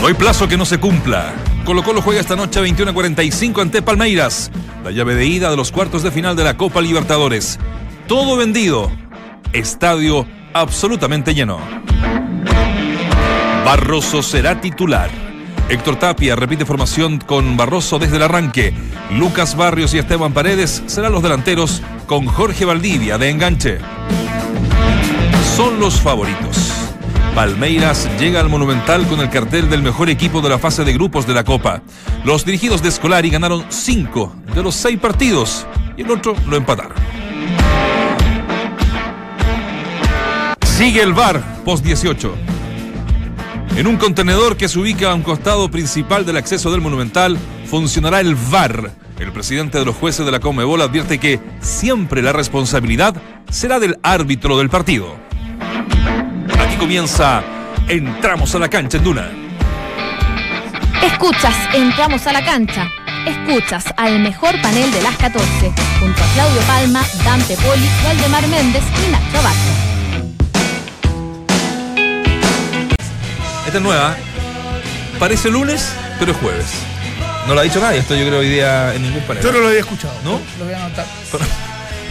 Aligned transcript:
No 0.00 0.06
hay 0.06 0.14
plazo 0.14 0.48
que 0.48 0.56
no 0.56 0.64
se 0.64 0.78
cumpla. 0.78 1.34
Colo 1.64 1.82
Colo 1.82 2.00
juega 2.00 2.20
esta 2.20 2.36
noche 2.36 2.60
a 2.60 2.62
21.45 2.62 3.60
ante 3.60 3.82
Palmeiras. 3.82 4.50
La 4.84 4.92
llave 4.92 5.16
de 5.16 5.26
ida 5.26 5.50
de 5.50 5.56
los 5.56 5.72
cuartos 5.72 6.04
de 6.04 6.12
final 6.12 6.36
de 6.36 6.44
la 6.44 6.56
Copa 6.56 6.80
Libertadores. 6.80 7.58
Todo 8.06 8.36
vendido. 8.36 8.92
Estadio 9.52 10.24
absolutamente 10.54 11.34
lleno. 11.34 11.58
Barroso 13.64 14.22
será 14.22 14.60
titular. 14.60 15.10
Héctor 15.68 15.96
Tapia 15.96 16.36
repite 16.36 16.64
formación 16.64 17.18
con 17.18 17.56
Barroso 17.56 17.98
desde 17.98 18.16
el 18.16 18.22
arranque. 18.22 18.72
Lucas 19.10 19.56
Barrios 19.56 19.92
y 19.94 19.98
Esteban 19.98 20.32
Paredes 20.32 20.82
serán 20.86 21.12
los 21.12 21.22
delanteros 21.22 21.82
con 22.06 22.24
Jorge 22.26 22.64
Valdivia 22.64 23.18
de 23.18 23.30
enganche. 23.30 23.78
Son 25.56 25.80
los 25.80 26.00
favoritos. 26.00 26.77
Palmeiras 27.34 28.08
llega 28.18 28.40
al 28.40 28.48
Monumental 28.48 29.06
con 29.06 29.20
el 29.20 29.30
cartel 29.30 29.70
del 29.70 29.82
mejor 29.82 30.10
equipo 30.10 30.40
de 30.40 30.48
la 30.48 30.58
fase 30.58 30.84
de 30.84 30.92
grupos 30.92 31.26
de 31.26 31.34
la 31.34 31.44
Copa. 31.44 31.82
Los 32.24 32.44
dirigidos 32.44 32.82
de 32.82 32.90
Scolari 32.90 33.30
ganaron 33.30 33.64
cinco 33.68 34.34
de 34.54 34.62
los 34.62 34.74
seis 34.74 34.98
partidos 34.98 35.66
y 35.96 36.02
el 36.02 36.10
otro 36.10 36.34
lo 36.48 36.56
empataron. 36.56 36.96
Sigue 40.62 41.02
el 41.02 41.12
VAR 41.12 41.42
post 41.64 41.84
18. 41.84 42.34
En 43.76 43.86
un 43.86 43.96
contenedor 43.96 44.56
que 44.56 44.68
se 44.68 44.78
ubica 44.78 45.12
a 45.12 45.14
un 45.14 45.22
costado 45.22 45.70
principal 45.70 46.26
del 46.26 46.36
acceso 46.36 46.70
del 46.70 46.80
Monumental 46.80 47.38
funcionará 47.66 48.20
el 48.20 48.34
VAR. 48.34 48.90
El 49.20 49.32
presidente 49.32 49.78
de 49.78 49.84
los 49.84 49.96
jueces 49.96 50.24
de 50.24 50.32
la 50.32 50.40
Comebol 50.40 50.80
advierte 50.80 51.18
que 51.18 51.40
siempre 51.60 52.22
la 52.22 52.32
responsabilidad 52.32 53.14
será 53.50 53.78
del 53.80 53.98
árbitro 54.02 54.58
del 54.58 54.68
partido. 54.68 55.27
Comienza 56.78 57.42
Entramos 57.88 58.54
a 58.54 58.58
la 58.58 58.68
cancha 58.68 58.98
en 58.98 59.04
Duna. 59.04 59.30
Escuchas, 61.02 61.54
entramos 61.72 62.26
a 62.26 62.32
la 62.34 62.44
cancha. 62.44 62.86
Escuchas 63.26 63.86
al 63.96 64.20
mejor 64.20 64.60
panel 64.60 64.92
de 64.92 65.00
las 65.00 65.16
14, 65.16 65.72
junto 65.98 66.22
a 66.22 66.26
Claudio 66.34 66.60
Palma, 66.62 67.02
Dante 67.24 67.56
Poli, 67.56 67.88
Valdemar 68.04 68.46
Méndez 68.48 68.82
y 69.06 69.10
Nacho 69.10 69.38
Abad. 69.38 69.54
Esta 73.66 73.78
es 73.78 73.82
nueva. 73.82 74.16
Parece 75.18 75.50
lunes, 75.50 75.94
pero 76.18 76.32
es 76.32 76.38
jueves. 76.38 76.66
No 77.46 77.54
lo 77.54 77.60
ha 77.60 77.64
dicho 77.64 77.80
nadie, 77.80 78.00
esto 78.00 78.14
yo 78.14 78.26
creo 78.26 78.40
hoy 78.40 78.50
día 78.50 78.94
en 78.94 79.02
ningún 79.02 79.22
panel. 79.22 79.42
Yo 79.42 79.50
no 79.50 79.60
lo 79.60 79.68
había 79.68 79.80
escuchado. 79.80 80.14
¿No? 80.24 80.40
Lo 80.58 80.64
voy 80.66 80.74
a 80.74 80.84
anotar. 80.84 81.06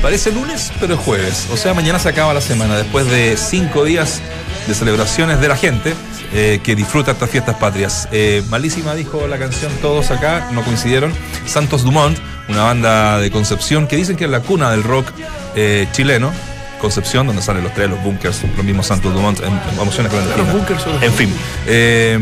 Parece 0.02 0.32
lunes, 0.32 0.72
pero 0.80 0.96
es 0.96 1.00
jueves. 1.00 1.48
O 1.52 1.58
sea, 1.58 1.76
mañana 1.76 2.00
se 2.00 2.10
acaba 2.10 2.34
la 2.34 2.42
semana, 2.42 2.76
después 2.76 3.10
de 3.10 3.38
cinco 3.38 3.84
días 3.84 4.22
de 4.68 4.74
celebraciones 4.74 5.40
de 5.40 5.48
la 5.48 5.56
gente 5.56 5.94
eh, 6.34 6.60
que 6.64 6.76
disfruta 6.76 7.12
estas 7.12 7.30
fiestas 7.30 7.56
patrias. 7.56 8.08
Eh, 8.12 8.44
malísima 8.50 8.96
dijo 8.96 9.26
la 9.28 9.38
canción 9.38 9.72
Todos 9.82 10.12
acá, 10.12 10.50
no 10.52 10.64
coincidieron. 10.64 11.14
Santos 11.46 11.84
Dumont, 11.84 12.18
una 12.50 12.64
banda 12.64 13.20
de 13.20 13.32
Concepción 13.32 13.88
que 13.88 13.96
dicen 13.96 14.18
que 14.18 14.26
es 14.26 14.30
la 14.30 14.42
cuna 14.42 14.70
del 14.72 14.84
rock 14.84 15.08
eh, 15.56 15.88
chileno. 15.92 16.32
Concepción, 16.80 17.28
donde 17.28 17.42
salen 17.42 17.64
los 17.64 17.74
tres, 17.74 17.90
los 17.90 18.02
bunkers, 18.04 18.44
los 18.56 18.66
mismos 18.66 18.88
Santos 18.88 19.14
Dumont, 19.14 19.40
en, 19.40 19.48
en 19.48 19.80
emociones 19.82 20.12
clandestinas. 20.12 20.48
Los 20.48 20.56
bunkers 20.56 20.86
los 20.88 21.04
En 21.04 21.14
fin, 21.14 21.34
eh, 21.66 22.20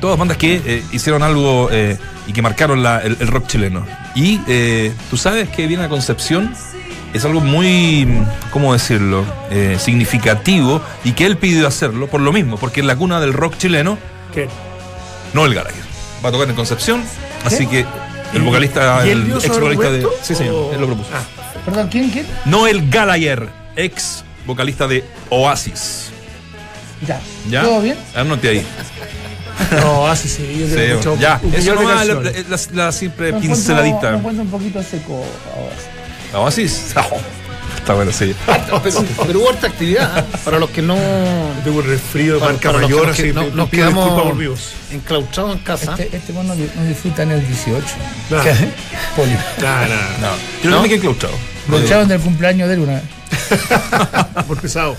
todas 0.00 0.18
bandas 0.18 0.36
que 0.36 0.60
eh, 0.64 0.82
hicieron 0.92 1.22
algo 1.22 1.68
eh, 1.70 1.96
y 2.26 2.32
que 2.32 2.42
marcaron 2.42 2.82
la- 2.82 2.98
el, 3.00 3.16
el 3.20 3.28
rock 3.28 3.46
chileno. 3.46 3.84
Y 4.14 4.40
eh, 4.48 4.92
tú 5.10 5.16
sabes 5.16 5.48
que 5.48 5.66
viene 5.66 5.84
a 5.84 5.88
Concepción, 5.88 6.54
es 7.12 7.24
algo 7.24 7.40
muy, 7.40 8.06
¿cómo 8.50 8.72
decirlo?, 8.72 9.24
Eh, 9.50 9.76
significativo 9.78 10.80
y 11.04 11.12
que 11.12 11.24
él 11.26 11.36
pidió 11.38 11.66
hacerlo 11.66 12.06
por 12.06 12.20
lo 12.20 12.32
mismo, 12.32 12.56
porque 12.58 12.80
es 12.80 12.86
la 12.86 12.96
cuna 12.96 13.20
del 13.20 13.32
rock 13.32 13.56
chileno, 13.56 13.96
¿Qué? 14.34 14.48
no 15.34 15.44
el 15.44 15.54
Gallagher. 15.54 15.82
Va 16.24 16.28
a 16.30 16.32
tocar 16.32 16.48
en 16.48 16.54
Concepción, 16.56 17.02
así 17.44 17.66
que 17.66 17.86
el 18.34 18.42
vocalista, 18.42 19.06
¿Y 19.06 19.10
él 19.10 19.22
el 19.22 19.32
ex 19.44 19.48
vocalista 19.58 19.90
de. 19.90 20.06
Sí, 20.22 20.34
señor, 20.34 20.54
¿O- 20.54 20.72
él 20.74 20.80
lo 20.80 20.86
propuso. 20.86 21.08
Ah, 21.14 21.22
Perdón, 21.64 21.88
¿quién, 21.90 22.10
quién? 22.10 22.26
Noel 22.46 22.88
Gallagher, 22.90 23.48
ex 23.78 24.24
vocalista 24.46 24.86
de 24.86 25.04
Oasis. 25.30 26.10
Ya. 27.06 27.20
¿Ya? 27.48 27.62
¿Todo 27.62 27.80
bien? 27.80 27.96
Anote 28.14 28.48
ahí. 28.48 28.66
no, 29.80 30.06
así 30.06 30.28
sí. 30.28 30.56
Yo 30.60 30.66
Sí, 30.66 30.72
creo 30.74 30.86
que 30.88 30.94
mucho- 31.08 31.16
ya, 31.20 31.40
eso 31.54 31.74
nomás 31.74 32.06
la, 32.06 32.14
canciones. 32.14 32.70
la- 32.74 32.84
la 32.84 32.92
simple 32.92 33.32
Me 33.32 33.40
pinceladita. 33.40 33.96
encuentro- 33.96 34.10
Me 34.12 34.18
encuentro 34.18 34.42
un 34.44 34.50
poquito 34.50 34.82
seco 34.82 35.24
ahora. 35.54 36.44
Oasis. 36.44 36.92
Está 37.76 37.94
bueno, 37.94 38.12
sí. 38.12 38.34
Pero, 38.46 39.04
pero 39.26 39.38
hubo 39.40 39.48
harta 39.48 39.68
actividad. 39.68 40.18
¿eh? 40.18 40.24
Para 40.44 40.58
los 40.58 40.68
que 40.70 40.82
no. 40.82 40.94
Tengo 41.64 41.78
un 41.78 41.86
resfrío 41.86 42.34
de 42.34 42.40
marca 42.40 42.70
para 42.72 42.80
que 42.86 42.92
mayor, 42.92 43.06
nos 43.06 43.14
así 43.14 43.22
que- 43.28 43.32
no- 43.32 43.48
nos 43.50 43.70
quedamos- 43.70 44.22
por 44.22 44.36
vivos. 44.36 44.72
enclaustrados 44.92 45.52
en 45.56 45.58
casa. 45.60 45.92
Este, 45.98 46.14
este 46.16 46.32
di- 46.32 46.38
no 46.76 46.84
disfruta 46.86 47.22
en 47.22 47.30
el 47.30 47.46
18. 47.46 47.86
No, 48.30 48.36
Poli. 49.16 49.32
no, 49.32 49.86
no, 49.86 49.86
No, 50.20 50.36
yo 50.62 50.70
no 50.70 50.82
me 50.82 50.88
quedé 50.88 50.98
claustrado. 51.00 51.34
Lo 51.68 51.78
echaron 51.78 52.08
del 52.08 52.20
cumpleaños 52.20 52.68
de 52.68 52.74
él 52.74 52.80
una 52.80 52.94
vez. 52.94 53.02
no, 54.36 54.44
por 54.46 54.60
pesado. 54.60 54.96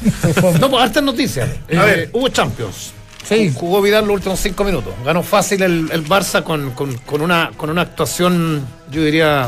No, 0.60 0.70
pues 0.70 0.84
hartas 0.84 1.04
noticias. 1.04 1.50
Eh, 1.68 1.78
ver. 1.78 2.10
hubo 2.14 2.28
Champions. 2.30 2.92
Sí. 3.28 3.52
Jugó 3.54 3.82
Vidal 3.82 4.06
los 4.06 4.16
últimos 4.16 4.40
cinco 4.40 4.64
minutos. 4.64 4.94
Ganó 5.06 5.22
fácil 5.24 5.62
el, 5.62 5.90
el 5.92 6.06
Barça 6.08 6.44
con, 6.44 6.72
con- 6.72 6.96
con 7.00 7.22
una, 7.22 7.52
con 7.58 7.70
una 7.70 7.82
actuación, 7.82 8.66
yo 8.92 9.04
diría, 9.04 9.48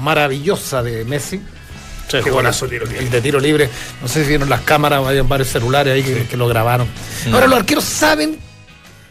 maravillosa 0.00 0.82
de 0.82 1.04
Messi. 1.04 1.40
Qué 2.08 2.28
golazo 2.30 2.66
tiro 2.66 2.86
libre. 2.86 2.98
El 3.04 3.10
de 3.10 3.20
tiro 3.20 3.38
libre. 3.38 3.68
No 4.02 4.08
sé 4.08 4.22
si 4.24 4.28
vieron 4.30 4.48
las 4.48 4.62
cámaras, 4.62 5.06
hay 5.06 5.20
varios 5.20 5.48
celulares 5.48 5.94
ahí 5.94 6.02
que, 6.02 6.26
que 6.26 6.36
lo 6.36 6.48
grabaron. 6.48 6.88
Ahora 7.32 7.46
los 7.46 7.58
arqueros 7.60 7.84
saben. 7.84 8.38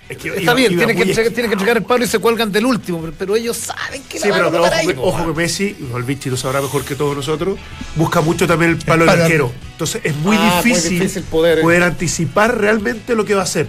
Es 0.10 0.18
que 0.18 0.30
Está 0.30 0.42
iba- 0.42 0.54
bien, 0.56 0.72
iba 0.74 0.86
tienen 0.88 1.14
que, 1.14 1.52
entregar 1.52 1.78
el 1.78 1.84
palo 1.84 2.04
y 2.04 2.08
se 2.08 2.18
cuelgan 2.18 2.52
del 2.52 2.66
último, 2.66 3.00
pero, 3.00 3.14
pero 3.18 3.36
ellos 3.36 3.56
saben 3.58 4.02
que 4.10 4.20
Sí, 4.20 4.28
la 4.30 4.40
van 4.40 4.40
pero, 4.40 4.48
a 4.48 4.52
pero 4.52 4.64
ojo, 4.64 4.74
ahí, 4.76 4.88
que, 4.88 4.96
ojo 4.98 5.34
que. 5.34 5.40
Messi, 5.40 5.76
el 5.96 6.04
Vichy 6.04 6.30
lo 6.32 6.38
sabrá 6.38 6.62
mejor 6.62 6.84
que 6.84 6.96
todos 6.96 7.16
nosotros, 7.16 7.60
busca 7.96 8.20
mucho 8.22 8.48
también 8.48 8.72
el 8.72 8.78
palo 8.80 9.06
del 9.06 9.22
arquero. 9.22 9.52
Entonces 9.74 10.02
es 10.04 10.16
muy 10.16 10.36
Ah, 10.40 10.62
muy 10.64 10.72
difícil, 10.72 11.00
difícil 11.00 11.24
poder- 11.24 11.62
poder, 11.62 11.84
anticipar 11.84 12.58
realmente 12.60 13.14
lo 13.14 13.24
que 13.24 13.36
va 13.36 13.42
a 13.42 13.44
hacer. 13.44 13.68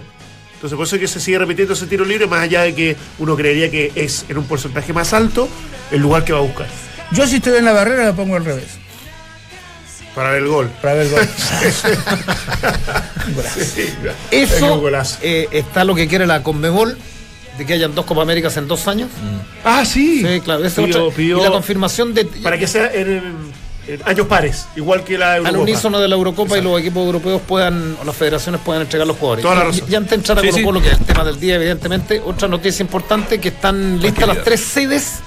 Entonces 0.55 0.75
por 0.75 0.87
eso 0.87 0.95
es 0.95 1.01
que 1.01 1.07
se 1.07 1.19
sigue 1.19 1.37
repitiendo 1.37 1.73
ese 1.75 1.85
tiro 1.85 2.05
libre, 2.05 2.25
más 2.25 2.41
allá 2.41 2.63
de 2.63 2.73
que 2.73 2.95
uno 3.19 3.35
creería 3.35 3.69
que 3.69 3.91
es 3.95 4.25
en 4.27 4.37
un 4.39 4.45
porcentaje 4.45 4.93
más 4.93 5.13
alto 5.13 5.47
el 5.91 6.01
lugar 6.01 6.23
que 6.25 6.33
va 6.33 6.39
a 6.39 6.43
buscar 6.43 6.67
Yo 7.11 7.25
si 7.27 7.35
estoy 7.37 7.57
en 7.57 7.65
la 7.65 7.73
barrera 7.73 8.05
lo 8.05 8.15
pongo 8.15 8.35
al 8.35 8.45
revés. 8.45 8.65
Para 10.15 10.31
ver 10.31 10.43
el 10.43 10.47
gol. 10.49 10.69
Para 10.81 10.93
ver 10.95 11.09
gol. 11.09 11.21
Eso 14.31 14.81
eh, 15.21 15.47
está 15.51 15.83
lo 15.83 15.95
que 15.95 16.07
quiere 16.07 16.25
la 16.27 16.43
Conmebol, 16.43 16.97
de 17.57 17.65
que 17.65 17.73
hayan 17.73 17.93
dos 17.95 18.05
Copa 18.05 18.21
Américas 18.21 18.55
en 18.57 18.67
dos 18.67 18.87
años. 18.87 19.09
Ah, 19.63 19.83
sí. 19.85 20.21
Sí, 20.25 20.41
claro. 20.41 20.65
esa 20.65 20.81
es 20.81 20.87
Pidió- 20.95 21.07
otra. 21.07 21.21
y 21.23 21.29
la 21.29 21.51
confirmación 21.51 22.13
de 22.13 22.25
para 22.25 22.57
que 22.57 22.67
sea 22.67 22.91
en, 22.93 23.51
en 23.87 24.01
años 24.05 24.27
pares, 24.27 24.65
igual 24.75 25.03
que 25.03 25.17
la 25.17 25.33
al 25.33 25.37
Eurocopa. 25.39 25.63
unísono 25.63 25.99
de 25.99 26.07
la 26.07 26.15
Eurocopa 26.15 26.57
y 26.57 26.61
los 26.61 26.79
equipos 26.79 27.05
europeos 27.05 27.41
puedan, 27.47 27.97
o 28.01 28.03
las 28.05 28.15
federaciones 28.15 28.61
puedan 28.63 28.81
entregar 28.83 29.07
los 29.07 29.17
jugadores. 29.17 29.43
Toda 29.43 29.55
la 29.55 29.63
Y- 29.63 29.67
razón. 29.67 29.85
Y, 29.91 29.95
antes 29.95 30.09
de 30.11 30.15
entrar 30.15 30.37
a 30.39 30.41
Sí, 30.41 30.47
Colo 30.47 30.57
sí. 30.57 30.63
Colo, 30.63 30.81
que 30.81 30.89
es 30.89 30.99
el 30.99 31.05
tema 31.05 31.23
del 31.23 31.39
día, 31.39 31.55
evidentemente, 31.55 32.21
otra 32.25 32.47
noticia 32.47 32.83
importante 32.83 33.39
que 33.39 33.49
están 33.49 34.01
listas 34.01 34.27
las 34.27 34.43
tres 34.43 34.59
sedes 34.61 35.19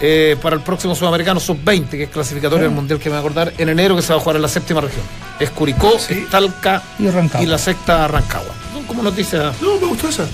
eh, 0.00 0.36
para 0.40 0.56
el 0.56 0.62
próximo 0.62 0.94
Sudamericano 0.94 1.40
Sub-20, 1.40 1.88
que 1.90 2.02
es 2.04 2.08
clasificatorio 2.10 2.64
del 2.64 2.74
Mundial 2.74 2.98
que 2.98 3.08
me 3.08 3.16
voy 3.16 3.16
a 3.16 3.20
acordar, 3.20 3.52
en 3.58 3.68
enero 3.68 3.96
que 3.96 4.02
se 4.02 4.12
va 4.12 4.18
a 4.18 4.22
jugar 4.22 4.36
en 4.36 4.42
la 4.42 4.48
séptima 4.48 4.80
región. 4.80 5.02
Es 5.40 5.50
Curicó, 5.50 5.98
Sí. 5.98 6.14
es 6.24 6.30
Talca 6.30 6.82
Y 6.98 7.08
Rancagua. 7.08 7.42
y 7.44 7.46
la 7.46 7.58
sexta 7.58 8.06
Rancagua. 8.08 8.54
Son 8.72 8.84
como 8.84 9.02
noticias. 9.02 9.60
No, 9.60 9.78
me 9.80 9.86
gustó 9.86 10.08
esa. 10.08 10.26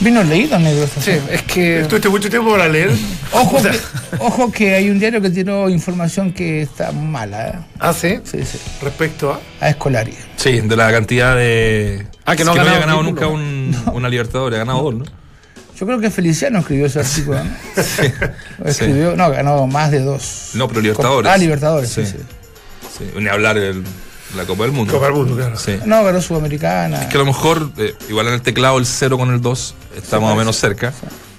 Vino 0.00 0.22
leído, 0.22 0.56
negro. 0.60 0.86
Sí, 1.00 1.10
es 1.28 1.42
que. 1.42 1.80
Estuviste 1.80 2.08
mucho 2.08 2.30
tiempo 2.30 2.52
para 2.52 2.68
leer. 2.68 2.92
Ojo, 3.32 3.60
que, 3.60 3.70
ojo 4.20 4.52
que 4.52 4.74
hay 4.76 4.90
un 4.90 5.00
diario 5.00 5.20
que 5.20 5.28
tiró 5.30 5.68
información 5.68 6.32
que 6.32 6.62
está 6.62 6.92
mala. 6.92 7.48
¿eh? 7.48 7.54
Ah, 7.80 7.92
sí. 7.92 8.20
Sí, 8.22 8.44
sí. 8.44 8.58
Respecto 8.80 9.32
a. 9.32 9.40
A 9.60 9.70
Escolari. 9.70 10.14
Sí, 10.36 10.60
de 10.60 10.76
la 10.76 10.92
cantidad 10.92 11.34
de. 11.34 12.06
Ah, 12.24 12.36
que 12.36 12.44
no 12.44 12.52
ha 12.52 12.60
había 12.60 12.78
ganado 12.78 12.98
ganado 13.02 13.08
título. 13.08 13.30
nunca 13.32 13.86
un- 13.88 13.96
una 13.96 14.08
Libertadores, 14.08 14.56
ha 14.56 14.58
ganado 14.60 14.82
dos, 14.84 14.94
¿no? 14.94 15.04
Yo 15.78 15.86
creo 15.86 16.00
que 16.00 16.10
Feliciano 16.10 16.58
escribió 16.58 16.86
ese 16.86 17.00
artículo. 17.00 17.38
¿no? 17.44 17.50
Escribió, 18.64 19.14
no, 19.16 19.30
ganó 19.30 19.66
más 19.66 19.90
de 19.90 20.00
dos. 20.00 20.50
No, 20.54 20.66
pero 20.68 20.80
Libertadores. 20.80 21.30
Ah, 21.30 21.36
Libertadores, 21.36 21.90
sí, 21.90 22.04
Sí. 22.04 22.12
sí. 22.18 22.18
Sí, 22.98 23.04
ni 23.20 23.28
hablar 23.28 23.58
de 23.60 23.80
la 24.36 24.44
Copa 24.44 24.64
del 24.64 24.72
Mundo. 24.72 24.92
Copa 24.92 25.06
del 25.06 25.14
Mundo, 25.14 25.36
claro. 25.36 25.56
Sí. 25.56 25.78
No, 25.84 26.02
ganó 26.02 26.20
Sudamericana. 26.20 27.08
Que 27.08 27.16
a 27.16 27.20
lo 27.20 27.26
mejor, 27.26 27.70
eh, 27.76 27.94
igual 28.08 28.26
en 28.26 28.34
el 28.34 28.42
teclado 28.42 28.78
el 28.78 28.86
0 28.86 29.16
con 29.18 29.32
el 29.32 29.40
2 29.40 29.74
está 29.96 30.18
más 30.18 30.32
o 30.32 30.36
menos 30.36 30.56
cerca. 30.56 30.92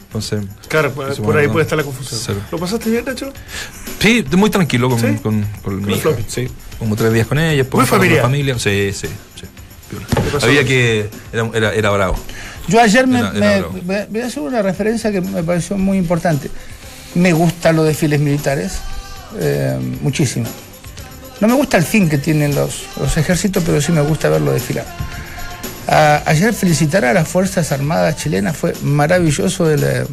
Entonces, 0.07 0.41
Claro, 0.69 0.91
por, 0.93 1.11
Eso, 1.11 1.21
por 1.21 1.37
ahí 1.37 1.47
puede 1.49 1.63
estar 1.63 1.77
la 1.77 1.83
confusión. 1.83 2.19
cero. 2.23 2.39
¿Lo 2.51 2.57
pasaste 2.57 2.89
bien, 2.89 3.03
Nacho? 3.05 3.31
sí, 3.99 4.25
muy 4.31 4.49
tranquilo 4.49 4.89
con, 4.89 4.99
¿Sí? 4.99 5.15
con, 5.21 5.45
con 5.61 5.85
mi 5.85 5.93
hija. 5.93 6.01
Floppy. 6.01 6.25
Sí, 6.27 6.47
como 6.79 6.95
tres 6.95 7.13
días 7.13 7.27
con 7.27 7.37
ella. 7.37 7.61
Muy 7.63 7.69
con 7.69 7.79
la 7.81 8.21
familia. 8.21 8.57
Sí, 8.57 8.91
sí, 8.93 9.07
sí. 9.35 9.45
Había 10.41 10.63
que. 10.63 11.09
Era, 11.33 11.49
era, 11.53 11.73
era 11.73 11.89
bravo. 11.91 12.15
Yo 12.69 12.79
ayer 12.81 13.07
me, 13.07 13.19
me- 13.85 14.05
voy 14.05 14.21
a 14.21 14.25
hacer 14.27 14.43
una 14.43 14.61
referencia 14.61 15.11
que 15.11 15.21
me 15.21 15.43
pareció 15.43 15.77
muy 15.77 15.97
importante. 15.97 16.49
Me 17.15 17.33
gustan 17.33 17.75
los 17.75 17.85
desfiles 17.85 18.19
militares, 18.19 18.73
eh, 19.39 19.77
muchísimo. 20.01 20.45
No 21.41 21.47
me 21.47 21.53
gusta 21.55 21.77
el 21.77 21.83
fin 21.83 22.07
que 22.09 22.17
tienen 22.17 22.53
los, 22.53 22.83
los 22.99 23.15
ejércitos, 23.17 23.63
pero 23.65 23.81
sí 23.81 23.91
me 23.91 24.01
gusta 24.01 24.29
verlo 24.29 24.51
desfilar. 24.51 24.85
A- 25.87 26.21
ayer 26.25 26.53
felicitar 26.53 27.03
a 27.05 27.13
las 27.13 27.27
Fuerzas 27.27 27.71
Armadas 27.71 28.17
chilenas, 28.17 28.55
fue 28.55 28.73
maravilloso 28.83 29.69
el, 29.71 29.83
eh, 29.83 30.05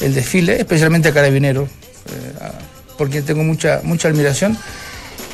el 0.00 0.14
desfile, 0.14 0.58
especialmente 0.60 1.08
a 1.08 1.14
Carabineros, 1.14 1.68
eh, 1.68 2.44
a- 2.44 2.96
por 2.98 3.08
quien 3.08 3.24
tengo 3.24 3.42
mucha, 3.44 3.80
mucha 3.84 4.08
admiración. 4.08 4.58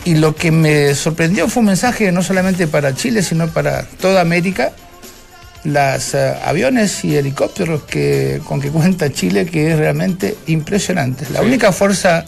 Y 0.04 0.16
lo 0.16 0.36
que 0.36 0.50
me 0.52 0.94
sorprendió 0.94 1.48
fue 1.48 1.60
un 1.60 1.66
mensaje 1.68 2.12
no 2.12 2.22
solamente 2.22 2.66
para 2.68 2.94
Chile, 2.94 3.22
sino 3.22 3.48
para 3.48 3.82
toda 4.00 4.20
América. 4.20 4.72
Las 5.64 6.14
eh, 6.14 6.34
aviones 6.44 7.04
y 7.04 7.16
helicópteros 7.16 7.84
que, 7.84 8.40
con 8.46 8.60
que 8.60 8.68
cuenta 8.70 9.10
Chile, 9.10 9.46
que 9.46 9.72
es 9.72 9.78
realmente 9.78 10.36
impresionante. 10.46 11.24
La 11.32 11.40
única 11.40 11.72
fuerza 11.72 12.24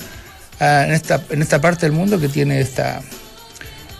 ah, 0.59 0.85
en, 0.87 0.93
esta, 0.95 1.23
en 1.31 1.43
esta 1.43 1.61
parte 1.61 1.85
del 1.87 1.93
mundo 1.93 2.19
que 2.19 2.29
tiene 2.29 2.61
esta, 2.61 3.03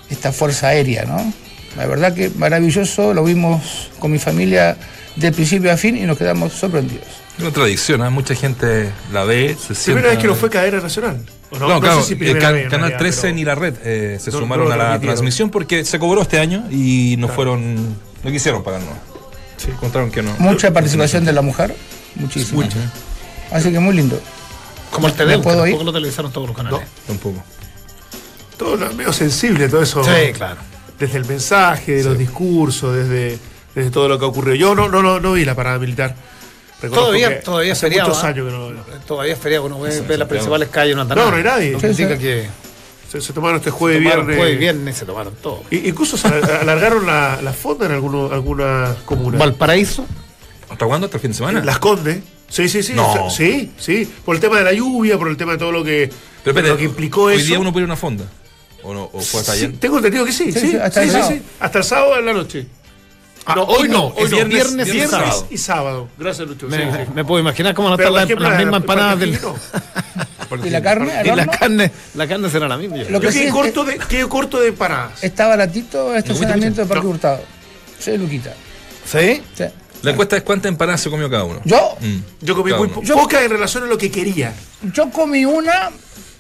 esta 0.09 0.33
fuerza 0.33 0.69
aérea, 0.69 1.05
¿no? 1.05 1.33
La 1.77 1.87
verdad 1.87 2.15
que 2.15 2.31
maravilloso, 2.31 3.13
lo 3.13 3.25
vimos 3.25 3.91
con 3.99 4.11
mi 4.11 4.19
familia 4.19 4.77
de 5.17 5.33
principio 5.33 5.71
a 5.71 5.77
fin 5.77 5.99
y 5.99 6.03
nos 6.03 6.17
quedamos 6.17 6.55
sorprendidos. 6.55 7.05
Es 7.37 7.43
una 7.43 7.51
tradición, 7.53 8.03
¿eh? 8.07 8.09
mucha 8.09 8.35
gente 8.35 8.89
la 9.13 9.25
ve, 9.25 9.55
se 9.61 9.75
sienta. 9.75 9.85
Primera 10.01 10.09
vez 10.15 10.19
que 10.19 10.27
no 10.29 10.35
fue 10.35 10.49
cadena 10.49 10.81
nacional. 10.81 11.21
¿o 11.51 11.59
No, 11.59 11.69
No, 11.69 11.81
claro, 11.83 12.01
sé 12.01 12.07
si 12.07 12.13
el 12.15 12.19
primera 12.21 12.41
Ca- 12.41 12.51
vez, 12.53 12.65
en 12.65 12.71
Canal 12.71 12.81
realidad, 12.89 12.99
13 12.99 13.21
pero- 13.21 13.35
ni 13.35 13.45
la 13.45 13.55
red 13.55 13.75
eh, 13.85 14.19
se 14.19 14.31
No- 14.31 14.39
sumaron 14.39 14.65
no 14.71 14.75
lo 14.75 14.83
a 14.83 14.89
la 14.93 14.99
transmisión 15.01 15.51
porque 15.51 15.85
se 15.85 15.99
cobró 15.99 16.23
este 16.23 16.39
año 16.39 16.65
y 16.71 17.17
no 17.19 17.29
fueron, 17.29 17.77
no 18.25 18.31
quisieron 18.31 18.65
pagarnos. 18.65 18.95
Sí. 19.57 19.69
Contaron 19.81 20.11
que 20.11 20.23
no. 20.23 20.35
Mucha 20.39 20.73
participación 20.73 21.25
de 21.25 21.33
la 21.33 21.43
mujer, 21.43 21.75
muchísima. 22.17 22.63
Mucha, 22.65 22.79
Así 23.51 23.71
que 23.73 23.79
muy 23.79 23.95
lindo. 23.95 24.21
Como 24.91 25.09
el 25.09 25.15
¿Me 25.15 25.19
TD, 25.37 25.43
puedo 25.43 25.59
ir? 25.67 25.73
tampoco 25.73 25.85
lo 25.85 25.93
televisaron 25.93 26.33
todos 26.33 26.49
los 26.49 26.57
canales. 26.57 26.81
tampoco. 27.07 27.43
Todo 28.57 28.77
lo- 28.77 28.93
medio 28.95 29.13
sensible, 29.13 29.69
todo 29.69 29.83
eso. 29.83 30.03
Sí, 30.05 30.33
claro. 30.33 30.61
Desde 30.99 31.19
el 31.19 31.25
mensaje, 31.27 31.93
de 31.97 32.05
los 32.05 32.17
discursos, 32.19 32.95
desde, 32.97 33.39
desde 33.75 33.91
todo 33.91 34.09
lo 34.09 34.19
que 34.19 34.25
ocurrió. 34.25 34.55
Yo 34.55 34.75
no, 34.75 34.89
no, 34.89 35.03
no, 35.03 35.21
no 35.21 35.33
vi 35.35 35.45
la 35.45 35.55
parada 35.55 35.79
militar. 35.79 36.15
Reconozco 36.81 37.07
Todavía, 37.07 37.41
todavía 37.41 37.73
es 37.73 37.79
hace 37.79 37.87
feriado. 37.89 38.09
muchos 38.09 38.25
¿ah? 38.25 38.29
años 38.29 38.47
que 38.47 38.53
no 38.53 38.59
lo 38.59 38.69
veo. 38.71 38.85
Todavía 39.07 39.33
es 39.35 39.39
feriado. 39.39 39.65
Uno 39.67 39.81
ve, 39.81 40.01
ve 40.03 40.19
las 40.19 40.29
principales 40.29 40.69
calles 40.71 40.95
no 40.97 41.03
anda 41.03 41.15
No, 41.15 41.21
nada. 41.23 41.31
no 41.33 41.37
hay 41.39 41.43
nadie. 41.45 41.73
Lo 41.73 41.79
que 41.81 41.95
Sí, 41.95 42.03
indica 42.03 42.17
sí. 42.19 42.23
que 42.23 42.49
Se, 43.21 43.27
se 43.29 43.33
tomaron 43.33 43.57
este 43.59 43.71
jueves, 43.71 44.03
tomaron 44.03 44.27
viernes. 44.27 44.37
jueves 44.39 44.55
y 44.57 44.59
viernes 44.59 44.97
se 44.97 45.05
tomaron 45.07 45.35
todo. 45.43 45.63
I- 45.71 45.89
Incluso 45.89 46.17
se 46.17 46.29
al- 46.29 46.45
alargaron 46.63 47.07
la, 47.07 47.41
la 47.43 47.53
fonda 47.53 47.87
en 47.87 47.93
alguno- 47.93 48.31
algunas 48.33 48.97
comunas. 49.05 49.39
Valparaíso, 49.39 50.07
¿Hasta 50.69 50.85
cuándo? 50.87 51.07
¿Hasta 51.07 51.17
el 51.19 51.21
fin 51.21 51.31
de 51.31 51.37
semana? 51.37 51.65
Las 51.65 51.79
Condes. 51.79 52.21
Sí, 52.49 52.69
sí, 52.69 52.83
sí. 52.83 52.93
No. 52.95 53.29
sí, 53.31 53.73
sí. 53.79 54.09
Por 54.25 54.35
el 54.37 54.41
tema 54.41 54.59
de 54.59 54.65
la 54.65 54.73
lluvia, 54.73 55.19
por 55.19 55.29
el 55.29 55.37
tema 55.37 55.53
de 55.53 55.59
todo 55.59 55.73
lo 55.73 55.83
que, 55.85 56.11
Pero 56.45 56.61
lo 56.63 56.77
que 56.77 56.85
implicó 56.85 57.23
hoy 57.25 57.37
eso. 57.37 57.47
día 57.47 57.59
uno 57.61 57.73
puede 57.73 57.85
ir 57.85 57.91
a 57.91 57.93
una 57.93 57.97
fonda. 57.97 58.25
¿O, 58.83 58.95
no, 58.95 59.11
o 59.13 59.21
fue 59.21 59.41
hasta 59.41 59.53
Sí, 59.55 59.65
ayer? 59.65 59.79
tengo 59.81 59.97
entendido 59.97 60.25
que 60.25 60.33
sí, 60.33 60.53
sí, 60.53 60.61
Sí, 60.61 60.71
sí, 60.71 60.77
hasta 60.77 61.01
sí, 61.03 61.07
el 61.09 61.11
sí, 61.11 61.13
sábado. 61.21 61.31
sí. 61.35 61.43
Hasta 61.61 61.79
el 61.79 61.85
sábado 61.85 62.19
en 62.19 62.27
la 62.27 62.33
noche. 62.33 62.67
Ah, 63.47 63.61
hoy 63.61 63.89
no, 63.89 64.07
hoy 64.09 64.25
no. 64.25 64.37
viernes, 64.37 64.49
viernes, 64.49 64.87
viernes, 64.93 65.11
sábado. 65.11 65.47
y 65.51 65.59
sábado. 65.59 66.09
Gracias, 66.19 66.49
Lucho. 66.49 66.67
me, 66.69 66.77
Sí. 66.79 67.11
me 67.15 67.25
puedo 67.25 67.41
imaginar 67.41 67.75
cómo 67.75 67.91
van 67.91 67.99
a 67.99 68.03
estar 68.03 68.13
las, 68.13 68.29
mismas 68.29 68.81
empanadas 68.81 69.19
del. 69.21 69.39
¿Y 70.65 70.71
la 70.71 70.83
carne? 70.83 71.13
Y 71.25 71.29
la 71.35 71.47
carne, 71.47 71.91
la 72.15 72.27
carne 72.27 72.51
será 72.51 72.69
la 72.69 72.77
misma. 72.77 72.97
Lo 73.09 73.21
que 73.21 73.31
sí 73.33 73.39
quedé 73.39 73.49
es- 73.49 73.53
corto, 73.55 73.85
de, 73.85 73.99
quedé 73.99 74.29
corto 74.29 74.61
de 74.61 74.69
empanadas. 74.69 75.23
Está 75.23 75.47
baratito 75.49 76.13
el 76.13 76.19
estacionamiento 76.19 76.81
de 76.83 76.87
Parque 76.87 77.05
No. 77.05 77.11
Hurtado. 77.11 77.41
Sí, 77.99 78.17
Luquita. 78.17 78.53
¿Sí? 79.05 79.43
Sí. 79.57 79.65
La 80.03 80.11
encuesta 80.13 80.37
es 80.37 80.43
cuántas 80.43 80.71
empanadas 80.71 81.01
se 81.01 81.11
comió 81.11 81.29
cada 81.31 81.45
uno. 81.45 81.61
Yo, 81.65 81.97
Mm. 82.01 82.19
Yo 82.43 82.55
comí 82.55 82.71
Cada 82.71 82.79
muy 82.85 82.89
po- 82.89 83.03
poca 83.03 83.43
en 83.43 83.51
relación 83.51 83.85
a 83.85 83.87
lo 83.87 83.97
que 83.99 84.11
quería. 84.11 84.53
yo 84.95 85.11
comí 85.11 85.45
una 85.45 85.91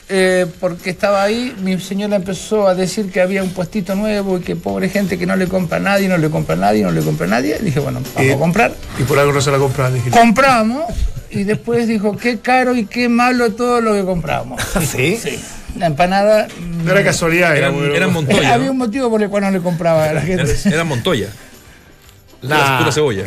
eh, 0.09 0.47
porque 0.61 0.91
estaba 0.91 1.21
ahí, 1.25 1.53
mi 1.63 1.81
señora 1.81 2.15
empezó 2.15 2.69
a 2.69 2.77
decir 2.77 3.11
que 3.11 3.21
había 3.21 3.43
un 3.43 3.51
puestito 3.51 3.97
nuevo 3.97 4.39
y 4.39 4.41
que 4.41 4.55
pobre 4.55 4.89
gente 4.89 5.19
que 5.19 5.27
no 5.27 5.35
le 5.35 5.49
compra 5.49 5.79
a 5.79 5.81
nadie, 5.81 6.07
no 6.09 6.17
le 6.17 6.31
compra 6.31 6.55
a 6.55 6.59
nadie, 6.59 6.85
no 6.85 6.93
le 6.93 7.01
compra 7.01 7.27
a 7.27 7.31
nadie. 7.31 7.59
Dije, 7.61 7.81
bueno, 7.81 8.01
vamos 8.15 8.31
Eh, 8.31 8.35
a 8.35 8.39
comprar. 8.39 8.73
Y 9.01 9.03
por 9.03 9.19
algo 9.19 9.33
no 9.33 9.41
se 9.41 9.51
la 9.51 9.59
compraba. 9.59 9.91
Dije, 9.91 10.11
Compramos 10.11 10.85
y 11.31 11.45
después 11.45 11.87
dijo, 11.89 12.17
qué 12.17 12.39
caro 12.39 12.75
y 12.77 12.87
qué 12.87 13.09
malo 13.09 13.53
todo 13.53 13.81
lo 13.81 13.95
que 13.95 14.05
compramos. 14.05 14.63
¿Sí? 14.91 15.19
La 15.79 15.87
empanada... 15.87 16.49
no 16.85 16.91
era 16.91 17.05
casualidad. 17.05 17.57
Era 17.57 17.69
eran 17.69 18.13
Montoya. 18.13 18.39
había 18.55 18.67
¿no? 18.67 18.73
un 18.73 18.79
motivo 18.79 19.11
por 19.11 19.23
el 19.23 19.29
cual 19.29 19.43
no 19.45 19.51
le 19.51 19.61
compraba 19.61 20.05
a 20.05 20.13
la 20.15 20.21
gente. 20.23 20.55
eran 20.65 20.87
Montoya. 20.87 21.29
La- 22.43 22.79
Pura, 22.79 22.93
cebolla. 22.93 23.25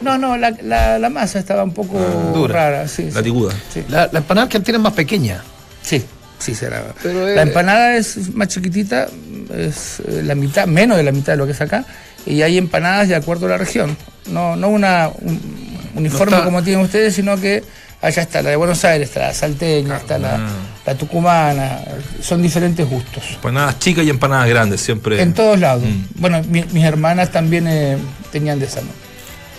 No, 0.00 0.18
no, 0.18 0.36
la, 0.36 0.50
la- 0.62 0.98
la 0.98 1.08
masa 1.10 1.38
estaba 1.38 1.62
un 1.62 1.74
poco 1.74 1.98
Dura. 2.34 2.54
rara, 2.54 2.88
sí. 2.88 3.04
La 3.10 3.18
sí. 3.18 3.22
tiguda. 3.22 3.54
La, 3.88 4.08
la 4.10 4.18
empanada 4.18 4.48
que 4.48 4.60
tiene 4.60 4.78
más 4.78 4.94
pequeña. 4.94 5.42
Sí, 5.82 6.02
sí 6.38 6.54
será. 6.54 6.82
Pero, 7.02 7.28
eh, 7.28 7.36
la 7.36 7.42
empanada 7.42 7.96
es 7.96 8.34
más 8.34 8.48
chiquitita, 8.48 9.08
es 9.56 10.00
eh, 10.00 10.22
la 10.24 10.34
mitad, 10.34 10.66
menos 10.66 10.96
de 10.96 11.02
la 11.04 11.12
mitad 11.12 11.34
de 11.34 11.36
lo 11.36 11.46
que 11.46 11.52
es 11.52 11.60
acá, 11.60 11.84
y 12.26 12.42
hay 12.42 12.58
empanadas 12.58 13.08
de 13.08 13.14
acuerdo 13.14 13.46
a 13.46 13.50
la 13.50 13.58
región. 13.58 13.96
No, 14.26 14.56
no 14.56 14.68
una 14.70 15.08
un 15.20 15.71
uniforme 15.94 16.30
No 16.30 16.36
está- 16.38 16.44
como 16.44 16.62
tienen 16.62 16.84
ustedes, 16.84 17.14
sino 17.14 17.40
que 17.40 17.62
allá 18.00 18.22
está 18.22 18.42
la 18.42 18.50
de 18.50 18.56
Buenos 18.56 18.84
Aires, 18.84 19.08
está 19.08 19.20
la 19.28 19.34
salteña, 19.34 19.96
está 19.98 20.18
la, 20.18 20.40
la 20.86 20.94
tucumana, 20.94 21.80
son 22.20 22.42
diferentes 22.42 22.88
gustos. 22.88 23.22
Empanadas 23.34 23.78
chicas 23.78 24.04
y 24.04 24.10
empanadas 24.10 24.48
grandes, 24.48 24.80
siempre. 24.80 25.20
En 25.22 25.32
todos 25.34 25.58
lados. 25.58 25.84
Mm. 25.84 26.20
Bueno, 26.20 26.42
mi- 26.48 26.64
mis 26.72 26.84
hermanas 26.84 27.30
también 27.30 27.66
eh, 27.68 27.96
tenían 28.30 28.58
de 28.58 28.66
esa, 28.66 28.80
¿no? 28.80 28.88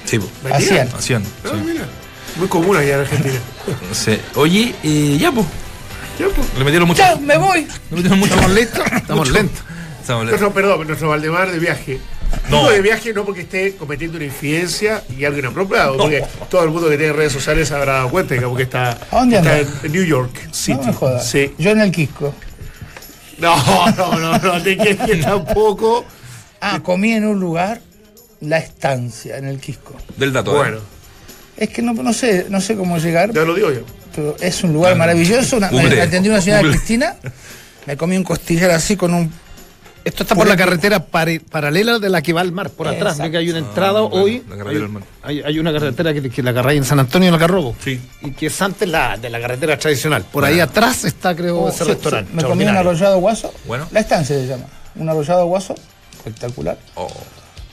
Sí. 0.05 0.19
Hacían. 0.51 0.89
hacían. 0.97 1.23
Ah, 1.45 1.49
sí. 1.53 1.61
mira. 1.65 1.85
Muy 2.35 2.47
común 2.47 2.75
allá 2.75 2.95
en 2.95 2.99
Argentina. 3.01 3.35
Sí. 3.93 4.17
Oye, 4.35 4.73
eh, 4.83 5.17
ya, 5.19 5.31
pues. 5.31 5.45
Ya, 6.19 6.25
pues. 6.35 6.47
Le 6.57 6.63
metieron 6.65 6.87
mucho. 6.87 7.01
¡Chao, 7.01 7.19
me 7.19 7.37
voy! 7.37 7.65
Le 7.89 7.95
metieron 7.95 8.19
mucho. 8.19 8.33
¿Estamos 8.35 8.51
listos? 8.55 8.83
Estamos 8.95 9.29
lentos. 9.31 9.63
Estamos 10.01 10.25
lentos. 10.25 10.41
Nuestro, 10.41 10.53
perdón, 10.53 10.87
nuestro 10.87 11.09
Valdemar 11.09 11.51
de 11.51 11.59
viaje. 11.59 11.99
No. 12.49 12.57
Digo 12.59 12.71
de 12.71 12.81
viaje 12.81 13.13
no 13.13 13.23
porque 13.25 13.41
esté 13.41 13.75
cometiendo 13.75 14.17
una 14.17 14.25
infidencia 14.25 15.01
y 15.17 15.23
algo 15.23 15.39
inapropiado, 15.39 15.97
porque 15.97 16.23
todo 16.49 16.63
el 16.63 16.69
mundo 16.71 16.89
que 16.89 16.97
tiene 16.97 17.13
redes 17.13 17.31
sociales 17.31 17.69
se 17.69 17.73
habrá 17.73 17.93
dado 17.93 18.09
cuenta 18.09 18.35
que 18.37 18.41
porque 18.45 18.63
está, 18.63 18.91
¿A 19.11 19.19
dónde 19.19 19.37
está 19.37 19.55
anda? 19.55 19.59
en, 19.59 19.85
en 19.85 19.91
New 19.93 20.03
York 20.03 20.49
City. 20.51 20.77
No 20.81 20.87
me 20.87 20.93
jodas. 20.93 21.25
Sí. 21.29 21.53
Yo 21.57 21.71
en 21.71 21.79
el 21.79 21.91
Quisco. 21.91 22.33
No, 23.39 23.55
no, 23.91 24.19
no, 24.19 24.37
no, 24.37 24.61
te 24.61 24.77
que 24.77 24.95
que 24.97 25.15
tampoco. 25.17 26.05
Ah, 26.61 26.79
comí 26.83 27.13
en 27.13 27.25
un 27.25 27.39
lugar 27.39 27.81
la 28.41 28.57
estancia 28.57 29.37
en 29.37 29.45
el 29.45 29.59
Quisco. 29.59 29.95
Del 30.17 30.31
dato. 30.33 30.51
¿eh? 30.51 30.57
Bueno, 30.57 30.77
Es 31.57 31.69
que 31.69 31.81
no, 31.81 31.93
no 31.93 32.13
sé, 32.13 32.45
no 32.49 32.59
sé 32.61 32.75
cómo 32.75 32.97
llegar, 32.97 33.31
ya 33.33 33.43
lo 33.43 33.53
digo 33.55 33.71
yo. 33.71 33.81
pero 34.15 34.35
es 34.39 34.63
un 34.63 34.73
lugar 34.73 34.95
maravilloso. 34.97 35.57
Una, 35.57 35.71
me, 35.71 36.01
atendió 36.01 36.31
una 36.31 36.41
señora. 36.41 36.61
Cristina, 36.61 37.15
me 37.85 37.95
comí 37.97 38.17
un 38.17 38.23
costillar 38.23 38.71
así 38.71 38.95
con 38.97 39.13
un. 39.13 39.31
Esto 40.05 40.23
está 40.23 40.35
por 40.35 40.47
la 40.47 40.57
carretera 40.57 40.99
pare- 41.05 41.39
paralela 41.39 41.97
de 41.97 42.09
la 42.09 42.21
que 42.21 42.33
va 42.33 42.41
al 42.41 42.51
mar, 42.51 42.69
por 42.71 42.87
atrás. 42.89 43.13
Exacto. 43.13 43.23
Ve 43.23 43.31
que 43.31 43.37
hay 43.37 43.49
una 43.51 43.59
entrada 43.59 43.99
Ah, 43.99 44.01
bueno, 44.03 44.23
hoy. 44.25 44.43
la 44.49 44.57
carretera 44.57 44.69
hay, 44.69 44.75
del 44.81 44.89
mar. 44.89 45.03
hay- 45.23 45.41
hay 45.41 45.59
una 45.59 45.71
carretera 45.71 46.13
que, 46.13 46.29
que 46.29 46.43
la 46.43 46.49
agarráis 46.49 46.79
en 46.79 46.83
San 46.85 46.99
Antonio 46.99 47.29
en 47.29 47.33
Algarrobo. 47.35 47.73
Sí. 47.81 48.01
Y 48.21 48.31
que 48.31 48.47
es 48.47 48.61
antes 48.61 48.89
la, 48.89 49.15
de 49.17 49.29
la 49.29 49.39
carretera 49.39 49.77
tradicional. 49.79 50.25
Por 50.29 50.43
ahí 50.43 50.59
atrás 50.59 51.05
está, 51.05 51.33
creo, 51.35 51.57
Oh, 51.61 51.69
ese 51.69 51.85
sí, 51.85 51.91
restaurante. 51.91 52.31
sí, 52.31 52.35
me 52.35 52.43
comí 52.43 52.65
un 52.65 52.75
arrollado 52.75 53.17
guaso. 53.19 53.53
Bueno. 53.65 53.87
La 53.91 54.01
estancia 54.01 54.35
se 54.35 54.45
llama. 54.45 54.65
Un 54.95 55.07
arrollado 55.09 55.45
guaso, 55.45 55.73
espectacular, 56.17 56.77
Oh, 56.95 57.07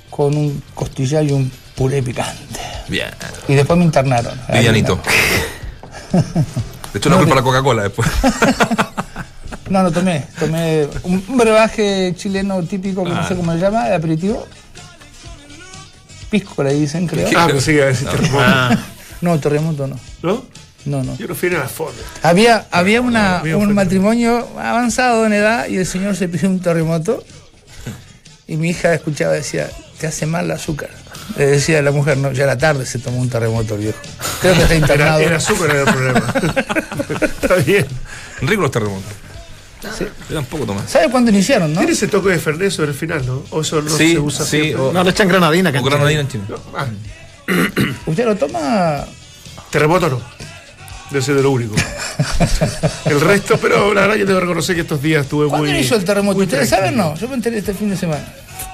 con 0.09 0.37
un 0.37 0.63
costillar 0.75 1.25
y 1.25 1.33
un 1.33 1.51
puré 1.75 2.01
picante. 2.03 2.61
bien. 2.89 3.11
Y 3.49 3.55
después 3.55 3.77
me 3.79 3.85
internaron. 3.85 4.41
Vivianito. 4.53 5.01
De 6.93 6.99
hecho, 6.99 7.09
no 7.09 7.17
fue 7.19 7.25
para 7.27 7.37
la 7.41 7.43
Coca-Cola 7.43 7.83
después. 7.85 8.09
No, 9.71 9.83
no 9.83 9.91
tomé. 9.91 10.27
Tomé 10.39 10.87
un, 11.05 11.25
un 11.29 11.37
brebaje 11.39 12.13
chileno 12.17 12.63
típico 12.65 13.05
que 13.05 13.11
no 13.11 13.21
Ah. 13.21 13.29
sé 13.29 13.37
cómo 13.37 13.53
se 13.53 13.59
llama, 13.59 13.89
de 13.89 13.95
aperitivo. 13.95 14.47
Pisco 16.31 16.63
le 16.63 16.75
dicen, 16.75 17.07
creo. 17.07 17.29
Ah, 17.37 17.49
que 17.49 17.73
iba 17.73 17.85
a 17.85 17.89
decir 17.89 18.09
terremoto. 18.09 18.39
Ah, 18.47 18.79
No, 19.21 19.39
terremoto 19.41 19.87
no. 19.87 19.97
¿No? 20.23 20.45
No, 20.87 21.03
no. 21.05 21.17
Yo 21.17 21.27
no 21.27 21.35
fui 21.35 21.49
a 21.55 21.59
las 21.59 21.71
fondas. 21.73 22.03
Había, 22.23 22.67
había 22.71 23.01
una, 23.01 23.43
un 23.45 23.75
matrimonio 23.75 24.49
avanzado 24.59 25.27
en 25.27 25.33
edad 25.35 25.67
y 25.69 25.77
el 25.77 25.87
señor 25.87 26.17
se 26.17 26.29
pidió 26.29 26.49
un 26.49 26.61
terremoto 26.61 27.23
y 28.47 28.57
mi 28.57 28.71
hija 28.71 28.95
escuchaba 28.95 29.33
decía, 29.35 29.69
te 29.99 30.07
hace 30.07 30.25
mal 30.27 30.47
el 30.47 30.53
azúcar. 30.53 30.89
Le 31.37 31.47
decía 31.47 31.81
a 31.81 31.83
la 31.83 31.91
mujer, 31.93 32.17
no, 32.17 32.33
ya 32.33 32.45
a 32.45 32.47
la 32.47 32.59
tarde 32.59 32.87
se 32.87 32.99
tomó 32.99 33.19
un 33.21 33.29
terremoto 33.29 33.75
el 33.75 33.81
viejo. 33.83 33.99
Creo 34.41 34.55
que 34.55 34.63
está 34.63 34.75
Era, 34.75 34.81
internado. 34.81 35.21
era 35.21 35.37
azúcar 35.37 35.71
era 35.71 35.81
el 35.81 35.87
problema. 35.95 36.35
Está 37.43 37.55
bien. 37.57 37.87
Rico 38.41 38.63
los 38.63 38.71
terremotos. 38.71 39.13
Eran 40.31 40.45
poco 40.45 40.65
tomás. 40.67 40.91
¿Sabe 40.91 41.09
cuándo 41.11 41.31
iniciaron, 41.31 41.73
no? 41.73 41.79
Tiene 41.81 41.93
ese 41.93 42.09
toque 42.09 42.31
de 42.31 42.39
Fernet 42.39 42.71
sobre 42.71 42.91
el 42.91 42.97
final, 42.97 43.25
¿no? 43.27 43.43
O 43.51 43.61
eso 43.63 43.81
no 43.83 43.91
Sí, 43.91 44.13
se 44.13 44.19
usa 44.19 44.45
sí, 44.45 44.51
siempre. 44.63 44.77
o- 44.77 44.93
no, 44.93 45.03
le 45.05 45.11
echan 45.11 45.29
granadina. 45.29 45.71
O 45.79 45.83
granadina 45.83 46.21
en 46.21 46.29
Chile. 46.29 46.45
Ah, 46.77 46.87
¿Usted 48.07 48.25
lo 48.25 48.37
toma? 48.37 49.05
terremoto 49.71 50.09
no. 50.09 50.21
Debe 51.11 51.23
ser 51.23 51.35
de 51.37 51.43
lo 51.43 51.51
único. 51.51 51.75
El 53.07 53.21
resto, 53.21 53.59
pero 53.61 53.93
la 53.95 54.03
verdad 54.03 54.17
yo 54.17 54.27
debo 54.27 54.41
reconocer 54.41 54.75
que 54.77 54.83
estos 54.83 55.03
días 55.03 55.23
estuve 55.25 55.49
¿Cuándo 55.49 55.67
muy. 55.67 55.75
inició 55.77 55.97
el 55.97 56.05
terremoto? 56.05 56.39
¿Ustedes 56.39 56.69
saben? 56.69 56.97
No, 56.97 57.17
yo 57.17 57.29
me 57.29 57.35
enteré 57.35 57.59
este 57.59 57.75
fin 57.75 57.91
de 57.91 57.97
semana. 57.97 58.25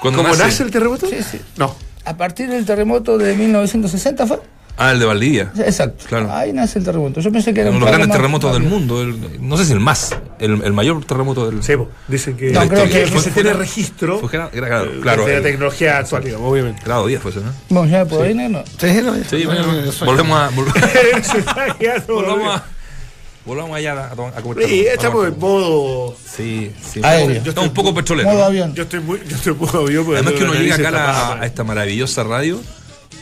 ¿Cómo 0.01 0.21
nace, 0.21 0.43
nace 0.43 0.63
el 0.63 0.71
terremoto? 0.71 1.07
Sí, 1.09 1.17
sí. 1.31 1.39
No. 1.55 1.75
A 2.05 2.15
partir 2.15 2.47
del 2.49 2.63
terremoto 2.65 3.17
de 3.17 3.35
1960 3.35 4.27
fue. 4.27 4.39
Ah, 4.79 4.91
el 4.91 4.99
de 4.99 5.05
Valdivia. 5.05 5.51
Exacto. 5.57 6.05
Claro. 6.07 6.31
Ahí 6.31 6.53
nace 6.53 6.77
el 6.79 6.85
terremoto. 6.85 7.19
Yo 7.19 7.31
pensé 7.31 7.51
que 7.53 7.61
era 7.61 7.71
Uno 7.71 7.79
de 7.79 7.85
los 7.85 7.97
grandes 7.97 8.15
terremotos 8.15 8.53
del 8.53 8.61
mundo. 8.63 9.01
el- 9.01 9.17
no 9.41 9.57
sé 9.57 9.65
si 9.65 9.73
el 9.73 9.79
más. 9.79 10.15
El, 10.39 10.61
el 10.63 10.71
mayor 10.73 11.03
terremoto 11.03 11.49
del 11.49 11.63
Sí, 11.63 11.75
po, 11.75 11.89
dicen 12.07 12.37
que, 12.37 12.51
No, 12.51 12.67
creo 12.67 12.83
que- 12.83 12.89
que 12.91 12.99
que 13.05 13.07
fue- 13.07 13.21
se 13.21 13.31
fue 13.31 13.41
tiene 13.41 13.57
registro 13.57 14.19
eh, 14.23 14.99
claro, 15.01 15.25
de 15.25 15.33
la 15.37 15.41
tecnología 15.41 15.97
actual, 15.97 16.23
digamos, 16.23 16.51
obviamente. 16.51 16.83
Grado 16.85 17.07
10 17.07 17.19
fue 17.21 17.31
eso, 17.31 17.39
¿no? 17.41 17.51
Bueno, 17.69 17.91
ya 17.91 18.05
por 18.05 18.23
ahí, 18.23 18.35
no. 18.35 18.63
Sí, 18.77 19.01
no, 19.03 19.15
Sí, 19.27 19.45
bueno, 19.45 19.65
volvemos 20.05 20.39
a. 20.39 20.51
vol- 20.51 21.23
Se 21.23 21.37
está 21.39 21.75
quedando- 21.79 22.13
volvamos 22.13 22.55
a. 22.55 22.63
Volvamos 23.45 23.77
allá 23.77 24.11
a, 24.11 24.41
comer 24.41 24.67
Sí, 24.67 24.85
estamos 24.85 25.25
en 25.25 25.39
modo. 25.39 26.15
Sí, 26.35 26.71
sí. 26.91 26.99
Aéreo. 27.01 27.41
Yo 27.43 27.49
estamos 27.49 27.69
un 27.69 27.73
poco 27.73 27.93
petroleros. 27.93 28.31
Modo 28.31 28.43
avión. 28.43 28.75
Yo 28.75 28.83
estoy 28.83 28.99
muy. 28.99 29.21
Yo 29.27 29.37
estoy 29.37 29.53
porque 29.55 29.87
Además 30.17 30.33
que 30.33 30.43
uno 30.43 30.53
llega 30.53 30.75
acá 30.75 31.41
a 31.41 31.45
esta 31.45 31.63
maravillosa 31.63 32.23
radio 32.23 32.59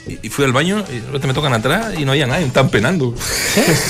y, 0.08 0.30
fui 0.30 0.46
al 0.46 0.52
baño 0.54 0.84
y 0.90 1.26
me 1.28 1.34
tocan 1.34 1.54
atrás 1.54 1.94
y 1.98 2.06
no 2.06 2.12
había 2.12 2.28
nadie, 2.28 2.42
me 2.42 2.48
estaban 2.48 2.70
penando. 2.70 3.14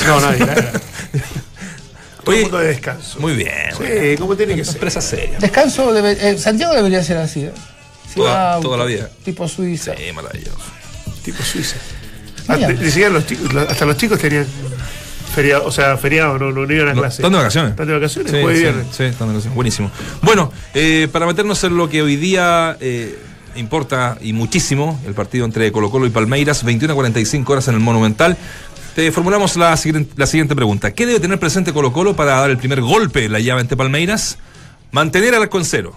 No, 0.07 0.19
nadie, 0.19 0.45
nadie. 0.45 0.63
Todo 2.24 2.36
mundo 2.38 2.57
de 2.57 2.67
descanso. 2.69 3.19
muy 3.19 3.34
bien. 3.36 3.51
Sí, 3.77 4.17
como 4.17 4.36
tiene 4.36 4.55
que 4.55 4.65
ser. 4.65 4.75
Empresa 4.75 5.00
seria. 5.01 5.38
Descanso, 5.38 5.93
debe- 5.93 6.17
eh, 6.19 6.38
Santiago 6.39 6.74
debería 6.74 7.03
ser 7.03 7.17
así. 7.17 7.41
¿eh? 7.41 7.51
Toda- 8.15 8.31
Ciudad 8.53 8.60
toda 8.62 8.77
la 8.77 8.86
vida. 8.86 9.10
Tipo 9.24 9.48
Suiza. 9.48 9.93
Sí, 9.95 10.12
maravilloso. 10.12 10.57
Tipo 11.24 11.43
Suiza. 11.43 11.75
Ni 12.79 12.86
siquiera 12.89 13.10
los 13.10 13.27
chicos, 13.27 13.53
hasta 13.55 13.86
los 13.86 13.98
chicos 13.98 14.19
tenían 14.19 14.45
feriado, 15.36 15.65
o 15.65 15.72
sea, 15.72 15.98
feriado, 15.98 16.38
no, 16.39 16.51
no, 16.51 16.65
no 16.65 16.74
iban 16.74 16.89
a 16.89 16.93
clase. 16.93 17.17
¿Están 17.22 17.31
de 17.34 17.38
vacaciones? 17.38 17.72
Están 17.72 17.88
de 17.88 17.93
vacaciones, 17.93 18.31
Sí, 18.31 18.38
sí, 18.39 18.60
viernes. 18.62 18.88
sí, 18.91 19.03
están 19.03 19.27
de 19.27 19.34
vacaciones. 19.34 19.55
Buenísimo. 19.55 19.91
Bueno, 20.22 20.51
eh, 20.74 21.07
para 21.12 21.25
meternos 21.27 21.63
en 21.63 21.75
lo 21.77 21.89
que 21.89 22.01
hoy 22.01 22.15
día 22.15 22.77
eh, 22.79 23.19
importa 23.56 24.18
y 24.22 24.34
muchísimo, 24.34 25.00
el 25.06 25.14
partido 25.14 25.46
entre 25.46 25.72
Colo 25.72 25.90
Colo 25.92 26.06
y 26.06 26.10
Palmeiras, 26.10 26.64
21 26.64 26.94
a 26.94 26.96
45 26.96 27.52
horas 27.54 27.68
en 27.68 27.76
el 27.76 27.80
Monumental. 27.80 28.38
Te 28.96 29.12
formulamos 29.12 29.56
la, 29.58 29.76
siguiente- 29.78 30.14
la 30.16 30.26
siguiente 30.26 30.56
pregunta. 30.56 30.92
¿Qué 30.92 31.06
debe 31.06 31.20
tener 31.20 31.40
presente 31.40 31.74
Colo 31.74 31.92
Colo 31.92 32.16
para 32.16 32.32
dar 32.40 32.50
el 32.50 32.58
primer 32.58 32.82
golpe 32.82 33.26
en 33.26 33.32
la 33.34 33.40
llave 33.40 33.62
ante 33.62 33.76
Palmeiras? 33.76 34.38
Mantener 34.92 35.36
al 35.36 35.42
arco 35.44 35.58
en 35.58 35.66
cero. 35.66 35.94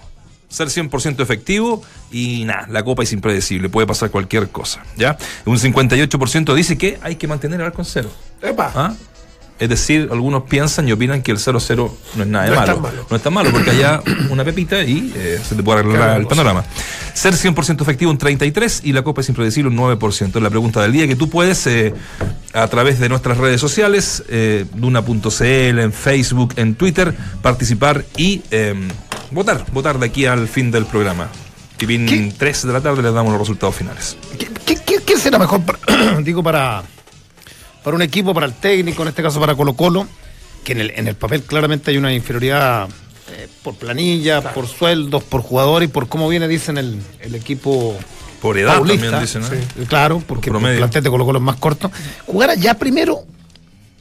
Ser 0.48 0.68
100% 0.68 1.20
efectivo 1.22 1.82
y 2.10 2.44
nada, 2.46 2.66
la 2.70 2.82
copa 2.82 3.02
es 3.02 3.12
impredecible, 3.12 3.68
puede 3.68 3.86
pasar 3.86 4.10
cualquier 4.10 4.48
cosa, 4.48 4.82
¿ya? 4.96 5.18
Un 5.44 5.58
58% 5.58 6.54
dice 6.54 6.78
que 6.78 6.98
hay 7.02 7.16
que 7.16 7.28
mantener 7.28 7.60
al 7.60 7.66
arco 7.66 7.82
en 7.82 7.84
cero. 7.84 8.10
Epa. 8.40 8.72
¿Ah? 8.74 8.94
Es 9.58 9.68
decir, 9.68 10.08
algunos 10.12 10.44
piensan 10.44 10.88
y 10.88 10.92
opinan 10.92 11.20
que 11.22 11.32
el 11.32 11.38
0-0 11.38 11.90
no 12.16 12.22
es 12.22 12.28
nada 12.28 12.44
de 12.44 12.50
No 12.50 12.56
malo. 12.56 13.06
No 13.10 13.16
es 13.16 13.22
tan 13.22 13.32
malo 13.34 13.50
porque 13.50 13.70
allá 13.70 14.00
una 14.30 14.44
pepita 14.44 14.82
y 14.84 15.12
eh, 15.16 15.40
se 15.46 15.54
te 15.56 15.62
puede 15.62 15.80
arreglar 15.80 16.16
el 16.16 16.22
no, 16.22 16.28
panorama. 16.28 16.64
Ser 17.14 17.34
100% 17.34 17.82
efectivo 17.82 18.10
un 18.10 18.18
33% 18.18 18.80
y 18.84 18.92
la 18.92 19.02
copa 19.02 19.20
es 19.20 19.28
impredecible 19.28 19.68
un 19.70 19.76
9%. 19.76 20.36
Es 20.36 20.42
la 20.42 20.50
pregunta 20.50 20.80
del 20.82 20.92
día 20.92 21.08
que 21.08 21.16
tú 21.16 21.28
puedes 21.28 21.66
eh, 21.66 21.92
a 22.52 22.68
través 22.68 23.00
de 23.00 23.08
nuestras 23.08 23.38
redes 23.38 23.60
sociales, 23.60 24.22
eh, 24.28 24.64
Duna.cl, 24.74 25.44
en 25.80 25.92
Facebook, 25.92 26.54
en 26.56 26.74
Twitter, 26.76 27.12
participar 27.42 28.04
y 28.16 28.42
eh, 28.52 28.74
votar. 29.32 29.64
Votar 29.72 29.98
de 29.98 30.06
aquí 30.06 30.26
al 30.26 30.46
fin 30.46 30.70
del 30.70 30.86
programa. 30.86 31.28
Y 31.80 31.86
bien 31.86 32.06
¿Qué? 32.06 32.32
3 32.36 32.66
de 32.66 32.72
la 32.72 32.80
tarde 32.80 33.02
les 33.02 33.12
damos 33.12 33.32
los 33.32 33.40
resultados 33.40 33.74
finales. 33.74 34.16
¿Qué, 34.38 34.48
qué- 34.64 34.76
qué- 34.84 35.02
qué 35.04 35.16
será 35.16 35.38
mejor, 35.38 35.62
para, 35.62 35.78
digo, 36.22 36.42
para, 36.42 36.82
para 37.88 37.96
un 37.96 38.02
equipo, 38.02 38.34
para 38.34 38.44
el 38.44 38.52
técnico, 38.52 39.00
en 39.02 39.08
este 39.08 39.22
caso 39.22 39.40
para 39.40 39.54
Colo 39.54 39.72
Colo, 39.72 40.06
que 40.62 40.72
en 40.72 40.80
el, 40.82 40.90
en 40.94 41.08
el 41.08 41.14
papel 41.14 41.42
claramente 41.42 41.90
hay 41.90 41.96
una 41.96 42.12
inferioridad 42.12 42.86
eh, 43.32 43.48
por 43.62 43.76
planilla, 43.76 44.42
por 44.52 44.66
sueldos, 44.66 45.22
por 45.24 45.40
jugador 45.40 45.82
y 45.82 45.86
por 45.86 46.06
cómo 46.06 46.28
viene, 46.28 46.46
dicen, 46.48 46.76
el, 46.76 47.00
el 47.20 47.34
equipo 47.34 47.96
Por 48.42 48.58
edad 48.58 48.74
paulista. 48.74 49.10
también 49.10 49.22
dicen, 49.22 49.40
¿no? 49.40 49.48
Sí, 49.48 49.86
Claro, 49.86 50.22
porque 50.26 50.50
el 50.50 50.52
promedio. 50.52 50.76
plantel 50.76 51.02
de 51.02 51.08
Colo 51.08 51.24
Colo 51.24 51.38
es 51.38 51.44
más 51.46 51.56
corto. 51.56 51.90
Jugar 52.26 52.50
allá 52.50 52.74
primero, 52.74 53.24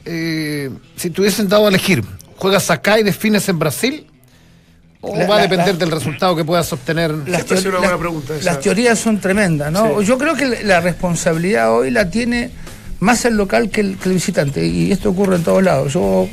eh, 0.04 0.68
si 0.96 1.08
te 1.08 1.20
hubiesen 1.22 1.48
dado 1.48 1.64
a 1.64 1.68
elegir, 1.70 2.04
¿juegas 2.36 2.70
acá 2.70 2.98
y 2.98 3.04
defines 3.04 3.48
en 3.48 3.58
Brasil? 3.58 4.06
¿O 5.00 5.16
La- 5.16 5.26
va 5.26 5.36
a 5.38 5.40
depender 5.42 5.74
la- 5.74 5.78
del 5.78 5.90
resultado 5.92 6.36
que 6.36 6.44
puedas 6.44 6.70
obtener? 6.74 7.10
Las, 7.26 7.46
teor- 7.46 7.98
pregunta 7.98 8.60
teorías 8.60 8.98
son 8.98 9.18
tremendas, 9.18 9.72
¿no? 9.72 10.00
Sí. 10.00 10.04
Yo 10.06 10.18
creo 10.18 10.34
que 10.34 10.62
la 10.64 10.80
responsabilidad 10.80 11.72
hoy 11.74 11.90
la 11.90 12.10
tiene 12.10 12.50
más 13.00 13.24
el 13.24 13.36
local 13.36 13.70
que 13.70 13.80
el, 13.80 13.96
que 13.98 14.08
el 14.08 14.14
visitante, 14.14 14.66
y 14.66 14.92
esto 14.92 15.10
ocurre 15.10 15.36
en 15.36 15.44
todos 15.44 15.62
lados. 15.62 15.92
Yo 15.92 16.28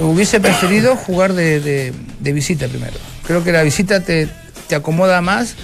hubiese 0.00 0.40
preferido 0.40 0.96
jugar 0.96 1.32
de, 1.34 1.92
visita 2.20 2.68
primero. 2.68 2.96
Creo 3.26 3.44
que 3.44 3.52
la 3.52 3.62
visita 3.62 4.00
te, 4.00 4.28
te 4.68 4.74
acomoda 4.74 5.20
más 5.20 5.54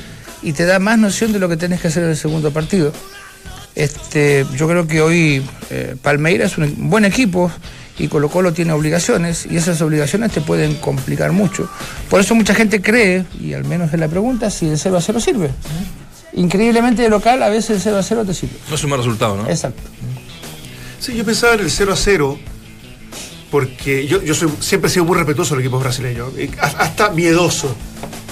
y 0.42 0.52
te 0.52 0.64
da 0.64 0.78
más 0.78 0.98
noción 0.98 1.32
de 1.32 1.38
lo 1.38 1.48
que 1.48 1.56
tenés 1.56 1.80
que 1.80 1.88
hacer 1.88 2.04
en 2.04 2.10
el 2.10 2.16
segundo 2.16 2.52
partido. 2.52 2.92
Este, 3.74 4.46
yo 4.56 4.68
creo 4.68 4.86
que 4.86 5.00
hoy 5.00 5.42
eh, 5.70 5.96
Palmeiras 6.02 6.52
es 6.52 6.58
un 6.58 6.90
buen 6.90 7.04
equipo 7.04 7.50
y 7.98 8.08
Colo 8.08 8.28
Colo 8.28 8.52
tiene 8.52 8.72
obligaciones 8.72 9.46
y 9.50 9.56
esas 9.56 9.80
obligaciones 9.82 10.32
te 10.32 10.40
pueden 10.40 10.74
complicar 10.76 11.32
mucho. 11.32 11.68
Por 12.08 12.20
eso 12.20 12.34
mucha 12.34 12.54
gente 12.54 12.80
cree, 12.80 13.24
y 13.38 13.52
al 13.52 13.64
menos 13.64 13.92
es 13.92 14.00
la 14.00 14.08
pregunta, 14.08 14.50
si 14.50 14.68
el 14.68 14.78
0 14.78 14.96
a 14.96 15.00
0 15.00 15.20
sirve. 15.20 15.50
Increíblemente 16.32 17.02
de 17.02 17.08
local 17.08 17.42
a 17.42 17.48
veces 17.48 17.70
el 17.76 17.80
0 17.82 17.98
a 17.98 18.02
0 18.02 18.24
te 18.24 18.34
sirve. 18.34 18.54
No 18.68 18.74
es 18.74 18.84
un 18.84 18.90
mal 18.90 18.98
resultado, 18.98 19.36
¿no? 19.36 19.48
Exacto. 19.48 19.82
Sí, 21.00 21.14
yo 21.14 21.24
pensaba 21.24 21.54
en 21.54 21.60
el 21.60 21.70
0 21.70 21.92
a 21.92 21.96
0 21.96 22.38
porque 23.50 24.06
yo, 24.06 24.22
yo 24.22 24.34
soy, 24.34 24.48
siempre 24.60 24.88
he 24.88 24.92
sido 24.92 25.04
muy 25.04 25.16
respetuoso 25.16 25.54
del 25.54 25.64
equipo 25.64 25.78
brasileño, 25.80 26.28
eh, 26.36 26.50
hasta 26.60 27.10
miedoso. 27.10 27.74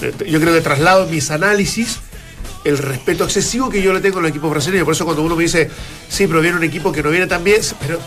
Eh, 0.01 0.13
Yo 0.31 0.41
creo 0.41 0.55
que 0.55 0.61
traslado 0.61 1.07
mis 1.07 1.31
análisis 1.33 1.99
el 2.65 2.77
respeto 2.79 3.25
excesivo 3.25 3.71
que 3.71 3.81
yo 3.81 3.93
le 3.93 4.01
tengo 4.01 4.19
al 4.19 4.27
equipo 4.27 4.51
brasileño. 4.51 4.85
Por 4.85 4.95
eso 4.95 5.05
cuando 5.05 5.23
uno 5.23 5.37
me 5.37 5.43
dice, 5.45 5.71
sí, 6.09 6.27
pero 6.27 6.41
viene 6.41 6.57
un 6.57 6.65
equipo 6.65 6.93
que 6.93 7.03
no 7.03 7.11
viene 7.11 7.27
tan 7.27 7.45
bien, 7.45 7.61
pero 7.79 7.99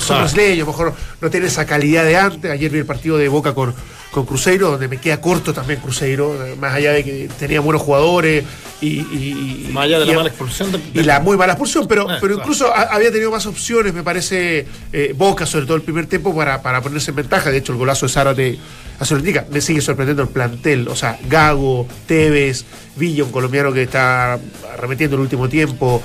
son 0.00 0.18
brasileños, 0.18 0.56
a 0.56 0.60
lo 0.60 0.66
mejor 0.66 0.94
no 1.20 1.30
tiene 1.30 1.46
esa 1.46 1.64
calidad 1.66 2.04
de 2.04 2.16
antes. 2.16 2.50
Ayer 2.50 2.70
vi 2.70 2.78
el 2.80 2.86
partido 2.86 3.16
de 3.16 3.28
Boca 3.28 3.54
con, 3.54 3.74
con 4.10 4.26
Cruzeiro, 4.26 4.70
donde 4.72 4.88
me 4.88 4.98
queda 4.98 5.20
corto 5.20 5.54
también 5.54 5.80
Cruzeiro, 5.80 6.44
eh, 6.44 6.56
más 6.56 6.74
allá 6.74 6.92
de 6.92 7.04
que 7.04 7.28
tenía 7.38 7.60
buenos 7.60 7.80
jugadores 7.82 8.44
y... 8.80 8.86
y- 9.00 9.66
y- 9.68 9.72
Más 9.72 9.84
allá 9.84 10.00
de 10.00 10.06
la 10.06 10.12
mala 10.14 10.28
expulsión 10.28 10.72
de- 10.72 10.80
y 10.92 11.02
la 11.04 11.20
muy 11.20 11.36
mala 11.36 11.52
expulsión, 11.52 11.86
pero, 11.86 12.02
Eh, 12.02 12.18
pero 12.20 12.34
claro. 12.34 12.40
incluso 12.40 12.66
ha- 12.74 12.94
había 12.94 13.10
tenido 13.12 13.30
más 13.30 13.46
opciones, 13.46 13.94
me 13.94 14.02
parece, 14.02 14.66
eh, 14.92 15.14
Boca, 15.16 15.46
sobre 15.46 15.64
todo 15.66 15.76
el 15.76 15.82
primer 15.82 16.06
tiempo, 16.06 16.34
para, 16.36 16.60
para 16.60 16.82
ponerse 16.82 17.10
en 17.12 17.16
ventaja. 17.16 17.50
De 17.50 17.58
hecho, 17.58 17.72
el 17.72 17.78
golazo 17.78 18.06
de 18.06 18.12
Zárate 18.12 18.58
Me 19.50 19.60
sigue 19.60 19.80
sorprendiendo 19.80 20.22
el 20.22 20.28
plantel. 20.28 20.88
O 20.88 20.96
sea, 20.96 21.18
Gago, 21.28 21.86
Tevez, 22.06 22.64
Villa, 22.96 23.24
un 23.24 23.32
colombiano 23.32 23.72
que 23.72 23.82
está 23.82 24.38
arremetiendo 24.74 25.16
el 25.16 25.22
último 25.22 25.48
tiempo. 25.48 26.02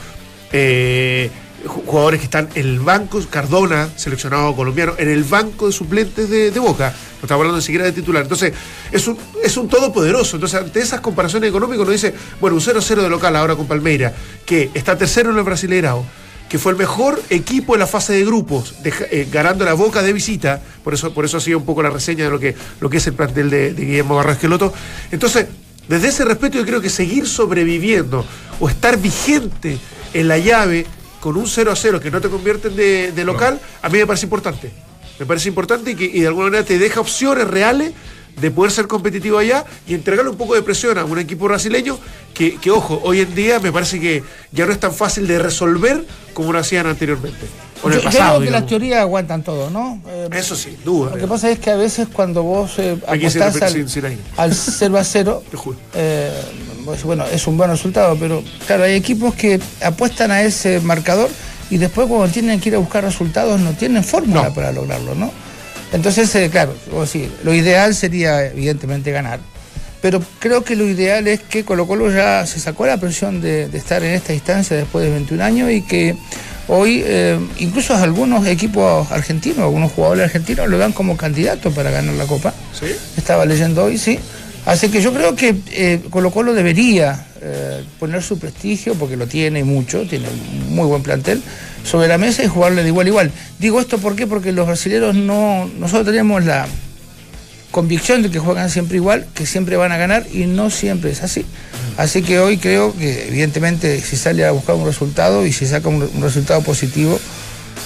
eh, 0.51 1.29
ju- 1.65 1.83
jugadores 1.85 2.19
que 2.19 2.25
están 2.25 2.47
en 2.55 2.65
el 2.67 2.79
banco, 2.79 3.19
Cardona, 3.29 3.89
seleccionado 3.95 4.55
colombiano, 4.55 4.93
en 4.97 5.09
el 5.09 5.23
banco 5.23 5.67
de 5.67 5.73
suplentes 5.73 6.29
de, 6.29 6.51
de 6.51 6.59
Boca. 6.59 6.89
No 6.89 7.23
estamos 7.23 7.41
hablando 7.41 7.57
ni 7.57 7.63
siquiera 7.63 7.83
de 7.85 7.91
titular. 7.91 8.23
Entonces, 8.23 8.53
es 8.91 9.07
un, 9.07 9.17
es 9.43 9.57
un 9.57 9.67
todopoderoso. 9.67 10.37
Entonces, 10.37 10.61
ante 10.61 10.79
esas 10.79 11.01
comparaciones 11.01 11.49
económicas, 11.49 11.81
uno 11.81 11.91
dice, 11.91 12.13
bueno, 12.39 12.55
un 12.55 12.61
0-0 12.61 13.01
de 13.01 13.09
local 13.09 13.35
ahora 13.35 13.55
con 13.55 13.67
Palmeira, 13.67 14.13
que 14.45 14.69
está 14.73 14.97
tercero 14.97 15.31
en 15.31 15.37
el 15.37 15.43
Brasileirao, 15.43 16.05
que 16.49 16.57
fue 16.57 16.71
el 16.71 16.77
mejor 16.77 17.21
equipo 17.29 17.75
en 17.75 17.79
la 17.79 17.87
fase 17.87 18.13
de 18.13 18.25
grupos, 18.25 18.75
eh, 18.83 19.27
ganando 19.31 19.65
la 19.65 19.73
boca 19.73 20.01
de 20.01 20.13
visita, 20.13 20.61
por 20.83 20.93
eso, 20.93 21.13
por 21.13 21.25
eso 21.25 21.37
ha 21.37 21.41
sido 21.41 21.57
un 21.57 21.65
poco 21.65 21.83
la 21.83 21.89
reseña 21.89 22.25
de 22.25 22.29
lo 22.29 22.39
que, 22.39 22.55
lo 22.79 22.89
que 22.89 22.97
es 22.97 23.07
el 23.07 23.13
plantel 23.13 23.49
de, 23.49 23.73
de 23.73 23.85
Guillermo 23.85 24.15
Barra 24.15 24.33
Esqueloto. 24.33 24.73
Entonces, 25.11 25.47
desde 25.87 26.07
ese 26.09 26.25
respeto 26.25 26.57
yo 26.57 26.65
creo 26.65 26.81
que 26.81 26.89
seguir 26.89 27.27
sobreviviendo 27.27 28.25
o 28.59 28.69
estar 28.69 28.97
vigente 28.97 29.77
en 30.13 30.27
la 30.27 30.37
llave 30.37 30.85
con 31.19 31.35
un 31.37 31.47
0 31.47 31.71
a 31.71 31.75
0 31.75 31.99
que 31.99 32.11
no 32.11 32.21
te 32.21 32.29
convierten 32.29 32.75
de, 32.75 33.11
de 33.11 33.25
local, 33.25 33.59
a 33.81 33.89
mí 33.89 33.97
me 33.97 34.07
parece 34.07 34.25
importante. 34.25 34.71
Me 35.19 35.25
parece 35.25 35.49
importante 35.49 35.91
y 35.91 35.95
que 35.95 36.05
y 36.05 36.21
de 36.21 36.27
alguna 36.27 36.45
manera 36.45 36.63
te 36.63 36.77
deja 36.77 36.99
opciones 36.99 37.47
reales 37.47 37.91
de 38.39 38.51
poder 38.51 38.71
ser 38.71 38.87
competitivo 38.87 39.37
allá 39.37 39.65
y 39.87 39.93
entregarle 39.95 40.29
un 40.31 40.37
poco 40.37 40.53
de 40.55 40.61
presión 40.61 40.97
a 40.97 41.05
un 41.05 41.17
equipo 41.19 41.45
brasileño 41.45 41.97
que, 42.33 42.55
que, 42.57 42.69
ojo, 42.71 43.01
hoy 43.03 43.21
en 43.21 43.33
día 43.33 43.59
me 43.59 43.71
parece 43.71 43.99
que 43.99 44.23
ya 44.51 44.65
no 44.65 44.71
es 44.71 44.79
tan 44.79 44.93
fácil 44.93 45.25
de 45.27 45.39
resolver 45.39 46.05
como 46.33 46.53
lo 46.53 46.59
hacían 46.59 46.85
anteriormente. 46.87 47.45
Yo, 47.83 47.89
el 47.89 47.95
yo 47.97 48.03
pasado, 48.03 48.27
creo 48.29 48.39
que 48.39 48.45
digamos. 48.45 48.61
las 48.61 48.69
teorías 48.69 48.99
aguantan 49.01 49.43
todo, 49.43 49.69
¿no? 49.69 50.01
Eh, 50.07 50.29
Eso 50.33 50.55
sin 50.55 50.83
duda. 50.83 51.11
Lo 51.11 51.17
que 51.17 51.27
pasa 51.27 51.49
es 51.49 51.59
que 51.59 51.69
a 51.71 51.75
veces 51.75 52.07
cuando 52.11 52.43
vos 52.43 52.71
eh, 52.77 52.97
apostás 53.07 53.61
al, 53.61 53.71
sin- 53.71 53.89
sin 53.89 54.03
al 54.37 54.53
0 54.53 54.97
a 54.97 55.03
0, 55.03 55.43
Te 55.49 55.57
juro. 55.57 55.77
eh, 55.95 56.31
pues, 56.85 57.03
bueno, 57.03 57.25
es 57.31 57.45
un 57.47 57.57
buen 57.57 57.69
resultado, 57.69 58.15
pero 58.19 58.43
claro, 58.65 58.83
hay 58.83 58.93
equipos 58.93 59.33
que 59.35 59.59
apuestan 59.83 60.31
a 60.31 60.41
ese 60.41 60.79
marcador 60.79 61.29
y 61.69 61.77
después 61.77 62.07
cuando 62.07 62.27
tienen 62.29 62.59
que 62.59 62.69
ir 62.69 62.75
a 62.75 62.79
buscar 62.79 63.03
resultados 63.03 63.59
no 63.59 63.71
tienen 63.73 64.03
fórmula 64.03 64.43
No. 64.43 64.53
para 64.53 64.71
lograrlo, 64.71 65.13
¿no? 65.15 65.31
Entonces, 65.93 66.33
eh, 66.35 66.49
claro, 66.49 66.75
decís, 67.03 67.29
lo 67.43 67.53
ideal 67.53 67.95
sería 67.95 68.45
evidentemente 68.45 69.11
ganar, 69.11 69.39
pero 70.01 70.21
creo 70.39 70.63
que 70.63 70.75
lo 70.75 70.85
ideal 70.85 71.27
es 71.27 71.41
que 71.41 71.63
Colo 71.63 71.87
Colo 71.87 72.11
ya 72.11 72.45
se 72.45 72.59
sacó 72.59 72.85
la 72.85 72.97
presión 72.97 73.41
de, 73.41 73.67
de 73.69 73.77
estar 73.77 74.03
en 74.03 74.13
esta 74.13 74.33
instancia 74.33 74.75
después 74.75 75.05
de 75.05 75.11
21 75.11 75.43
años 75.43 75.71
y 75.71 75.81
que 75.81 76.15
hoy 76.67 77.01
eh, 77.05 77.39
incluso 77.59 77.95
algunos 77.95 78.45
equipos 78.47 79.11
argentinos, 79.11 79.59
algunos 79.59 79.91
jugadores 79.91 80.25
argentinos 80.25 80.67
lo 80.67 80.77
dan 80.77 80.91
como 80.91 81.17
candidato 81.17 81.71
para 81.71 81.91
ganar 81.91 82.15
la 82.15 82.25
Copa. 82.25 82.53
¿Sí? 82.77 82.87
Estaba 83.15 83.45
leyendo 83.45 83.85
hoy, 83.85 83.97
sí. 83.97 84.19
Así 84.65 84.89
que 84.89 85.01
yo 85.01 85.13
creo 85.13 85.35
que 85.35 85.55
eh, 85.71 86.01
Colo 86.09 86.31
Colo 86.31 86.53
debería 86.53 87.25
eh, 87.41 87.83
poner 87.99 88.21
su 88.21 88.37
prestigio, 88.37 88.95
porque 88.95 89.15
lo 89.15 89.25
tiene 89.25 89.63
mucho, 89.63 90.05
tiene 90.05 90.27
un 90.27 90.75
muy 90.75 90.87
buen 90.87 91.03
plantel, 91.03 91.41
sobre 91.83 92.07
la 92.07 92.17
mesa 92.17 92.43
y 92.43 92.47
jugarle 92.47 92.83
de 92.83 92.89
igual 92.89 93.07
a 93.07 93.09
igual. 93.09 93.31
Digo 93.59 93.79
esto 93.79 93.97
¿por 93.97 94.15
qué? 94.15 94.27
porque 94.27 94.51
los 94.51 94.67
brasileños 94.67 95.15
no, 95.15 95.69
nosotros 95.79 96.05
teníamos 96.07 96.43
la 96.45 96.67
convicción 97.71 98.21
de 98.23 98.31
que 98.31 98.39
juegan 98.39 98.69
siempre 98.69 98.97
igual, 98.97 99.27
que 99.33 99.45
siempre 99.45 99.77
van 99.77 99.91
a 99.91 99.97
ganar 99.97 100.25
y 100.31 100.45
no 100.45 100.69
siempre 100.69 101.11
es 101.11 101.21
así. 101.21 101.45
Así 101.97 102.21
que 102.23 102.39
hoy 102.39 102.57
creo 102.57 102.95
que 102.97 103.27
evidentemente 103.27 103.99
si 104.01 104.15
sale 104.17 104.45
a 104.45 104.51
buscar 104.51 104.75
un 104.75 104.85
resultado 104.85 105.45
y 105.45 105.51
si 105.53 105.65
saca 105.65 105.89
un, 105.89 106.01
un 106.13 106.21
resultado 106.21 106.61
positivo, 106.61 107.19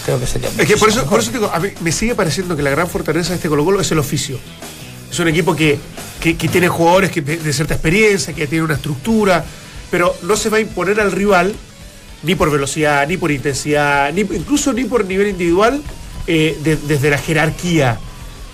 creo 0.06 0.20
que 0.20 0.28
sería 0.28 0.50
Es 0.58 0.68
que 0.68 0.78
por 0.78 0.90
eso, 0.90 1.06
por 1.06 1.20
eso 1.20 1.32
digo, 1.32 1.50
a 1.54 1.60
mí 1.60 1.70
me 1.82 1.92
sigue 1.92 2.16
pareciendo 2.16 2.56
que 2.56 2.62
la 2.64 2.70
gran 2.70 2.88
fortaleza 2.88 3.30
de 3.30 3.36
este 3.36 3.50
Colo 3.50 3.66
Colo 3.66 3.82
es 3.82 3.92
el 3.92 4.00
oficio. 4.00 4.40
Es 5.12 5.20
un 5.20 5.28
equipo 5.28 5.56
que, 5.56 5.78
que- 6.22 6.38
que 6.38 6.48
tiene 6.48 6.68
jugadores 6.70 7.12
que, 7.12 7.22
de 7.22 7.52
cierta 7.54 7.74
experiencia, 7.74 8.34
que 8.34 8.48
tiene 8.48 8.64
una 8.64 8.76
estructura, 8.76 9.44
pero 9.90 10.16
no 10.24 10.38
se 10.38 10.50
va 10.50 10.58
a 10.58 10.62
imponer 10.62 11.02
al 11.02 11.12
rival 11.12 11.54
ni 12.24 12.36
por 12.36 12.52
velocidad, 12.52 13.08
ni 13.08 13.18
por 13.18 13.32
intensidad, 13.32 14.12
ni, 14.14 14.22
incluso 14.22 14.74
ni 14.74 14.84
por 14.86 15.06
nivel 15.06 15.30
individual 15.30 15.82
eh, 16.28 16.58
de- 16.64 16.76
desde 16.78 17.10
la 17.10 17.18
jerarquía. 17.18 18.00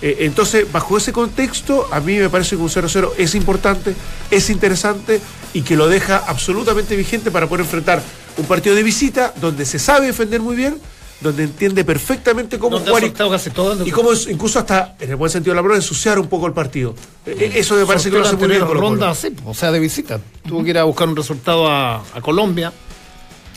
Eh, 0.00 0.18
entonces, 0.20 0.70
bajo 0.70 0.96
ese 0.96 1.12
contexto, 1.12 1.86
a 1.90 2.00
mí 2.00 2.16
me 2.16 2.28
parece 2.30 2.56
que 2.56 2.62
un 2.62 2.68
0-0 2.70 3.10
es 3.18 3.34
importante, 3.34 3.94
es 4.30 4.48
interesante 4.48 5.20
y 5.52 5.62
que 5.62 5.76
lo 5.76 5.88
deja 5.88 6.18
absolutamente 6.26 6.94
vigente 6.96 7.30
para 7.30 7.48
poder 7.48 7.64
enfrentar 7.64 8.00
un 8.36 8.44
partido 8.46 8.74
de 8.76 8.82
visita 8.84 9.34
donde 9.40 9.64
se 9.66 9.78
sabe 9.80 10.06
defender 10.06 10.40
muy 10.40 10.54
bien, 10.54 10.78
donde 11.20 11.42
entiende 11.42 11.84
perfectamente 11.84 12.60
cómo 12.60 12.78
jugar 12.78 13.02
y, 13.02 13.10
casi 13.10 13.50
todo. 13.50 13.84
y 13.84 13.90
cómo 13.90 14.12
es- 14.12 14.28
incluso 14.28 14.60
hasta, 14.60 14.94
en 15.00 15.10
el 15.10 15.16
buen 15.16 15.32
sentido 15.32 15.50
de 15.52 15.56
la 15.56 15.62
palabra, 15.62 15.76
ensuciar 15.76 16.18
un 16.20 16.28
poco 16.28 16.46
el 16.46 16.52
partido. 16.52 16.94
Eh, 17.26 17.52
Eso 17.56 17.74
me 17.74 17.84
parece 17.84 18.08
que 18.08 18.18
lo 18.18 18.24
hace 18.24 18.36
muy 18.36 18.46
bien. 18.48 18.60
Ronda, 18.60 19.12
sí, 19.16 19.34
o 19.44 19.52
sea, 19.52 19.72
de 19.72 19.80
visita. 19.80 20.20
Tuvo 20.46 20.62
que 20.62 20.70
ir 20.70 20.78
a 20.78 20.84
buscar 20.84 21.08
un 21.08 21.16
resultado 21.16 21.66
a, 21.68 21.96
a 22.14 22.20
Colombia, 22.22 22.72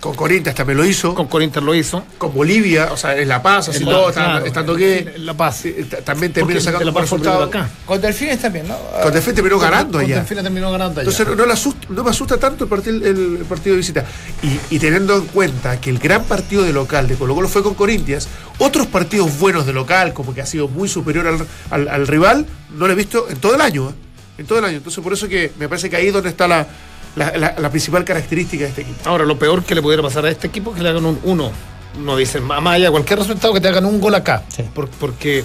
Con 0.02 0.16
Corinthians 0.16 0.56
también 0.58 0.78
lo 0.78 0.84
hizo. 0.86 1.14
con 1.14 1.28
Corinthians 1.28 1.64
lo 1.64 1.76
hizo. 1.76 2.04
con 2.18 2.34
Bolivia, 2.34 2.90
o 2.92 2.98
sea, 2.98 3.16
en 3.16 3.30
La 3.30 3.42
Paz, 3.42 3.70
así 3.70 3.86
todo, 3.86 4.12
claro, 4.12 4.44
estando, 4.46 4.76
que 4.76 4.98
en 5.16 5.26
La 5.28 5.36
Paz. 5.36 5.64
eh, 5.66 5.86
también 6.04 6.34
de 6.34 6.60
sacando 6.60 6.86
La 6.86 6.92
Paz 6.92 7.14
acá. 7.14 7.70
Con 7.86 8.02
Delfines 8.02 8.42
también, 8.42 8.68
¿no? 8.68 8.76
Con 9.04 9.14
Defensa 9.14 9.36
terminó 9.36 9.60
ganando 9.60 10.00
Con 10.00 10.06
allá. 10.06 10.16
Delfines 10.18 10.44
terminó 10.44 10.72
ganando 10.72 11.02
allá. 11.02 11.10
Entonces 11.10 11.38
no, 11.38 11.46
le 11.46 11.54
asusta- 11.54 11.88
no 11.90 12.04
me 12.04 12.10
asusta 12.10 12.38
tanto 12.38 12.64
el 12.64 12.70
partido, 12.70 12.96
el, 12.98 13.38
el 13.38 13.46
partido 13.48 13.76
de 13.76 13.78
visita. 13.78 14.04
Y, 14.42 14.76
y 14.76 14.80
teniendo 14.80 15.16
en 15.18 15.26
cuenta 15.28 15.80
que 15.80 15.92
el 15.92 16.00
gran 16.00 16.24
partido 16.24 16.64
de 16.64 16.74
local 16.74 17.08
de 17.08 17.14
Colo 17.16 17.36
Colo 17.36 17.48
fue 17.48 17.62
con 17.62 17.76
Corinthians, 17.76 18.28
otros 18.58 18.88
partidos 18.88 19.38
buenos 19.38 19.68
de 19.68 19.74
local, 19.74 20.14
como 20.14 20.34
que 20.34 20.42
ha 20.42 20.48
sido 20.48 20.68
muy 20.68 20.90
superior 20.90 21.28
al, 21.28 21.46
al- 21.70 21.88
al 21.88 22.08
rival, 22.08 22.48
no 22.76 22.88
lo 22.88 22.94
he 22.94 22.96
visto 22.96 23.28
en 23.30 23.38
todo 23.38 23.54
el 23.54 23.62
año. 23.62 23.90
¿eh? 23.92 23.94
En 24.40 24.48
todo 24.48 24.58
el 24.58 24.66
año. 24.66 24.78
Entonces 24.78 25.04
por 25.04 25.14
eso 25.14 25.28
que 25.28 25.52
me 25.60 25.70
parece 25.70 25.92
que 25.92 25.96
ahí 25.96 26.08
es 26.08 26.14
donde 26.14 26.30
está 26.30 26.48
la, 26.48 26.66
la- 27.16 27.36
la- 27.38 27.56
la 27.58 27.70
principal 27.70 28.04
característica 28.06 28.64
de 28.64 28.70
este 28.70 28.82
equipo. 28.82 29.10
Ahora, 29.10 29.26
lo 29.26 29.38
peor 29.38 29.64
que 29.64 29.76
le 29.76 29.82
pudiera 29.82 30.02
pasar 30.04 30.26
a 30.26 30.30
este 30.30 30.48
equipo 30.48 30.72
es 30.72 30.78
que 30.78 30.84
le 30.84 30.90
hagan 30.90 31.06
un 31.06 31.20
uno. 31.24 31.52
No 32.00 32.16
dicen, 32.16 32.44
más 32.44 32.66
allá 32.66 32.86
de 32.86 32.92
cualquier 32.92 33.20
resultado, 33.20 33.54
que 33.54 33.60
te 33.62 33.68
hagan 33.68 33.86
un 33.86 34.00
gol 34.00 34.16
acá. 34.16 34.44
Sí. 34.48 34.64
Por- 34.74 34.88
porque, 34.88 35.44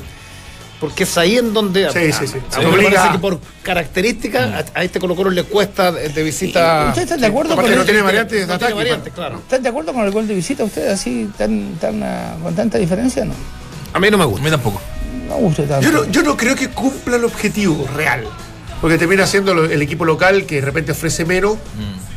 porque 0.79 1.03
es 1.03 1.19
ahí 1.19 1.37
en 1.39 1.53
donde. 1.53 1.91
Sí, 1.91 1.99
a, 1.99 2.13
sí, 2.13 2.27
sí. 2.29 2.39
a- 2.49 2.53
Se 2.53 2.59
a 2.61 2.63
mí 2.63 2.67
me 2.67 2.73
obliga- 2.77 2.91
parece 3.01 3.13
que 3.13 3.19
por 3.19 3.41
características 3.65 4.53
a, 4.75 4.79
a 4.79 4.85
este 4.85 5.01
Colo 5.01 5.17
Colo 5.17 5.31
le 5.31 5.43
cuesta 5.43 5.91
de, 5.91 6.09
de 6.09 6.23
visita. 6.23 6.87
¿Ustedes 6.89 7.05
están 7.07 7.21
de 7.21 7.27
acuerdo 7.27 7.57
con 7.57 7.65
no 7.69 7.81
el- 7.81 7.85
tiene 7.85 8.03
variantes 8.03 8.41
de 8.43 8.47
No 8.47 8.53
ataque. 8.55 8.75
variantes, 8.75 9.13
claro. 9.13 9.39
¿Están 9.39 9.63
de 9.65 9.69
acuerdo 9.69 9.93
con 9.93 10.05
el 10.05 10.13
gol 10.13 10.29
de 10.29 10.35
visita 10.35 10.63
ustedes 10.63 10.93
así 10.93 11.29
tan, 11.37 11.75
tan 11.81 12.01
ah, 12.05 12.37
con 12.43 12.55
tanta 12.55 12.79
diferencia? 12.79 13.25
No, 13.25 13.35
A 13.93 13.99
mí 13.99 14.09
no 14.11 14.17
me 14.19 14.23
A 14.25 14.27
gusta. 14.27 14.45
mí 14.45 14.51
tampoco. 14.51 14.81
no 15.29 15.35
gusta 15.37 15.65
tanto. 15.65 15.85
Yo 15.85 15.91
no, 15.91 16.05
yo 16.13 16.23
no 16.23 16.37
creo 16.37 16.55
que 16.55 16.69
cumpla 16.69 17.17
el 17.17 17.25
objetivo 17.25 17.89
real. 17.97 18.25
Porque 18.81 18.99
termina 18.99 19.27
siendo 19.27 19.53
el 19.65 19.83
equipo 19.83 20.05
local 20.05 20.45
que 20.45 20.57
de 20.57 20.61
repente 20.61 20.93
ofrece 20.93 21.25
menos 21.25 21.57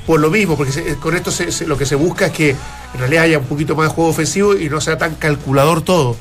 por 0.05 0.19
lo 0.19 0.29
mismo. 0.29 0.57
Porque 0.57 0.71
se- 0.71 0.95
con 0.97 1.15
esto 1.15 1.31
se- 1.31 1.51
se- 1.51 1.65
lo 1.67 1.77
que 1.77 1.85
se 1.85 1.95
busca 1.95 2.27
es 2.27 2.31
que 2.33 2.49
en 2.49 2.99
realidad 2.99 3.23
haya 3.23 3.39
un 3.39 3.45
poquito 3.45 3.75
más 3.75 3.87
de 3.89 3.93
juego 3.95 4.09
ofensivo 4.09 4.55
y 4.55 4.69
no 4.69 4.81
sea 4.81 4.97
tan 4.97 5.15
calculador 5.15 5.81
todo. 5.81 6.15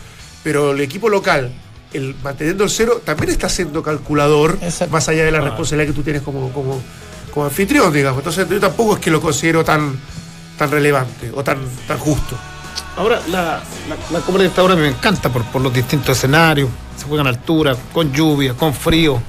Pero 0.45 0.73
el 0.73 0.80
equipo 0.80 1.09
local, 1.09 1.52
el 1.92 2.14
manteniendo 2.23 2.64
el 2.64 2.71
cero, 2.71 3.00
también 3.04 3.30
está 3.30 3.49
siendo 3.49 3.83
calculador, 3.83 4.59
Exacto. 4.62 4.92
más 4.92 5.09
allá 5.09 5.25
de 5.25 5.33
la 5.33 5.40
responsabilidad 5.40 5.88
que 5.92 5.97
tú 5.97 6.02
tienes 6.02 6.23
como, 6.23 6.50
como, 6.52 6.80
como 7.33 7.47
anfitrión, 7.47 7.92
digamos. 7.92 8.18
Entonces 8.21 8.49
yo 8.49 8.61
tampoco 8.61 8.95
es 8.95 9.00
que 9.00 9.11
lo 9.11 9.21
considero 9.21 9.64
tan, 9.64 9.99
tan 10.57 10.71
relevante 10.71 11.30
o 11.35 11.42
tan, 11.42 11.59
tan 11.88 11.99
justo. 11.99 12.37
Ahora, 12.97 13.21
la, 13.30 13.62
la, 13.88 13.97
la 14.12 14.21
Copa 14.21 14.38
Libertadores 14.38 14.76
me 14.78 14.88
encanta 14.88 15.28
por, 15.30 15.45
por 15.47 15.61
los 15.62 15.73
distintos 15.73 16.17
escenarios. 16.17 16.69
Se 16.97 17.04
juegan 17.06 17.26
a 17.26 17.30
altura, 17.30 17.76
con 17.93 18.13
lluvia, 18.13 18.54
con 18.54 18.73
frío. 18.75 19.21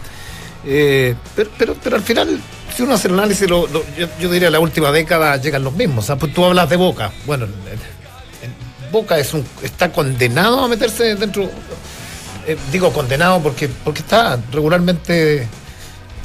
Eh, 0.66 1.16
pero, 1.36 1.50
pero, 1.58 1.76
pero 1.82 1.96
al 1.96 2.02
final, 2.04 2.40
si 2.76 2.84
uno 2.84 2.94
hace 2.96 3.08
el 3.08 3.14
análisis, 3.16 3.50
lo- 3.50 3.68
lo- 3.68 3.84
yo, 3.98 4.08
yo 4.20 4.30
diría 4.30 4.50
la 4.50 4.60
última 4.60 4.92
década 4.92 5.38
llegan 5.38 5.64
los 5.64 5.74
mismos. 5.74 6.04
O 6.04 6.08
sea, 6.08 6.16
pues 6.18 6.34
tú 6.34 6.44
hablas 6.46 6.70
de 6.70 6.76
Boca. 6.76 7.12
Bueno, 7.26 7.46
el- 7.46 7.52
el- 7.52 8.92
Boca 8.92 9.18
es 9.20 9.34
un, 9.34 9.46
está 9.64 9.92
condenado 9.92 10.62
a 10.64 10.68
meterse 10.68 11.16
dentro. 11.16 11.50
eh, 12.48 12.58
digo 12.72 12.92
condenado 12.92 13.40
porque, 13.44 13.68
porque 13.84 14.00
está 14.02 14.40
regularmente 14.52 15.48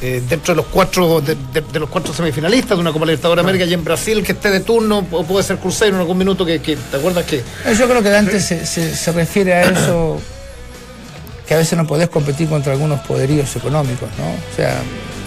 eh, 0.01 0.23
dentro 0.29 0.55
de 0.55 0.57
los 0.57 0.66
cuatro 0.66 1.20
de, 1.20 1.37
de- 1.53 1.61
de 1.61 1.79
los 1.81 1.88
cuatro 1.90 2.14
semifinalistas 2.14 2.70
de 2.70 2.77
una 2.81 2.92
Copa 2.92 3.05
Libertadores 3.05 3.44
de 3.44 3.49
América 3.51 3.68
y 3.70 3.75
en 3.75 3.85
Brasil 3.85 4.23
que 4.25 4.33
esté 4.33 4.51
de 4.51 4.61
turno 4.61 5.07
o 5.11 5.25
puede 5.25 5.44
ser 5.44 5.59
Cruzeiro 5.59 5.97
en 5.97 6.01
algún 6.01 6.16
minuto 6.18 6.44
que, 6.47 6.61
que- 6.61 6.77
te 6.77 6.97
acuerdas 6.97 7.25
que 7.27 7.42
Yo 7.79 7.87
creo 7.88 8.03
que 8.03 8.09
Dante 8.11 8.40
se, 8.40 8.64
se- 8.64 8.94
se 8.97 9.12
refiere 9.12 9.53
a 9.55 9.62
eso, 9.64 10.20
que 11.46 11.54
a 11.54 11.59
veces 11.59 11.76
no 11.76 11.87
podés 11.87 12.09
competir 12.09 12.48
contra 12.48 12.72
algunos 12.72 13.00
poderíos 13.00 13.54
económicos, 13.57 14.09
¿no? 14.18 14.24
O 14.30 14.57
sea, 14.57 14.80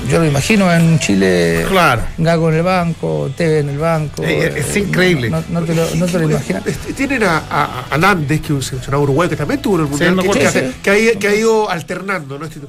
yo 0.09 0.19
lo 0.19 0.25
imagino 0.25 0.71
en 0.73 0.99
Chile, 0.99 1.65
Claro. 1.69 2.03
Gago 2.17 2.49
en 2.49 2.55
el 2.55 2.63
banco, 2.63 3.29
TV 3.35 3.59
en 3.59 3.69
el 3.69 3.77
banco. 3.77 4.23
Eh, 4.23 4.53
es 4.55 4.75
eh, 4.75 4.79
increíble. 4.79 5.29
No, 5.29 5.43
no 5.49 5.61
te 5.63 5.75
lo, 5.75 5.95
no 5.95 6.05
te 6.05 6.19
lo 6.19 6.29
imaginas. 6.29 6.63
Tienen 6.95 7.23
a, 7.23 7.43
a, 7.49 7.85
a 7.89 7.97
Nández, 7.97 8.39
que 8.41 8.45
es 8.47 8.51
un 8.51 8.61
seleccionado 8.63 9.03
uruguayo, 9.03 9.29
que 9.29 9.35
también 9.35 9.61
tuvo 9.61 9.75
en 9.77 9.81
el 9.83 9.87
Mundial, 9.89 10.15
que, 10.15 10.21
acuerdo. 10.21 10.41
que- 10.53 10.59
Sí, 10.59 10.65
sí. 10.67 10.75
que 10.81 10.89
ha, 10.89 10.97
ido- 10.97 11.19
que 11.19 11.27
ha 11.27 11.35
ido 11.35 11.69
alternando. 11.69 12.37
¿no? 12.39 12.45
Este- 12.45 12.59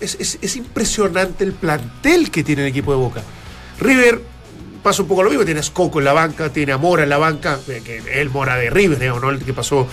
Es, 0.00 0.16
es- 0.20 0.38
es 0.42 0.56
impresionante 0.56 1.44
el 1.44 1.52
plantel 1.52 2.30
que 2.30 2.42
tiene 2.44 2.62
el 2.62 2.68
equipo 2.68 2.90
de 2.92 2.98
Boca. 2.98 3.22
River 3.80 4.20
pasa 4.82 5.02
un 5.02 5.08
poco 5.08 5.22
lo 5.22 5.30
mismo, 5.30 5.44
tiene 5.44 5.60
a 5.60 5.62
Scocco 5.62 5.98
en 5.98 6.04
la 6.04 6.12
banca, 6.12 6.50
tiene 6.50 6.72
a 6.72 6.78
Mora 6.78 7.02
en 7.04 7.08
la 7.10 7.18
banca, 7.18 7.58
eh, 7.68 7.82
que 7.84 7.96
es 7.98 8.04
el 8.14 8.30
Mora 8.30 8.56
de 8.56 8.70
River, 8.70 8.98
digamos, 8.98 9.22
¿no? 9.22 9.30
el 9.30 9.38
que 9.40 9.52
pasó 9.52 9.86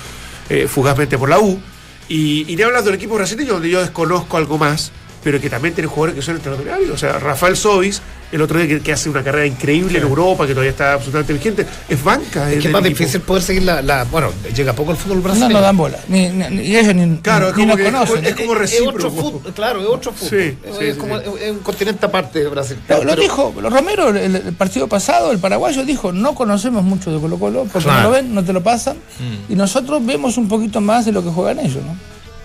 eh, 0.50 0.68
fugazmente 0.68 1.18
por 1.18 1.30
la 1.30 1.39
U. 1.39 1.60
Y, 2.08 2.46
y 2.52 2.56
ni 2.56 2.62
hablando 2.62 2.89
del 2.89 2.96
equipo 2.96 3.15
brasileño, 3.15 3.54
donde 3.54 3.70
yo 3.70 3.82
desconozco 3.82 4.38
algo 4.38 4.58
más, 4.58 4.91
pero 5.24 5.41
que 5.41 5.50
también 5.50 5.74
tiene 5.74 5.88
jugadores 5.88 6.15
que 6.15 6.22
son 6.22 6.36
extraordinarios. 6.36 6.91
O 6.91 6.98
sea, 6.98 7.18
Rafael 7.18 7.58
Sobis, 7.58 8.02
el 8.32 8.42
otro 8.42 8.58
día 8.60 8.68
que, 8.68 8.82
que 8.82 8.92
hace 8.92 9.10
una 9.10 9.24
carrera 9.24 9.46
increíble 9.46 9.98
en 10.00 10.04
Europa, 10.04 10.46
que 10.46 10.54
todavía 10.54 10.72
está 10.72 10.94
absolutamente 10.94 11.34
vigente, 11.34 11.66
es 11.88 12.04
banca. 12.04 12.52
es 12.52 12.60
que 12.62 12.68
es 12.68 12.74
más 12.74 12.82
equipo. 12.82 13.00
difícil 13.00 13.22
poder 13.22 13.44
seguir 13.44 13.64
la, 13.64 13.82
la- 13.82 14.04
bueno 14.06 14.30
llega 14.56 14.74
poco 14.74 14.92
el 14.92 14.98
fútbol 14.98 15.18
No 15.18 15.24
brasileño 15.24 15.54
nos 15.54 15.62
dan 15.62 15.78
bola. 15.78 16.00
Ni, 16.08 16.30
ni- 16.30 16.50
ni 16.50 16.76
ellos 16.76 16.96
ni, 16.96 17.18
Claro, 17.18 17.50
es 17.50 17.56
ni 17.56 17.64
como 17.64 17.68
nos 17.68 17.78
que- 17.78 17.92
conocen. 17.92 18.26
es 18.26 18.36
como 18.36 18.54
es 18.54 18.58
recíproco. 18.60 18.96
otro 18.98 19.12
fútbol 19.12 19.54
claro 19.54 19.82
es 19.82 19.88
otro 19.88 20.12
fútbol 20.14 20.30
Sí, 20.30 20.58
es, 20.64 20.78
sí, 20.78 20.86
es 20.86 20.94
sí, 20.96 21.00
como 21.00 21.18
es 21.18 21.52
un 21.52 21.60
continente 21.60 22.06
aparte 22.06 22.40
de 22.40 22.50
Brasil 22.50 22.78
Lo, 22.90 22.98
lo 23.04 23.10
Pero- 23.12 23.22
dijo 23.22 23.54
Romero 23.70 24.10
el, 24.10 24.36
el 24.36 24.54
partido 24.54 24.88
pasado, 24.88 25.32
el 25.32 25.40
paraguayo 25.40 25.84
dijo, 25.86 26.12
no 26.12 26.36
conocemos 26.36 26.84
mucho 26.84 27.12
de 27.12 27.20
Colo 27.20 27.38
Colo, 27.38 27.64
porque 27.72 27.86
Claro. 27.86 28.02
no 28.04 28.10
lo 28.10 28.16
ven, 28.16 28.34
no 28.34 28.44
te 28.44 28.54
lo 28.54 28.62
pasan, 28.64 28.98
y 29.50 29.56
nosotros 29.56 30.06
vemos 30.06 30.38
un 30.38 30.48
poquito 30.48 30.82
más 30.82 31.06
de 31.06 31.12
lo 31.12 31.24
que 31.24 31.30
juegan 31.30 31.60
ellos, 31.60 31.84
¿no? 31.84 31.96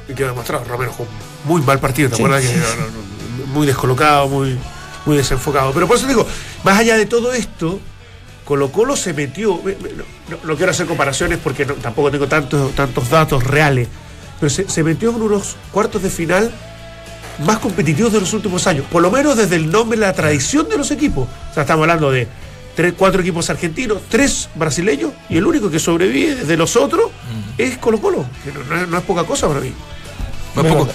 Y 0.09 0.15
quedó 0.15 0.29
demostrado, 0.29 0.65
Romero 0.65 0.93
jugó 0.93 1.09
un 1.09 1.51
muy 1.53 1.63
mal 1.63 1.79
partido, 1.79 2.11
¿te 2.11 2.17
Sí, 2.17 2.23
acuerdas? 2.23 2.43
sí, 2.45 2.53
Que, 2.53 2.59
no, 2.81 2.87
no, 2.87 3.47
no, 3.47 3.53
muy 3.55 3.67
descolocado, 3.67 4.29
muy, 4.29 4.59
muy 5.07 5.17
desenfocado. 5.17 5.73
Pero 5.73 5.87
por 5.87 5.97
eso 5.97 6.07
digo, 6.07 6.27
más 6.65 6.79
allá 6.79 6.97
de 6.97 7.07
todo 7.07 7.33
esto, 7.33 7.81
Colo 8.45 8.73
Colo 8.73 8.97
se 8.97 9.13
metió, 9.15 9.57
me- 9.63 9.77
me- 9.77 9.91
no, 9.91 10.05
no- 10.29 10.39
no 10.45 10.57
quiero 10.57 10.73
hacer 10.73 10.87
comparaciones 10.87 11.39
porque 11.43 11.65
no- 11.67 11.75
tampoco 11.75 12.11
tengo 12.11 12.27
tantos, 12.27 12.75
tantos 12.75 13.09
datos 13.11 13.45
reales, 13.45 13.89
pero 14.41 14.51
se, 14.51 14.69
se 14.69 14.83
metió 14.83 15.11
en 15.11 15.23
unos 15.23 15.57
cuartos 15.73 16.03
de 16.03 16.11
final 16.11 16.51
más 17.45 17.59
competitivos 17.59 18.13
de 18.13 18.21
los 18.21 18.33
últimos 18.33 18.67
años, 18.67 18.85
por 18.91 19.03
lo 19.03 19.11
menos 19.11 19.37
desde 19.37 19.57
el 19.57 19.71
nombre, 19.71 19.99
la 19.99 20.13
tradición 20.13 20.69
de 20.69 20.77
los 20.77 20.91
equipos. 20.91 21.29
O 21.51 21.55
sea, 21.55 21.63
estamos 21.63 21.85
hablando 21.85 22.11
de 22.11 22.27
tres, 22.75 22.93
cuatro 22.97 23.21
equipos 23.23 23.49
argentinos, 23.51 23.99
tres 24.09 24.49
brasileños, 24.55 25.13
y 25.29 25.37
el 25.37 25.47
único 25.47 25.71
que 25.71 25.79
sobrevive 25.79 26.35
desde 26.35 26.57
los 26.57 26.77
otros 26.77 27.11
es 27.57 27.79
Colo 27.79 28.01
Colo, 28.01 28.27
que 28.45 28.53
no, 28.53 28.65
no 28.65 28.83
es- 28.83 28.89
no 28.89 28.99
es 28.99 29.05
poca 29.05 29.25
cosa 29.25 29.49
para 29.49 29.61
mí. 29.61 29.73
Un 30.57 30.63
poco- 30.71 30.91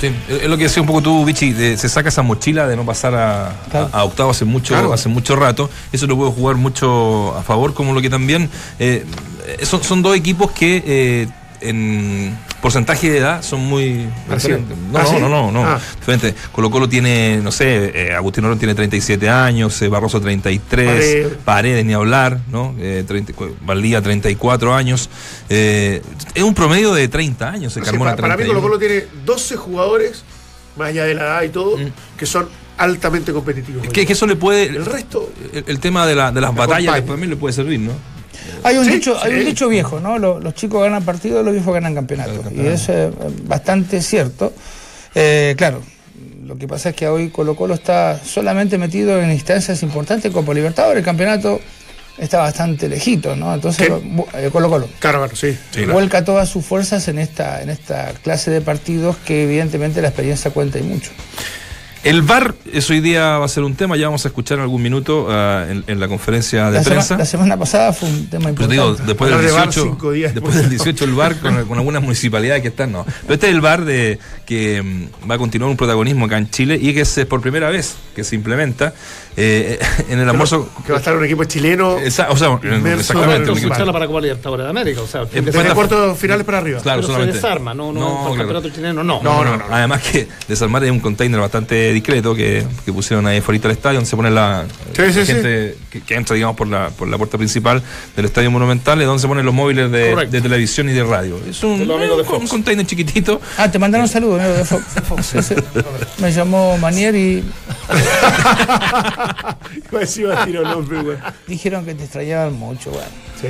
sí, 0.00 0.14
es 0.28 0.48
lo 0.48 0.56
que 0.56 0.64
decía 0.64 0.80
un 0.82 0.86
poco 0.86 1.02
tú, 1.02 1.24
Vichy, 1.24 1.52
de- 1.52 1.76
se 1.76 1.88
saca 1.88 2.08
esa 2.08 2.22
mochila 2.22 2.66
de 2.66 2.76
no 2.76 2.84
pasar 2.84 3.14
a, 3.14 3.52
Claro. 3.70 3.90
a- 3.92 3.98
a 4.00 4.04
octavo 4.04 4.30
hace 4.30 4.44
mucho, 4.44 4.74
Claro. 4.74 4.92
hace 4.92 5.08
mucho 5.08 5.36
rato. 5.36 5.68
Eso 5.92 6.06
lo 6.06 6.16
puedo 6.16 6.32
jugar 6.32 6.56
mucho 6.56 7.34
a 7.36 7.42
favor, 7.42 7.74
como 7.74 7.92
lo 7.92 8.00
que 8.00 8.10
también 8.10 8.48
eh, 8.78 9.04
eh, 9.46 9.66
son, 9.66 9.82
son 9.82 10.02
dos 10.02 10.16
equipos 10.16 10.50
que 10.52 10.82
eh, 10.86 11.28
en 11.60 12.36
porcentaje 12.60 13.10
de 13.10 13.18
edad 13.18 13.42
son 13.42 13.60
muy 13.60 14.06
¿Ah, 14.28 14.34
diferentes. 14.34 14.76
No, 14.92 14.98
¿Ah, 14.98 15.06
sí? 15.06 15.16
no, 15.18 15.28
no, 15.28 15.50
no, 15.50 15.64
Ah. 15.64 15.80
diferente. 15.98 16.34
Colo 16.52 16.70
Colo 16.70 16.88
tiene, 16.88 17.38
no 17.42 17.50
sé, 17.52 17.90
eh, 17.94 18.12
Agustín 18.14 18.44
Orón 18.44 18.58
tiene 18.58 18.74
37 18.74 19.28
años, 19.28 19.80
eh, 19.82 19.88
Barroso 19.88 20.20
33, 20.20 20.86
Paredes. 20.86 21.32
Paredes 21.44 21.84
ni 21.84 21.94
hablar, 21.94 22.40
¿no? 22.50 22.74
Eh, 22.78 23.04
30 23.06 23.32
Valdía 23.62 24.02
34 24.02 24.74
años. 24.74 25.08
Eh, 25.48 26.02
es 26.34 26.42
un 26.42 26.54
promedio 26.54 26.92
de 26.94 27.08
30 27.08 27.50
años, 27.50 27.74
Carmona 27.82 28.10
para, 28.12 28.22
para 28.22 28.34
mí 28.36 28.44
31. 28.44 28.60
Colo 28.60 28.62
Colo 28.62 28.78
tiene 28.78 29.04
12 29.24 29.56
jugadores, 29.56 30.24
más 30.76 30.88
allá 30.88 31.04
de 31.04 31.14
la 31.14 31.22
edad 31.22 31.42
y 31.42 31.48
todo, 31.48 31.76
Mm. 31.78 31.92
que 32.18 32.26
son 32.26 32.48
altamente 32.76 33.32
competitivos. 33.32 33.86
Que, 33.88 34.06
que 34.06 34.12
eso 34.14 34.26
le 34.26 34.36
puede. 34.36 34.64
El 34.64 34.84
resto, 34.86 35.30
El, 35.52 35.64
el 35.66 35.80
tema 35.80 36.06
de, 36.06 36.14
la- 36.14 36.32
de 36.32 36.40
las 36.40 36.54
La 36.54 36.66
batallas 36.66 37.04
también 37.06 37.30
le 37.30 37.36
puede 37.36 37.52
servir, 37.52 37.80
¿no? 37.80 37.92
Hay 38.62 38.76
un, 38.76 38.84
Sí, 38.84 38.92
dicho, 38.92 39.16
hay 39.22 39.34
un 39.34 39.44
dicho 39.44 39.68
viejo, 39.68 40.00
¿no? 40.00 40.18
Los, 40.18 40.42
los 40.42 40.54
chicos 40.54 40.82
ganan 40.82 41.04
partidos, 41.04 41.44
los 41.44 41.54
viejos 41.54 41.72
ganan 41.72 41.94
campeonatos. 41.94 42.52
Y 42.52 42.60
eso 42.60 42.92
es 42.92 43.08
eh, 43.08 43.12
bastante 43.44 44.02
cierto. 44.02 44.52
Eh, 45.14 45.54
claro, 45.56 45.82
lo 46.44 46.56
que 46.56 46.68
pasa 46.68 46.90
es 46.90 46.96
que 46.96 47.08
hoy 47.08 47.30
Colo 47.30 47.56
Colo 47.56 47.74
está 47.74 48.18
solamente 48.24 48.78
metido 48.78 49.20
en 49.20 49.30
instancias 49.30 49.82
importantes 49.82 50.32
como 50.32 50.52
Libertadores. 50.52 50.98
El 50.98 51.04
campeonato 51.04 51.60
está 52.18 52.38
bastante 52.38 52.88
lejito, 52.88 53.36
¿no? 53.36 53.54
Entonces, 53.54 53.88
eh, 54.34 54.50
Colo 54.52 54.68
Colo. 54.68 54.88
Claro, 54.98 55.18
claro, 55.18 55.36
sí. 55.36 55.52
Sí, 55.52 55.78
claro. 55.78 55.92
Vuelca 55.94 56.24
todas 56.24 56.48
sus 56.48 56.64
fuerzas 56.64 57.08
en 57.08 57.18
esta, 57.18 57.62
en 57.62 57.70
esta 57.70 58.12
clase 58.22 58.50
de 58.50 58.60
partidos 58.60 59.16
que 59.18 59.44
evidentemente 59.44 60.02
la 60.02 60.08
experiencia 60.08 60.50
cuenta 60.50 60.78
y 60.78 60.82
mucho. 60.82 61.10
El 62.02 62.22
VAR, 62.22 62.54
eso 62.72 62.94
hoy 62.94 63.00
día 63.00 63.36
va 63.36 63.44
a 63.44 63.48
ser 63.48 63.62
un 63.62 63.74
tema, 63.74 63.94
ya 63.94 64.06
vamos 64.06 64.24
a 64.24 64.28
escuchar 64.28 64.56
en 64.56 64.62
algún 64.62 64.80
minuto 64.80 65.26
ah, 65.28 65.66
en, 65.68 65.84
en 65.86 66.00
la 66.00 66.08
conferencia 66.08 66.70
de 66.70 66.78
La, 66.78 66.82
sema- 66.82 66.94
prensa. 66.96 67.18
la 67.18 67.26
semana 67.26 67.58
pasada 67.58 67.92
fue 67.92 68.08
un 68.08 68.26
tema 68.30 68.48
importante. 68.48 68.74
digo, 68.74 68.94
después 68.94 69.28
del 69.30 69.38
Hablar 69.38 69.50
de 69.50 69.56
VAR 69.58 69.68
18, 69.68 69.82
cinco 69.90 70.10
días 70.12 70.32
después 70.34 70.54
del 70.56 70.70
18 70.70 71.04
el 71.04 71.12
VAR 71.12 71.36
con, 71.36 71.66
con 71.66 71.76
algunas 71.76 72.02
municipalidades 72.02 72.62
que 72.62 72.68
están, 72.68 72.92
no. 72.92 73.04
Pero 73.22 73.34
este 73.34 73.48
es 73.48 73.54
el 73.54 73.60
VAR 73.60 73.84
de, 73.84 74.18
que 74.46 74.80
mm, 74.82 75.30
va 75.30 75.34
a 75.34 75.38
continuar 75.38 75.70
un 75.70 75.76
protagonismo 75.76 76.24
acá 76.24 76.38
en 76.38 76.48
Chile 76.48 76.78
y 76.80 76.94
que 76.94 77.02
es 77.02 77.20
por 77.28 77.42
primera 77.42 77.68
vez 77.68 77.96
que 78.16 78.24
se 78.24 78.34
implementa 78.34 78.94
eh, 79.36 79.78
en 80.08 80.18
el 80.20 80.28
almuerzo. 80.28 80.68
Que 80.84 80.92
va 80.92 80.98
a 80.98 81.00
estar 81.00 81.16
un 81.16 81.24
equipo 81.24 81.44
chileno 81.44 81.98
Esa- 81.98 82.30
o 82.30 82.36
sea, 82.36 82.48
exactamente. 82.52 83.52
escucharla 83.52 83.92
para 83.92 84.06
Copa 84.06 84.20
Libertadores 84.20 84.64
de 84.64 84.70
América, 84.70 85.00
o 85.02 85.06
sea, 85.06 85.22
En 85.32 85.44
desde 85.44 85.74
cuartos 85.74 86.18
finales 86.18 86.44
para 86.44 86.58
arriba. 86.58 86.80
Claro, 86.80 86.98
pero 87.00 87.06
se 87.08 87.12
solamente. 87.12 87.36
desarma, 87.36 87.74
no, 87.74 87.92
no, 87.92 88.00
No, 88.00 88.06
para 88.06 88.18
el 88.18 88.22
claro. 88.22 88.36
campeonato 88.38 88.68
chileno, 88.70 89.04
no. 89.04 89.22
No, 89.22 89.44
no, 89.44 89.56
no. 89.56 89.64
Además 89.70 90.02
que 90.02 90.28
desarmar 90.48 90.84
es 90.84 90.90
un 90.90 91.00
container 91.00 91.40
bastante 91.40 91.92
discreto 91.92 92.34
que, 92.34 92.66
que 92.84 92.92
pusieron 92.92 93.26
ahí 93.26 93.40
fuera 93.40 93.60
del 93.60 93.70
estadio, 93.72 93.96
donde 93.96 94.10
se 94.10 94.16
pone 94.16 94.30
la, 94.30 94.64
Sí, 94.94 95.02
la 95.02 95.12
sí, 95.12 95.20
sí. 95.20 95.26
gente 95.26 95.76
Que, 95.90 96.00
que 96.02 96.14
entra, 96.14 96.34
digamos, 96.34 96.56
por 96.56 96.66
la, 96.68 96.90
por 96.90 97.08
la 97.08 97.16
puerta 97.18 97.36
principal 97.38 97.82
del 98.16 98.24
estadio 98.24 98.50
monumental, 98.50 99.00
es 99.00 99.06
donde 99.06 99.20
se 99.20 99.28
ponen 99.28 99.44
los 99.44 99.54
móviles 99.54 99.90
de, 99.90 100.14
de 100.26 100.40
televisión 100.40 100.88
y 100.88 100.92
de 100.92 101.02
radio. 101.04 101.38
Es 101.48 101.62
un, 101.62 101.88
un- 101.90 102.46
container 102.48 102.86
chiquitito. 102.86 103.40
Ah, 103.58 103.70
te 103.70 103.78
mandaron 103.78 104.08
saludos, 104.08 104.40
de 104.42 104.64
Fox. 104.64 104.82
Sí, 105.30 105.42
sí. 105.42 105.54
Me 106.18 106.32
llamó 106.32 106.76
Manier 106.78 107.14
y 107.14 107.44
Iba 109.90 109.98
a 109.98 110.00
decir, 110.00 110.22
iba 110.24 110.42
a 110.42 110.44
el 110.44 110.62
nombre, 110.62 111.02
güey. 111.02 111.18
dijeron 111.46 111.84
que 111.84 111.94
te 111.94 112.04
extrañaban 112.04 112.52
mucho, 112.54 112.90
bueno. 112.90 113.06
Sí. 113.40 113.48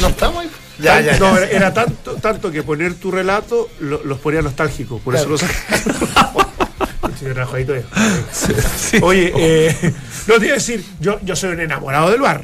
No 0.00 0.08
estamos 0.08 0.42
ahí. 0.44 0.50
Ya, 0.80 1.00
ya, 1.00 1.18
no, 1.20 1.36
era, 1.36 1.46
era 1.48 1.72
tanto, 1.72 2.14
tanto 2.16 2.50
que 2.50 2.62
poner 2.64 2.94
tu 2.94 3.10
relato 3.12 3.68
lo- 3.78 4.02
los 4.04 4.18
ponía 4.18 4.42
nostálgicos, 4.42 5.00
por 5.02 5.14
eso 5.14 5.26
Claro. 5.36 5.48
los 5.48 7.14
Sí, 7.18 7.26
ya. 7.26 7.84
Oye, 9.02 9.32
eh, 9.36 9.94
no 10.26 10.34
te 10.38 10.46
iba 10.46 10.54
a 10.54 10.58
decir, 10.58 10.84
yo, 11.00 11.18
yo 11.22 11.36
soy 11.36 11.52
un 11.52 11.60
enamorado 11.60 12.10
del 12.10 12.20
bar. 12.20 12.42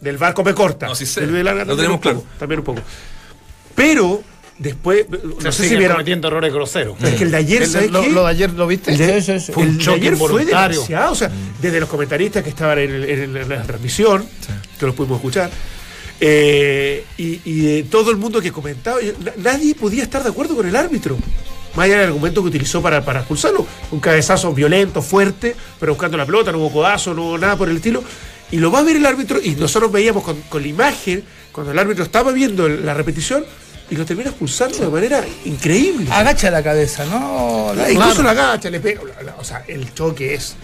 Del 0.00 0.18
bar 0.18 0.34
come 0.34 0.54
corta. 0.54 0.86
No, 0.88 0.94
sí 0.96 1.06
sé. 1.06 1.20
Del 1.22 1.32
de 1.34 1.44
larga 1.44 1.64
Lo 1.64 1.76
también 1.76 1.76
tenemos 1.76 1.94
un 1.96 2.02
poco, 2.02 2.22
claro. 2.26 2.38
También 2.38 2.58
un 2.60 2.64
poco. 2.64 2.80
Pero 3.76 4.22
después, 4.62 5.06
no 5.10 5.52
Se 5.52 5.62
sé 5.62 5.68
si 5.68 5.76
vieron. 5.76 5.96
cometiendo 5.96 6.28
errores 6.28 6.52
groseros. 6.52 6.96
Es 7.02 7.14
que 7.14 7.24
el 7.24 7.30
de 7.30 7.36
ayer, 7.36 7.66
¿sabes 7.66 7.90
lo, 7.90 8.00
qué? 8.02 8.10
lo 8.10 8.22
de 8.24 8.30
ayer, 8.30 8.50
¿lo 8.52 8.66
viste? 8.66 8.92
El 8.92 8.98
de, 8.98 9.20
Sí, 9.20 9.32
sí, 9.38 9.46
sí. 9.46 9.52
Fue 9.52 9.62
un 9.64 9.68
el 9.70 9.78
de 9.78 9.92
ayer 9.92 10.16
fue 10.16 10.26
involuntario. 10.26 10.76
demasiado. 10.76 11.12
O 11.12 11.14
sea, 11.14 11.30
desde 11.60 11.80
los 11.80 11.88
comentaristas 11.88 12.42
que 12.42 12.50
estaban 12.50 12.78
en, 12.78 12.90
el- 12.90 13.48
la 13.48 13.62
transmisión, 13.62 14.24
que 14.78 14.86
los 14.86 14.94
pudimos 14.94 15.16
escuchar, 15.18 15.50
eh, 16.20 17.04
y, 17.18 17.40
y 17.44 17.60
de 17.62 17.82
todo 17.84 18.10
el 18.10 18.16
mundo 18.16 18.40
que 18.40 18.52
comentaba, 18.52 18.98
nadie 19.38 19.74
podía 19.74 20.02
estar 20.04 20.22
de 20.22 20.28
acuerdo 20.30 20.54
con 20.54 20.66
el 20.68 20.76
árbitro. 20.76 21.16
Más 21.74 21.86
allá 21.86 22.00
del 22.00 22.08
argumento 22.08 22.42
que 22.42 22.48
utilizó 22.48 22.82
para, 22.82 23.02
para 23.04 23.20
expulsarlo. 23.20 23.66
Un 23.90 24.00
cabezazo 24.00 24.52
violento, 24.52 25.00
fuerte, 25.02 25.56
pero 25.80 25.92
buscando 25.94 26.16
la 26.18 26.26
pelota, 26.26 26.52
no 26.52 26.58
hubo 26.58 26.70
codazo, 26.72 27.14
no 27.14 27.22
hubo 27.28 27.38
nada 27.38 27.56
por 27.56 27.68
el 27.70 27.76
estilo. 27.76 28.04
Y 28.50 28.58
lo 28.58 28.70
va 28.70 28.80
a 28.80 28.82
ver 28.82 28.96
el 28.96 29.06
árbitro, 29.06 29.40
y 29.42 29.52
nosotros 29.56 29.90
veíamos 29.90 30.22
con, 30.22 30.36
con 30.42 30.60
la 30.62 30.68
imagen, 30.68 31.24
cuando 31.50 31.72
el 31.72 31.78
árbitro 31.78 32.04
estaba 32.04 32.30
viendo 32.32 32.68
la 32.68 32.92
repetición, 32.92 33.44
y 33.92 33.96
lo 33.96 34.06
termina 34.06 34.30
expulsando 34.30 34.78
de 34.78 34.88
manera 34.88 35.22
increíble. 35.44 36.08
Agacha 36.10 36.50
la 36.50 36.62
cabeza, 36.62 37.04
¿no? 37.04 37.72
Incluso 37.90 38.22
la 38.22 38.30
agacha, 38.30 38.70
le 38.70 38.80
pega. 38.80 39.02
la- 39.18 39.22
la- 39.22 39.36
o 39.36 39.44
sea, 39.44 39.64
el 39.68 39.92
choque 39.92 40.34
es 40.34 40.54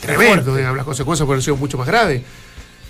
tremendo, 0.00 0.54
digamos, 0.54 0.76
las 0.76 0.86
consecuencias 0.86 1.26
pueden 1.26 1.42
ser 1.42 1.54
mucho 1.54 1.76
más 1.76 1.86
graves. 1.88 2.22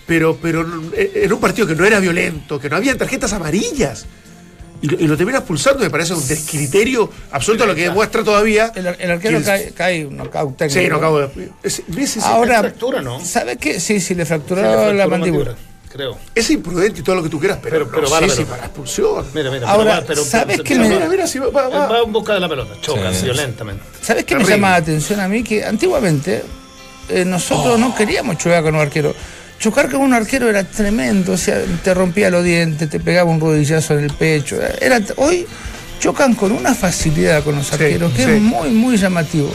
Pero, 0.06 0.36
pero 0.40 0.64
eh, 0.94 1.22
en 1.24 1.32
un 1.32 1.40
partido 1.40 1.66
que 1.66 1.74
no 1.74 1.84
era 1.84 1.98
violento, 1.98 2.60
que 2.60 2.68
no 2.68 2.76
había 2.76 2.96
tarjetas 2.96 3.32
amarillas, 3.32 4.04
y 4.82 4.88
lo, 4.88 5.00
y 5.00 5.06
lo 5.08 5.16
termina 5.16 5.38
expulsando, 5.38 5.80
me 5.82 5.88
parece 5.90 6.12
un 6.12 6.28
descriterio 6.28 7.10
absoluto, 7.32 7.64
lo 7.66 7.74
que 7.74 7.84
demuestra 7.84 8.22
todavía. 8.22 8.70
El, 8.74 8.86
el 8.86 9.10
arquero 9.10 9.38
que- 9.38 9.44
cae, 9.44 9.72
cae 9.74 10.06
un 10.06 10.16
knockout 10.18 10.56
técnico. 10.58 10.80
Sí, 10.80 10.88
no 10.88 10.96
acabo 10.96 11.20
de. 11.20 11.50
Es, 11.62 11.82
es- 11.96 12.16
es- 12.18 12.22
Ahora, 12.22 12.60
fractura, 12.60 13.00
¿no? 13.00 13.18
¿sabes 13.24 13.56
qué? 13.56 13.80
Sí, 13.80 13.98
sí, 13.98 14.14
le 14.14 14.26
fracturó 14.26 14.92
la 14.92 15.06
mandíbula. 15.08 15.54
Creo. 15.96 16.18
es 16.34 16.50
imprudente 16.50 17.00
y 17.00 17.02
todo 17.02 17.16
lo 17.16 17.22
que 17.22 17.28
tú 17.28 17.38
quieras, 17.40 17.58
pero, 17.62 17.88
Pero- 17.88 17.90
pelota. 18.08 18.44
para 18.48 18.64
expulsión. 18.66 19.24
Mira, 19.34 19.50
mira. 19.50 19.68
Ahora, 19.68 19.94
pero, 19.96 20.06
pero, 20.06 20.24
¿sabes 20.24 20.56
pero- 20.58 20.64
qué 20.64 20.74
me- 20.78 20.88
Mira, 20.88 21.08
mira, 21.08 21.26
si 21.26 21.38
va, 21.38 21.48
va- 21.50 21.68
va- 21.68 21.98
en 22.04 22.12
busca 22.12 22.34
de 22.34 22.40
la 22.40 22.48
pelota, 22.48 22.74
choca 22.80 23.12
Sí. 23.12 23.24
violentamente. 23.24 23.82
¿Sabes 24.02 24.24
qué 24.24 24.36
me 24.36 24.44
llama 24.44 24.70
la 24.70 24.76
atención 24.76 25.20
a 25.20 25.28
mí? 25.28 25.42
Que 25.42 25.64
antiguamente 25.64 26.42
eh, 27.08 27.24
nosotros 27.24 27.78
no 27.78 27.94
queríamos 27.94 28.36
chocar 28.38 28.62
con 28.62 28.74
un 28.74 28.80
arquero. 28.80 29.14
Chocar 29.58 29.90
con 29.90 30.00
un 30.02 30.12
arquero 30.12 30.50
era 30.50 30.64
tremendo, 30.64 31.32
o 31.32 31.36
sea, 31.36 31.62
te 31.82 31.94
rompía 31.94 32.28
los 32.30 32.44
dientes, 32.44 32.90
te 32.90 33.00
pegaba 33.00 33.30
un 33.30 33.40
rodillazo 33.40 33.94
en 33.98 34.04
el 34.04 34.12
pecho. 34.12 34.58
Era, 34.80 35.00
hoy 35.16 35.46
chocan 35.98 36.34
con 36.34 36.52
una 36.52 36.74
facilidad 36.74 37.42
con 37.42 37.56
los 37.56 37.72
arqueros 37.72 38.12
que 38.12 38.24
sí. 38.24 38.30
es 38.32 38.40
muy, 38.40 38.68
muy 38.70 38.96
llamativo. 38.98 39.50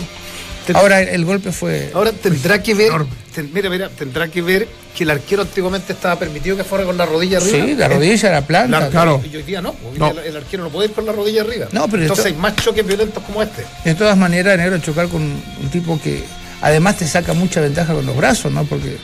Te- 0.66 0.74
Ahora 0.74 1.02
el 1.02 1.24
golpe 1.26 1.52
fue. 1.52 1.92
Ahora 1.94 2.12
tendrá 2.14 2.64
que 2.64 2.74
ver, 2.74 2.88
enorme. 2.88 3.12
Ten- 3.34 3.50
mira, 3.54 3.70
mira, 3.70 3.90
tendrá 3.90 4.28
que 4.28 4.42
ver 4.42 4.68
que 4.96 5.04
el 5.04 5.10
arquero 5.10 5.42
antiguamente 5.44 5.94
estaba 5.94 6.18
permitido 6.20 6.56
que 6.58 6.64
fuera 6.64 6.84
con 6.86 6.98
la 6.98 7.06
rodilla 7.06 7.38
arriba. 7.38 7.66
Sí, 7.66 7.76
la 7.76 7.88
rodilla, 7.88 8.32
la 8.32 8.42
planta. 8.46 8.80
La- 8.80 8.90
claro. 8.90 9.22
Y 9.32 9.36
hoy 9.36 9.44
día 9.44 9.62
no, 9.62 9.70
hoy 9.70 9.98
No. 9.98 10.12
día 10.12 10.22
el, 10.22 10.28
el 10.30 10.38
arquero 10.38 10.64
no 10.64 10.70
puede 10.70 10.90
ir 10.90 10.94
con 10.94 11.06
la 11.06 11.12
rodilla 11.12 11.42
arriba. 11.42 11.68
No, 11.72 11.88
pero 11.88 12.04
Entonces 12.04 12.26
esto- 12.26 12.36
hay 12.36 12.42
más 12.42 12.56
choques 12.58 12.86
violentos 12.86 13.24
como 13.24 13.42
este. 13.42 13.64
De 13.86 13.96
todas 13.96 14.18
maneras, 14.18 14.58
negro, 14.58 14.78
chocar 14.80 15.08
con 15.08 15.22
un 15.22 15.70
tipo 15.72 16.00
que 16.02 16.24
además 16.62 16.98
te 16.98 17.08
saca 17.08 17.34
mucha 17.34 17.62
ventaja 17.62 17.94
con 17.94 18.06
los 18.06 18.16
brazos, 18.16 18.52
¿no? 18.52 18.64
Porque 18.66 18.98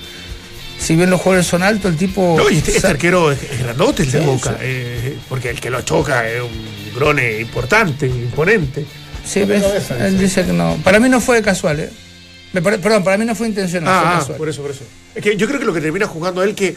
si 0.80 0.96
bien 0.96 1.10
los 1.10 1.20
jugadores 1.22 1.48
son 1.48 1.64
altos, 1.64 1.92
el 1.92 1.98
tipo. 1.98 2.36
No, 2.38 2.50
y 2.50 2.58
este, 2.58 2.76
este 2.76 2.88
arquero 2.88 3.32
es, 3.32 3.42
es 3.44 3.60
grandote 3.60 4.04
el 4.04 4.12
de 4.12 4.20
Sí, 4.20 4.26
Boca, 4.26 4.50
sí. 4.52 4.56
eh, 4.62 5.18
porque 5.30 5.50
el 5.50 5.60
que 5.60 5.70
lo 5.70 5.82
choca 5.82 6.28
es 6.30 6.42
un 6.42 6.94
grone 6.96 7.40
importante, 7.40 8.06
imponente. 8.08 8.86
Sí, 9.26 9.44
ves, 9.44 9.62
cabeza, 9.64 10.08
él 10.08 10.18
dice 10.20 10.46
que 10.46 10.54
no. 10.54 10.78
Para 10.84 11.00
mí 11.00 11.10
no 11.10 11.20
fue 11.20 11.42
casual, 11.42 11.80
¿eh? 11.82 11.90
Perdón, 12.62 13.04
para 13.04 13.18
mí 13.18 13.26
no 13.26 13.36
fue 13.36 13.48
intencional, 13.48 13.94
Ah, 13.94 14.22
fue 14.26 14.36
ah, 14.36 14.38
por 14.38 14.50
eso, 14.50 14.62
por 14.62 14.72
eso. 14.72 14.84
Es 15.16 15.22
que 15.24 15.36
yo 15.38 15.48
creo 15.48 15.60
que 15.60 15.66
lo 15.66 15.74
que 15.74 15.82
termina 15.82 16.08
jugando 16.08 16.44
él 16.44 16.56
que 16.56 16.76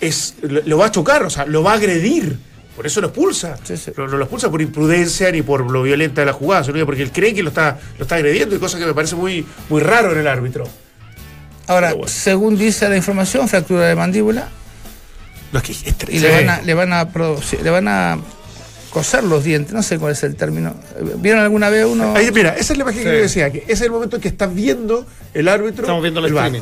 es 0.00 0.34
lo, 0.42 0.60
lo 0.64 0.78
va 0.78 0.86
a 0.86 0.90
chocar, 0.90 1.22
o 1.24 1.30
sea, 1.30 1.46
lo 1.46 1.62
va 1.62 1.72
a 1.72 1.74
agredir. 1.74 2.38
Por 2.76 2.86
eso 2.86 3.00
lo 3.02 3.08
expulsa. 3.08 3.56
Sí, 3.64 3.76
sí. 3.76 3.90
Pero 3.94 4.08
no 4.08 4.16
lo 4.16 4.24
expulsa 4.24 4.50
por 4.50 4.62
imprudencia 4.62 5.30
ni 5.30 5.42
por 5.42 5.70
lo 5.70 5.82
violenta 5.82 6.22
de 6.22 6.26
la 6.26 6.32
jugada, 6.32 6.64
sino 6.64 6.74
que 6.78 6.86
porque 6.86 7.02
él 7.02 7.12
cree 7.12 7.34
que 7.34 7.42
lo 7.42 7.50
está, 7.50 7.78
lo 7.98 8.04
está 8.04 8.14
agrediendo 8.14 8.56
y 8.56 8.58
cosa 8.58 8.78
que 8.78 8.86
me 8.86 8.94
parece 8.94 9.14
muy, 9.14 9.44
muy 9.68 9.80
raro 9.82 10.12
en 10.12 10.18
el 10.18 10.26
árbitro. 10.26 10.64
Ahora, 11.66 11.92
bueno. 11.92 12.08
según 12.08 12.56
dice 12.56 12.88
la 12.88 12.96
información, 12.96 13.46
fractura 13.48 13.86
de 13.86 13.94
mandíbula 13.94 14.48
No, 15.52 15.58
es 15.60 15.64
que 15.64 15.72
es 15.72 15.94
y 16.08 16.18
le 16.18 16.30
van 16.30 16.48
a, 16.48 16.62
le 16.62 16.74
van 16.74 16.92
a 16.92 17.12
producir- 17.12 17.60
le 17.60 17.70
van 17.70 17.86
a 17.88 18.18
coser 18.92 19.24
los 19.24 19.42
dientes, 19.44 19.72
no 19.72 19.82
sé 19.82 19.98
cuál 19.98 20.12
es 20.12 20.22
el 20.22 20.36
término. 20.36 20.74
¿Vieron 21.18 21.40
alguna 21.42 21.70
vez 21.70 21.86
uno? 21.86 22.14
Ahí, 22.14 22.30
mira, 22.32 22.50
esa 22.56 22.72
es 22.72 22.76
la 22.78 22.82
imagen 22.84 23.00
Sí. 23.02 23.08
que 23.08 23.14
yo 23.16 23.22
decía, 23.22 23.50
que 23.50 23.58
ese 23.60 23.72
es 23.72 23.80
el 23.82 23.90
momento 23.90 24.16
en 24.16 24.22
que 24.22 24.28
estás 24.28 24.54
viendo 24.54 25.06
el 25.34 25.48
árbitro. 25.48 25.82
Estamos 25.84 26.02
viendo 26.02 26.20
el 26.20 26.26
streaming. 26.26 26.60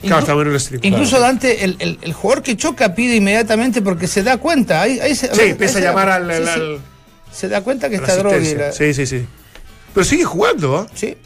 Claro, 0.00 0.18
estamos 0.20 0.42
viendo 0.42 0.50
el 0.50 0.56
streaming. 0.56 0.88
Incluso 0.88 1.20
Dante, 1.20 1.64
el, 1.64 1.76
el- 1.78 1.98
el 2.02 2.12
jugador 2.12 2.42
que 2.42 2.56
choca 2.56 2.94
pide 2.94 3.16
inmediatamente 3.16 3.82
porque 3.82 4.06
se 4.08 4.22
da 4.22 4.36
cuenta. 4.38 4.82
Ahí, 4.82 4.98
ahí 5.00 5.14
se, 5.14 5.32
Sí, 5.34 5.40
ahí 5.42 5.50
empieza 5.50 5.74
a 5.78 5.80
se 5.80 5.84
da- 5.84 5.90
llamar 5.90 6.08
al, 6.08 6.26
sí, 6.28 6.32
al- 6.36 6.44
sí. 6.44 6.50
al- 6.60 6.78
Se 7.32 7.48
da 7.48 7.60
cuenta 7.62 7.88
que 7.88 7.96
está 7.96 8.16
droga. 8.16 8.72
Sí, 8.72 8.94
sí, 8.94 9.06
sí. 9.06 9.26
Pero 9.94 10.04
sigue 10.04 10.24
jugando, 10.24 10.76
¿ah? 10.78 10.86
sí. 10.94 11.16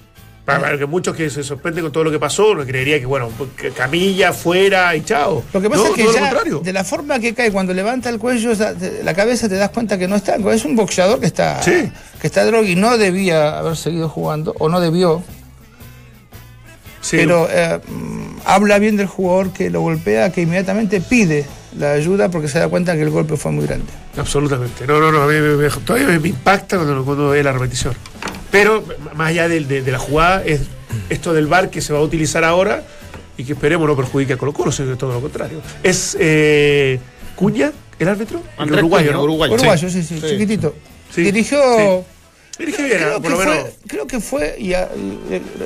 Para, 0.47 0.79
que 0.79 0.87
muchos 0.87 1.15
que 1.17 1.29
se 1.29 1.43
sorprenden 1.43 1.83
con 1.83 1.93
todo 1.93 2.05
lo 2.05 2.11
que 2.13 2.21
pasó, 2.21 2.55
no 2.55 2.65
creería 2.65 3.01
que, 3.01 3.05
bueno, 3.07 3.29
Camilla 3.77 4.33
fuera 4.33 4.95
y 4.95 5.03
chao. 5.03 5.43
Lo 5.53 5.61
que 5.61 5.69
pasa 5.69 5.83
No, 5.83 5.89
es 5.89 5.95
que 5.95 6.05
ya, 6.15 6.33
de 6.63 6.73
la 6.73 6.85
forma 6.85 7.19
que 7.19 7.35
cae, 7.35 7.51
cuando 7.51 7.75
levanta 7.75 8.09
el 8.11 8.19
cuello, 8.21 8.53
la 9.03 9.15
cabeza 9.15 9.49
te 9.49 9.57
das 9.57 9.71
cuenta 9.71 9.99
que 9.99 10.07
no 10.07 10.15
está. 10.15 10.37
Es 10.53 10.65
un 10.65 10.77
boxeador 10.77 11.19
que 11.19 11.27
está, 11.27 11.61
Sí. 11.65 11.91
que 12.21 12.27
está 12.29 12.45
droga 12.45 12.69
y 12.69 12.77
no 12.77 12.97
debía 12.97 13.59
haber 13.59 13.77
seguido 13.77 14.09
jugando, 14.09 14.55
o 14.61 14.69
no 14.69 14.79
debió. 14.81 15.23
Sí, 17.01 17.17
Pero 17.19 17.49
eh, 17.51 17.81
mm, 17.87 18.37
habla 18.45 18.79
bien 18.79 18.97
del 18.97 19.07
jugador 19.07 19.53
que 19.53 19.71
lo 19.71 19.81
golpea, 19.81 20.31
que 20.33 20.43
inmediatamente 20.43 21.01
pide 21.01 21.45
la 21.79 21.93
ayuda 21.93 22.29
porque 22.31 22.49
se 22.49 22.59
da 22.59 22.69
cuenta 22.69 22.95
que 22.95 23.03
el 23.03 23.11
golpe 23.11 23.37
fue 23.37 23.53
muy 23.53 23.67
grande. 23.67 23.87
absolutamente. 24.17 24.87
No, 24.87 24.99
no, 24.99 25.13
no. 25.13 25.23
A 25.23 25.27
mí 25.27 25.35
me- 25.35 25.57
me- 25.57 25.69
todavía 25.71 26.09
me, 26.09 26.19
me 26.19 26.29
impacta 26.31 26.77
cuando, 26.77 27.05
cuando 27.05 27.29
ve 27.31 27.43
la 27.43 27.53
repetición. 27.53 27.95
Pero, 28.51 28.85
más 29.15 29.29
allá 29.31 29.49
de, 29.49 29.61
de 29.61 29.93
la 29.93 29.99
jugada, 29.99 30.43
es 30.45 30.63
esto 31.11 31.33
del 31.35 31.47
VAR 31.47 31.71
que 31.71 31.81
se 31.81 31.93
va 31.93 31.99
a 31.99 32.03
utilizar 32.03 32.45
ahora 32.45 32.83
y 33.37 33.45
que 33.45 33.53
esperemos 33.53 33.87
no 33.87 33.97
perjudique 33.97 34.33
a 34.35 34.37
Colo 34.37 34.53
Colo, 34.53 34.73
sino 34.73 34.91
que 34.91 34.97
todo 34.97 35.13
lo 35.13 35.21
contrario. 35.21 35.61
Es 35.83 36.17
eh, 36.19 36.99
Cuña, 37.35 37.73
el 37.99 38.09
árbitro, 38.09 38.43
el 38.59 38.73
uruguayo, 38.73 39.07
Cuña, 39.09 39.17
¿no? 39.19 39.23
uruguayo. 39.25 39.55
Uruguayo, 39.55 39.91
sí, 39.91 40.03
sí, 40.03 40.19
Sí. 40.21 40.27
chiquitito. 40.29 40.75
Sí, 41.15 41.23
Dirigió 41.23 41.59
sí. 41.79 42.13
Dirige 42.59 42.85
bien, 42.85 42.97
Creo 42.99 43.13
por 43.21 43.23
que, 43.23 43.29
lo 43.29 43.37
menos. 43.39 43.55
fue, 43.61 43.73
creo 43.87 44.07
que 44.07 44.19
fue, 44.21 44.57
y 44.59 44.73
a, 44.73 44.89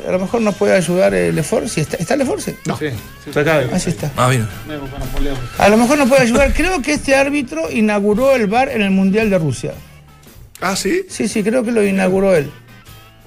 a 0.09 0.11
lo 0.11 0.19
mejor 0.19 0.41
nos 0.41 0.57
puede 0.57 0.75
ayudar 0.75 1.15
el 1.15 1.39
esfuerzo. 1.39 1.81
¿Está, 1.81 1.97
¿Está 1.99 2.15
el 2.15 2.23
esfuerzo? 2.23 2.51
No. 2.67 2.77
Sí, 2.79 2.87
sí. 3.33 3.39
Acaba. 3.39 3.63
Así 3.73 3.91
está. 3.91 4.11
Ah, 4.17 4.29
bien. 4.29 4.49
A 5.59 5.69
lo 5.69 5.77
mejor 5.77 5.99
nos 5.99 6.09
puede 6.09 6.23
ayudar. 6.23 6.53
Creo 6.53 6.83
que 6.83 6.95
este 6.95 7.15
árbitro 7.15 7.71
inauguró 7.71 8.35
el 8.35 8.49
VAR 8.49 8.71
en 8.71 8.83
el 8.83 8.91
Mundial 8.91 9.31
de 9.31 9.39
Rusia. 9.39 9.73
Ah, 10.61 10.75
sí. 10.75 11.03
Sí, 11.09 11.29
sí, 11.29 11.45
creo 11.45 11.63
que 11.63 11.71
lo 11.71 11.87
inauguró 11.87 12.35
él. 12.35 12.51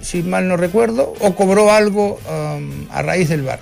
Si 0.04 0.22
mal 0.22 0.48
no 0.48 0.58
recuerdo, 0.58 1.14
o 1.20 1.34
cobró 1.34 1.72
algo 1.72 2.20
um, 2.30 2.88
a 2.92 3.02
raíz 3.02 3.30
del 3.30 3.42
VAR. 3.42 3.60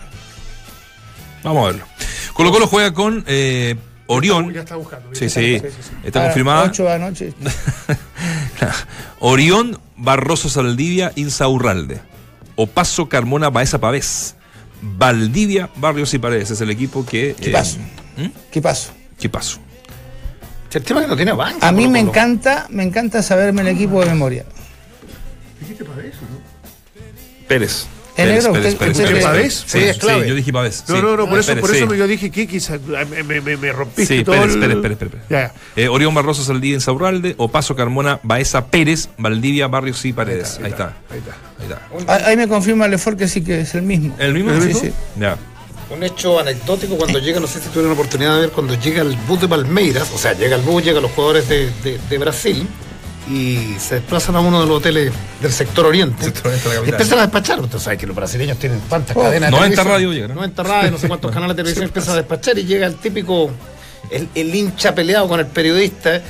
Vamos 1.44 1.64
a 1.64 1.68
verlo. 1.72 1.86
Colo 2.34 2.52
Colo 2.52 2.68
juega 2.68 2.94
con 2.94 3.24
eh, 3.28 3.76
Orión. 4.08 4.52
Ya 4.54 4.62
está 4.62 4.76
buscando. 4.76 5.14
Sí, 5.14 5.30
sí. 5.30 5.62
Está 6.04 6.26
confirmada. 6.26 6.64
8 6.64 6.84
de 6.84 6.90
la 6.90 7.00
noche. 7.00 7.34
Orión, 9.20 9.80
Barroso 9.96 10.50
Saldivia, 10.50 11.12
Insaurralde. 11.16 12.02
Opaso, 12.56 13.08
Carmona, 13.08 13.50
Baeza 13.50 13.80
Pavés. 13.80 14.36
Valdivia, 14.82 15.70
Barrios 15.76 16.14
y 16.14 16.20
Paredes. 16.20 16.52
Es 16.52 16.62
el 16.62 16.72
equipo 16.72 17.06
que. 17.06 17.36
¿Qué 17.40 17.50
eh, 17.50 17.54
pasó? 17.54 17.78
¿Mm? 18.18 18.28
¿Qué 18.52 18.62
pasó? 18.62 18.92
¿Qué 19.20 19.30
pasó? 19.30 19.60
El 20.74 20.84
tema 20.84 21.02
es 21.02 21.06
que 21.06 21.12
no 21.12 21.16
tiene 21.16 21.34
banca. 21.34 21.68
A 21.68 21.72
mí 21.72 21.88
me 21.88 22.00
encanta, 22.00 22.68
me 22.70 22.84
encanta 22.84 23.22
saberme 23.22 23.62
el 23.62 23.68
equipo 23.68 24.00
de 24.00 24.08
memoria. 24.08 24.46
Dijiste 25.62 25.86
para 25.86 26.02
eso, 26.02 26.17
¿no? 26.21 26.41
Pérez. 27.47 27.86
¿En 28.17 28.26
Pérez, 28.28 28.43
negro? 28.43 28.54
Pérez, 28.54 28.74
¿Usted- 28.74 28.78
Pérez, 28.80 28.91
usted 28.97 29.04
Pérez. 29.06 29.10
cree 29.10 29.24
Pavés? 29.24 29.54
Sí, 29.54 29.63
Sí, 29.67 29.78
es 29.86 29.97
clave. 29.97 30.24
sí, 30.24 30.30
yo 30.30 30.36
dije 30.36 30.52
Pavés. 30.54 30.84
No, 30.89 31.02
no, 31.02 31.15
no, 31.17 31.26
por 31.30 31.38
Ah, 31.38 31.39
eso, 31.39 31.47
Pérez, 31.47 31.62
por 31.62 31.76
eso 31.76 31.89
sí. 31.89 31.97
yo 31.97 32.08
dije 32.08 32.30
que 32.30 32.47
quizás 32.47 32.80
me, 32.82 33.24
me, 33.41 33.58
me, 33.58 33.71
rompiste 33.71 34.17
Sí, 34.17 34.24
todo 34.26 34.36
Pérez, 34.36 34.54
el- 34.56 34.60
Pérez, 34.60 34.78
Pérez, 34.82 34.97
Pérez. 34.97 35.12
Pérez. 35.13 35.26
Ya, 35.30 35.54
ya. 35.76 35.82
Eh, 35.84 35.88
Orión 35.88 36.13
Barroso 36.13 36.43
Saldivia 36.43 36.76
Insaurralde, 36.76 37.36
Opaso 37.38 37.74
Carmona, 37.76 38.19
Baeza 38.24 38.67
Pérez, 38.67 39.08
Valdivia, 39.17 39.67
Barrios 39.67 40.04
y 40.04 40.12
Paredes. 40.13 40.60
Ahí 40.62 40.71
está. 40.71 40.97
Ahí 41.10 41.19
está. 41.19 41.32
Ahí 41.60 41.67
está. 41.67 41.82
Ah, 42.26 42.28
Ahí 42.30 42.36
me 42.38 42.47
confirma 42.50 42.88
Lefort 42.89 43.17
que 43.17 43.28
sí 43.30 43.41
que 43.43 43.62
es 43.62 43.76
el 43.76 43.84
mismo. 43.84 44.13
¿El 44.19 44.34
mismo? 44.34 44.52
Sí, 44.62 44.74
Sí, 44.74 44.80
sí. 44.88 44.91
Ya. 45.19 45.38
Un 45.89 46.04
hecho 46.04 46.39
anecdótico 46.39 46.95
cuando 46.97 47.19
llega, 47.19 47.39
no 47.39 47.47
sé 47.47 47.60
si 47.60 47.67
tuvieron 47.67 47.88
la 47.89 47.93
oportunidad 47.93 48.36
de 48.36 48.41
ver, 48.41 48.50
cuando 48.52 48.76
llega 48.80 49.02
el 49.02 49.15
bus 49.28 49.41
de 49.41 49.47
Palmeiras, 49.47 50.10
o 50.13 50.17
sea, 50.17 50.34
llega 50.34 50.56
el 50.58 50.62
bus, 50.62 50.84
llegan 50.84 51.02
los 51.02 51.12
jugadores 51.12 51.47
de, 51.50 51.69
de- 51.84 52.00
de 52.10 52.17
Brasil 52.17 52.65
y 53.30 53.76
se 53.80 53.96
desplazan 53.96 54.36
a 54.36 54.40
uno 54.40 54.62
de 54.62 54.68
los 54.68 54.78
hoteles 54.78 55.12
del 55.42 55.52
sector 55.52 55.86
oriente. 55.86 56.26
Sector 56.26 56.48
oriente 56.48 56.70
de 56.70 56.90
empiezan 56.90 57.20
a 57.20 57.22
despachar. 57.24 57.60
Usted 57.60 57.80
sabe 57.80 57.98
que 57.98 58.08
los 58.08 58.16
brasileños 58.16 58.58
tienen 58.58 58.82
cuántas 58.90 59.16
Oh, 59.16 59.22
cadenas 59.22 59.52
de 59.52 59.58
90 59.58 59.60
televisión? 59.70 59.88
radios 59.88 60.14
llegan, 60.16 60.30
¿no? 60.30 60.36
90 60.36 60.64
radios, 60.64 60.92
no 60.92 60.98
sé 60.98 61.08
cuántos 61.08 61.32
canales 61.34 61.56
de 61.56 61.64
televisión 61.64 61.86
empiezan 61.86 62.14
a 62.14 62.18
despachar 62.18 62.58
y 62.58 62.66
llega 62.66 62.88
el 62.88 62.96
típico, 62.96 63.52
el, 64.10 64.28
el 64.36 64.56
hincha 64.56 64.96
peleado 64.96 65.28
con 65.28 65.40
el 65.40 65.46
periodista 65.46 66.22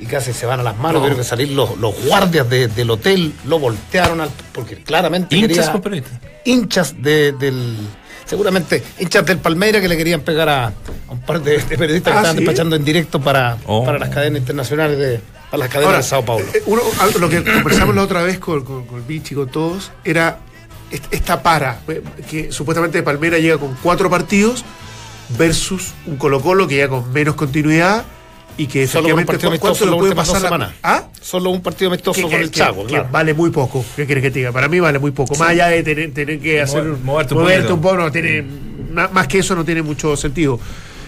y 0.00 0.06
casi 0.06 0.32
se 0.32 0.44
van 0.46 0.60
a 0.60 0.62
las 0.62 0.76
manos. 0.76 0.94
No. 0.94 0.98
Tuvieron 1.00 1.18
que 1.18 1.24
salir 1.24 1.50
los, 1.50 1.78
los 1.78 1.94
guardias 2.04 2.48
de- 2.50 2.68
del 2.68 2.90
hotel, 2.90 3.32
lo 3.46 3.58
voltearon 3.58 4.20
al, 4.20 4.30
porque 4.52 4.76
claramente 4.82 5.36
Hinchas 5.36 5.56
quería- 5.56 5.72
con 5.72 5.80
periodistas. 5.82 6.18
hinchas 6.44 6.94
de- 7.02 7.32
del. 7.32 7.76
Seguramente 8.26 8.82
hinchas 8.98 9.26
del 9.26 9.38
Palmeira 9.38 9.80
que 9.80 9.88
le 9.88 9.96
querían 9.96 10.20
pegar 10.20 10.48
a, 10.48 10.66
a 10.68 10.72
un 11.10 11.20
par 11.20 11.42
de, 11.42 11.58
de 11.58 11.76
periodistas 11.78 12.12
que 12.12 12.18
Ah, 12.18 12.20
estaban 12.22 12.36
¿sí? 12.38 12.44
despachando 12.44 12.76
en 12.76 12.84
directo 12.84 13.20
para, 13.20 13.56
Oh. 13.66 13.84
para 13.84 13.98
las 13.98 14.08
cadenas 14.08 14.40
internacionales 14.40 14.98
de. 14.98 15.20
A 15.52 15.56
las 15.56 15.68
cadenas 15.68 15.86
Ahora, 15.86 15.96
de 15.98 16.02
Sao 16.04 16.24
Paulo. 16.24 16.44
eh, 16.54 16.62
uno- 16.66 16.82
algo- 17.00 17.18
lo 17.18 17.28
que 17.28 17.42
conversamos 17.44 17.94
la 17.94 18.02
otra 18.02 18.22
vez 18.22 18.38
con, 18.38 18.64
con, 18.64 18.86
con 18.86 19.06
Vichy 19.06 19.34
y 19.34 19.36
con 19.36 19.48
todos 19.48 19.90
era 20.04 20.38
est- 20.90 21.04
esta 21.12 21.42
para, 21.42 21.80
eh, 21.88 22.02
que 22.30 22.52
supuestamente 22.52 23.02
Palmera 23.02 23.38
llega 23.38 23.58
con 23.58 23.76
cuatro 23.82 24.08
partidos 24.10 24.64
versus 25.38 25.92
un 26.06 26.16
Colo 26.16 26.40
Colo 26.40 26.66
que 26.66 26.74
llega 26.76 26.88
con 26.88 27.12
menos 27.12 27.34
continuidad 27.34 28.04
y 28.56 28.66
que 28.66 28.86
Solo 28.86 29.14
un 29.14 29.20
efectivamente 29.20 29.32
partido 29.32 29.50
¿cu- 29.52 29.58
cuánto 29.58 29.84
amistoso 29.84 29.84
le 29.84 29.90
las 29.90 29.98
puede 30.00 30.14
pasar 30.42 30.58
la-. 30.60 30.74
¿Ah? 30.82 31.04
Solo 31.20 31.50
un 31.50 31.62
partido 31.62 31.90
amistoso 31.90 32.22
con 32.22 32.32
el 32.32 32.50
que- 32.50 32.58
Chaco, 32.58 32.82
que 32.82 32.88
claro. 32.88 33.08
vale 33.10 33.32
muy 33.34 33.50
poco. 33.50 33.84
¿Qué 33.96 34.04
quieres 34.06 34.22
que 34.22 34.30
te 34.30 34.38
diga? 34.40 34.52
Para 34.52 34.68
mí 34.68 34.80
vale 34.80 34.98
muy 34.98 35.12
poco. 35.12 35.34
Más 35.36 35.50
allá 35.50 35.68
de 35.68 35.82
tener, 35.82 36.12
tener 36.12 36.40
que 36.40 36.60
hacer 36.60 36.82
Mover- 36.84 36.98
moverte 37.02 37.34
un 37.34 37.40
moverte 37.40 37.72
un 37.72 37.80
poco, 37.80 37.96
no 37.96 38.12
tiene 38.12 38.44
más 39.12 39.28
que 39.28 39.38
eso 39.38 39.54
no 39.54 39.64
tiene 39.64 39.82
mucho 39.82 40.16
sentido. 40.16 40.58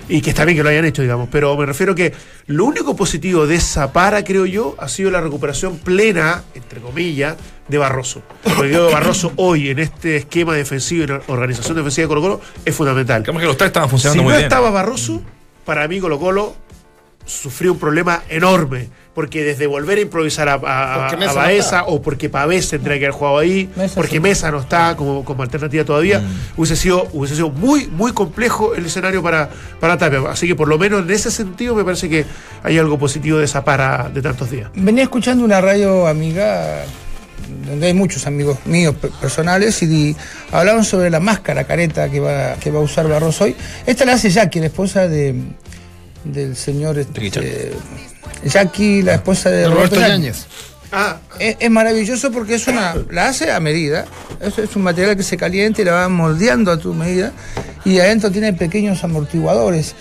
Y 0.08 0.20
que 0.20 0.30
está 0.30 0.44
bien 0.44 0.56
que 0.56 0.62
lo 0.62 0.68
hayan 0.68 0.84
hecho, 0.84 1.02
digamos. 1.02 1.28
Pero 1.30 1.56
me 1.56 1.64
refiero 1.66 1.94
que 1.94 2.12
lo 2.46 2.64
único 2.64 2.96
positivo 2.96 3.46
de 3.46 3.54
esa 3.54 3.92
para, 3.92 4.24
creo 4.24 4.46
yo, 4.46 4.74
ha 4.78 4.88
sido 4.88 5.10
la 5.10 5.20
recuperación 5.20 5.78
plena, 5.78 6.42
entre 6.54 6.80
comillas, 6.80 7.36
de 7.68 7.78
Barroso. 7.78 8.22
Porque 8.42 8.70
creo 8.70 8.88
que 8.88 8.94
Barroso 8.94 9.32
hoy, 9.36 9.70
en 9.70 9.78
este 9.78 10.16
esquema 10.16 10.54
defensivo 10.54 11.00
y 11.02 11.04
en 11.04 11.10
la 11.10 11.22
organización 11.28 11.76
defensiva 11.76 12.04
de 12.04 12.08
Colo 12.08 12.20
Colo, 12.20 12.40
es 12.64 12.74
fundamental. 12.74 13.22
Digamos 13.22 13.40
que 13.40 13.46
los 13.46 13.56
tres 13.56 13.68
estaban 13.68 13.88
Si 13.88 13.90
funcionando 13.90 14.22
no 14.22 14.28
muy 14.28 14.32
bien. 14.34 14.44
estaba 14.44 14.70
Barroso, 14.70 15.22
para 15.64 15.86
mí 15.88 16.00
Colo 16.00 16.18
Colo 16.18 16.56
sufrió 17.24 17.72
un 17.72 17.78
problema 17.78 18.22
enorme. 18.28 18.88
Porque 19.14 19.44
desde 19.44 19.66
volver 19.66 19.98
a 19.98 20.00
improvisar 20.00 20.48
a, 20.48 20.54
a, 20.54 21.14
no 21.16 21.34
Baeza, 21.34 21.84
o 21.84 22.00
porque 22.00 22.30
Pavés 22.30 22.70
tendría 22.70 22.98
que 22.98 23.04
haber 23.04 23.10
jugado 23.18 23.38
ahí, 23.38 23.68
Mesa 23.76 23.94
porque 23.94 24.12
sí. 24.16 24.20
Mesa 24.20 24.50
no 24.50 24.60
está 24.60 24.96
como, 24.96 25.22
como 25.22 25.42
alternativa 25.42 25.84
todavía, 25.84 26.20
Mm. 26.20 26.32
hubiese, 26.56 26.76
sido, 26.76 27.06
hubiese 27.12 27.34
sido 27.36 27.50
muy, 27.50 27.88
muy 27.88 28.12
complejo 28.12 28.74
el 28.74 28.86
escenario 28.86 29.22
para, 29.22 29.50
para 29.80 29.98
Tapia. 29.98 30.22
Así 30.30 30.46
que 30.46 30.54
por 30.54 30.66
lo 30.66 30.78
menos 30.78 31.02
en 31.02 31.10
ese 31.10 31.30
sentido 31.30 31.74
me 31.74 31.84
parece 31.84 32.08
que 32.08 32.24
hay 32.62 32.78
algo 32.78 32.98
positivo 32.98 33.36
de 33.36 33.44
esa 33.44 33.62
para 33.62 34.08
de 34.08 34.22
tantos 34.22 34.50
días. 34.50 34.70
Venía 34.74 35.02
escuchando 35.02 35.44
una 35.44 35.60
radio 35.60 36.06
amiga 36.06 36.84
donde 37.68 37.88
hay 37.88 37.92
muchos 37.94 38.26
amigos 38.26 38.56
míos 38.64 38.94
pe- 38.98 39.10
personales 39.20 39.82
y 39.82 39.86
di- 39.86 40.16
hablaban 40.52 40.84
sobre 40.84 41.10
la 41.10 41.20
máscara 41.20 41.64
careta 41.64 42.08
que 42.08 42.18
va, 42.18 42.54
que 42.54 42.70
va 42.70 42.78
a 42.78 42.82
usar 42.82 43.06
Barroso 43.08 43.44
hoy. 43.44 43.54
Esta 43.84 44.06
la 44.06 44.14
hace 44.14 44.30
Jackie, 44.30 44.60
la 44.60 44.66
esposa 44.66 45.06
de, 45.06 45.34
del 46.24 46.56
señor 46.56 46.98
este, 46.98 47.72
Jackie, 48.44 49.02
la 49.02 49.14
esposa 49.14 49.50
de, 49.50 49.58
De 49.58 49.68
Roberto. 49.68 50.00
Yáñez. 50.00 50.46
Ah, 50.94 51.16
Es, 51.38 51.56
es 51.58 51.70
maravilloso 51.70 52.30
porque 52.32 52.54
es 52.56 52.66
una, 52.68 52.94
la 53.10 53.28
hace 53.28 53.50
a 53.50 53.60
medida. 53.60 54.04
Es, 54.40 54.58
es 54.58 54.76
un 54.76 54.82
material 54.82 55.16
que 55.16 55.22
se 55.22 55.36
calienta 55.36 55.80
y 55.80 55.84
la 55.84 55.92
va 55.92 56.08
moldeando 56.08 56.70
a 56.70 56.76
tu 56.78 56.92
medida. 56.94 57.32
Y 57.84 57.98
adentro 57.98 58.30
tiene 58.30 58.52
pequeños 58.52 59.02
amortiguadores 59.02 59.94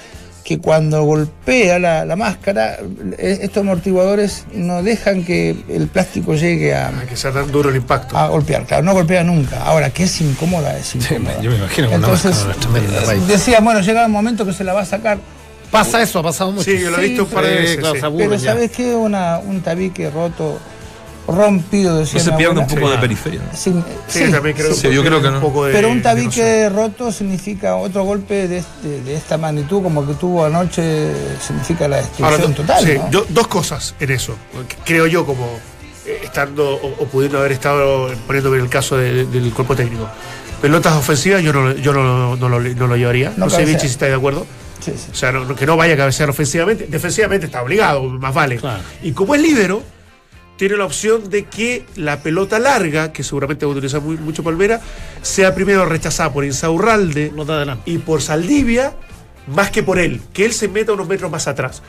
que 0.44 0.58
cuando 0.58 1.04
golpea 1.04 1.78
la, 1.80 2.04
la 2.04 2.16
máscara, 2.16 2.78
eh, 3.20 3.40
estos 3.42 3.62
amortiguadores 3.62 4.46
no 4.54 4.82
dejan 4.84 5.24
que 5.24 5.56
el 5.70 5.88
plástico 5.88 6.34
llegue 6.36 6.74
a, 6.76 6.92
que 7.08 7.16
sea 7.16 7.32
tan 7.32 7.52
duro 7.52 7.70
el 7.70 7.76
impacto. 7.76 8.18
a 8.18 8.28
golpear. 8.28 8.66
Claro, 8.66 8.84
no 8.84 8.94
golpea 8.94 9.24
nunca. 9.24 9.64
Ahora, 9.64 9.92
que 9.92 10.04
es 10.04 10.20
incómoda, 10.20 10.78
es 10.78 10.96
incómoda. 10.96 11.40
yo 11.42 11.52
me 11.52 11.58
imagino 11.58 11.88
una 11.88 11.96
Entonces, 11.98 12.32
máscara, 12.32 12.54
una 12.54 12.60
tremenda 12.60 12.98
eh, 13.02 13.06
raíz. 13.06 13.28
decía, 13.28 13.60
bueno, 13.62 13.80
llega 13.82 14.04
el 14.04 14.12
momento 14.12 14.46
que 14.46 14.52
se 14.54 14.64
la 14.64 14.74
va 14.74 14.82
a 14.82 14.86
sacar. 14.86 15.20
Pasa 15.72 16.02
eso, 16.02 16.20
ha 16.20 16.24
pasado 16.24 16.52
mucho. 16.52 16.66
Sí, 16.70 16.78
yo 16.80 16.92
lo 16.92 16.98
he 17.00 17.08
visto 17.08 17.24
un 17.24 17.30
par 17.30 17.46
de 17.46 17.56
veces. 17.56 17.78
claro, 17.78 17.96
sí. 17.96 18.02
Pero 18.18 18.36
ya. 18.36 18.52
¿sabes 18.54 18.72
qué? 18.72 18.94
Una, 18.94 19.38
un 19.40 19.62
tabique 19.62 20.10
roto, 20.10 20.60
rompido, 21.28 22.00
No 22.00 22.06
se 22.06 22.32
pierde 22.34 22.60
un 22.60 22.68
poco 22.68 22.90
de 22.90 22.98
periferia. 22.98 23.42
Sí, 23.54 23.74
sí, 24.08 24.30
también 24.32 24.56
creo, 24.56 24.74
sí, 24.74 24.90
yo 24.92 25.04
creo 25.04 25.22
que 25.22 25.28
un 25.30 25.36
no. 25.36 25.40
poco 25.42 25.66
de- 25.66 25.74
Pero 25.74 25.90
un 25.90 25.98
de 25.98 26.04
tabique 26.04 26.70
roto 26.70 27.12
significa 27.12 27.76
otro 27.76 28.04
golpe 28.04 28.48
de, 28.48 28.58
este- 28.58 29.02
de 29.02 29.16
esta 29.16 29.38
magnitud, 29.38 29.82
como 29.84 30.06
que 30.06 30.14
tuvo 30.16 30.44
anoche, 30.46 31.12
significa 31.46 31.88
la 31.88 31.98
destrucción 31.98 32.52
do- 32.52 32.58
total. 32.62 32.84
sí, 32.86 32.94
¿no? 32.98 33.12
yo- 33.12 33.26
dos 33.30 33.48
cosas 33.48 33.96
en 34.00 34.12
eso. 34.12 34.36
que 34.68 34.76
Creo 34.84 35.08
yo, 35.08 35.26
como 35.26 35.46
eh, 36.06 36.20
estando 36.24 36.76
o, 36.76 36.88
o 37.04 37.06
pudiendo 37.06 37.38
haber 37.38 37.52
estado 37.54 38.10
poniéndome 38.28 38.58
en 38.58 38.64
el 38.64 38.70
caso 38.70 38.98
de- 38.98 39.26
del 39.26 39.54
cuerpo 39.54 39.76
técnico. 39.76 40.10
Pelotas 40.62 40.94
ofensivas 40.96 41.42
yo 41.42 41.54
no, 41.54 41.72
yo 41.76 41.94
no, 41.94 42.36
no 42.36 42.50
lo, 42.50 42.60
no 42.60 42.88
lo 42.88 42.96
llevaría. 42.98 43.30
No, 43.38 43.46
No 43.46 43.50
sé. 43.50 43.64
Vichy, 43.66 43.82
si 43.82 43.88
estáis 43.88 44.12
de 44.12 44.18
acuerdo. 44.18 44.46
Sí, 44.82 44.92
sí. 44.98 45.08
O 45.12 45.16
sea, 45.16 45.32
no- 45.32 45.56
que 45.56 45.66
no 45.66 45.78
vaya 45.78 45.94
a 45.94 45.98
cabecear 45.98 46.30
ofensivamente. 46.30 46.88
Defensivamente 46.90 47.46
está 47.46 47.62
obligado, 47.64 48.04
más 48.04 48.34
vale. 48.34 48.58
Claro. 48.58 48.84
Y 49.02 49.12
como 49.14 49.36
es 49.36 49.42
líbero, 49.42 49.82
tiene 50.58 50.76
la 50.78 50.86
opción 50.86 51.30
de 51.30 51.46
que 51.46 51.86
la 51.96 52.22
pelota 52.22 52.60
larga, 52.60 53.12
que 53.14 53.24
seguramente 53.24 53.66
va 53.66 53.72
a 53.72 53.76
utilizar 53.76 54.02
muy- 54.02 54.18
mucho 54.18 54.44
Palmera, 54.44 54.82
sea 55.22 55.56
primero 55.56 55.86
rechazada 55.86 56.32
por 56.34 56.44
Insaurralde 56.46 57.32
y 57.86 57.98
por 58.00 58.22
Saldivia, 58.22 58.94
más 59.48 59.72
que 59.72 59.82
por 59.84 59.98
él, 59.98 60.22
que 60.34 60.46
él 60.46 60.54
se 60.54 60.68
meta 60.68 60.94
unos 60.94 61.08
metros 61.08 61.32
más 61.32 61.48
atrás. 61.48 61.82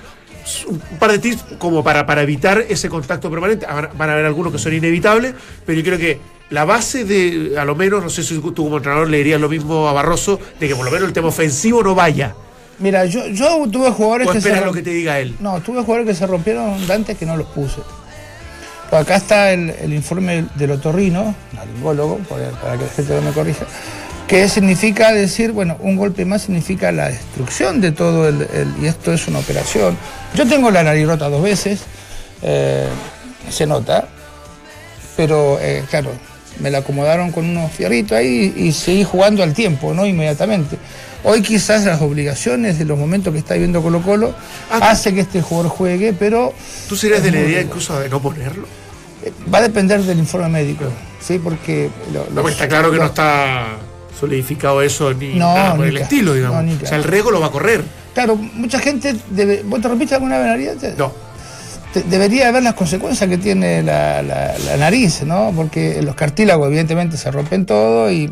Un 0.66 0.80
par 0.98 1.12
de 1.12 1.18
tips 1.18 1.44
como 1.58 1.84
para, 1.84 2.04
para 2.04 2.22
evitar 2.22 2.64
ese 2.68 2.88
contacto 2.88 3.30
permanente. 3.30 3.64
Van 3.66 3.90
van 3.96 4.10
a 4.10 4.12
haber 4.14 4.24
algunos 4.26 4.52
que 4.52 4.58
son 4.58 4.72
inevitables, 4.74 5.34
pero 5.64 5.78
yo 5.78 5.84
creo 5.84 5.98
que 5.98 6.18
la 6.50 6.64
base 6.64 7.04
de, 7.04 7.54
a 7.58 7.64
lo 7.64 7.76
menos, 7.76 8.02
no 8.02 8.10
sé 8.10 8.22
si 8.24 8.38
tú 8.40 8.52
como 8.54 8.78
entrenador 8.78 9.08
le 9.08 9.18
dirías 9.18 9.40
lo 9.40 9.48
mismo 9.48 9.86
a 9.88 9.92
Barroso, 9.92 10.40
de 10.58 10.66
que 10.68 10.74
por 10.74 10.84
lo 10.84 10.90
menos 10.90 11.06
el 11.06 11.12
tema 11.12 11.28
ofensivo 11.28 11.82
no 11.84 11.94
vaya. 11.94 12.34
Mira, 12.82 13.04
yo, 13.06 13.26
yo 13.28 13.66
tuve 13.70 13.90
jugadores 13.90 14.26
que 14.34 14.40
se 14.42 14.48
lo 14.66 14.72
que 14.72 14.82
te 14.82 14.90
diga 14.90 15.18
él. 15.18 15.36
No, 15.40 15.60
tuve 15.60 15.80
jugadores 15.82 16.06
que 16.08 16.14
se 16.14 16.26
rompieron 16.26 16.90
antes 16.90 17.16
que 17.16 17.24
no 17.24 17.36
los 17.36 17.46
puse. 17.48 17.80
Pero 18.90 19.02
acá 19.02 19.16
está 19.16 19.52
el, 19.52 19.70
el 19.70 19.94
informe 19.94 20.44
del 20.56 20.72
otorrino, 20.72 21.34
laringólogo, 21.54 22.18
para, 22.28 22.50
para 22.50 22.76
que 22.76 22.84
la 22.84 22.90
gente 22.90 23.14
no 23.14 23.22
me 23.22 23.30
corrija, 23.30 23.64
que 24.26 24.48
significa 24.48 25.12
decir, 25.12 25.52
bueno, 25.52 25.76
un 25.80 25.96
golpe 25.96 26.24
más 26.26 26.42
significa 26.42 26.92
la 26.92 27.08
destrucción 27.08 27.80
de 27.80 27.92
todo 27.92 28.28
el, 28.28 28.42
el- 28.52 28.74
y 28.82 28.86
esto 28.86 29.12
es 29.12 29.26
una 29.28 29.38
operación. 29.38 29.96
Yo 30.34 30.46
tengo 30.46 30.70
la 30.70 30.82
nariz 30.82 31.06
rota 31.06 31.28
dos 31.30 31.42
veces, 31.42 31.80
eh, 32.42 32.86
se 33.48 33.64
nota, 33.66 34.08
pero 35.16 35.58
eh, 35.60 35.84
claro, 35.88 36.10
me 36.60 36.70
la 36.70 36.78
acomodaron 36.78 37.32
con 37.32 37.48
unos 37.48 37.72
fierritos 37.72 38.12
ahí 38.18 38.52
y 38.56 38.72
seguí 38.72 39.04
jugando 39.04 39.42
al 39.42 39.54
tiempo, 39.54 39.94
no 39.94 40.04
inmediatamente. 40.04 40.76
Hoy 41.24 41.40
quizás 41.42 41.84
las 41.84 42.00
obligaciones 42.02 42.78
de 42.78 42.84
los 42.84 42.98
momentos 42.98 43.32
que 43.32 43.38
está 43.38 43.54
viviendo 43.54 43.80
Colo 43.82 44.02
Colo 44.02 44.34
Ah, 44.70 44.90
hace 44.90 45.14
que 45.14 45.20
este 45.20 45.40
jugador 45.40 45.70
juegue, 45.70 46.12
pero 46.12 46.52
¿Tú 46.88 46.96
serías 46.96 47.22
de 47.22 47.30
la 47.30 47.40
idea 47.40 47.60
incluso 47.60 47.98
de 48.00 48.08
no 48.08 48.20
ponerlo? 48.20 48.66
Eh, 49.24 49.32
Va 49.52 49.58
a 49.58 49.62
depender 49.62 50.02
del 50.02 50.18
informe 50.18 50.48
médico, 50.48 50.84
¿sí? 51.20 51.38
Porque 51.38 51.90
lo- 52.12 52.24
No, 52.24 52.30
los- 52.34 52.42
pues 52.42 52.54
está 52.54 52.66
claro 52.68 52.90
que 52.90 52.96
los- 52.96 53.04
no 53.04 53.10
está 53.10 53.66
solidificado 54.18 54.82
eso 54.82 55.14
ni 55.14 55.34
No, 55.34 55.54
nada 55.54 55.76
por 55.76 55.80
ni 55.86 55.90
el 55.90 55.96
estilo, 55.98 56.34
digamos. 56.34 56.64
no, 56.64 56.72
o 56.82 56.86
sea, 56.86 56.96
el 56.98 57.04
rego 57.04 57.30
lo 57.30 57.40
va 57.40 57.46
a 57.46 57.50
correr. 57.50 57.82
Claro, 58.14 58.36
mucha 58.36 58.78
gente. 58.80 59.14
Debe, 59.30 59.62
¿Vos 59.64 59.80
te 59.80 59.88
rompiste 59.88 60.14
alguna 60.16 60.38
vez 60.38 60.76
No. 60.98 61.12
debería 62.08 62.50
ver 62.50 62.62
las 62.62 62.74
consecuencias 62.74 63.28
que 63.30 63.38
tiene 63.38 63.82
la, 63.82 64.22
la- 64.22 64.58
la 64.58 64.76
nariz, 64.76 65.22
¿no? 65.22 65.52
Porque 65.54 66.02
los 66.02 66.14
cartílagos, 66.14 66.66
evidentemente, 66.66 67.16
se 67.16 67.30
rompen 67.30 67.64
todo 67.64 68.10
y. 68.10 68.28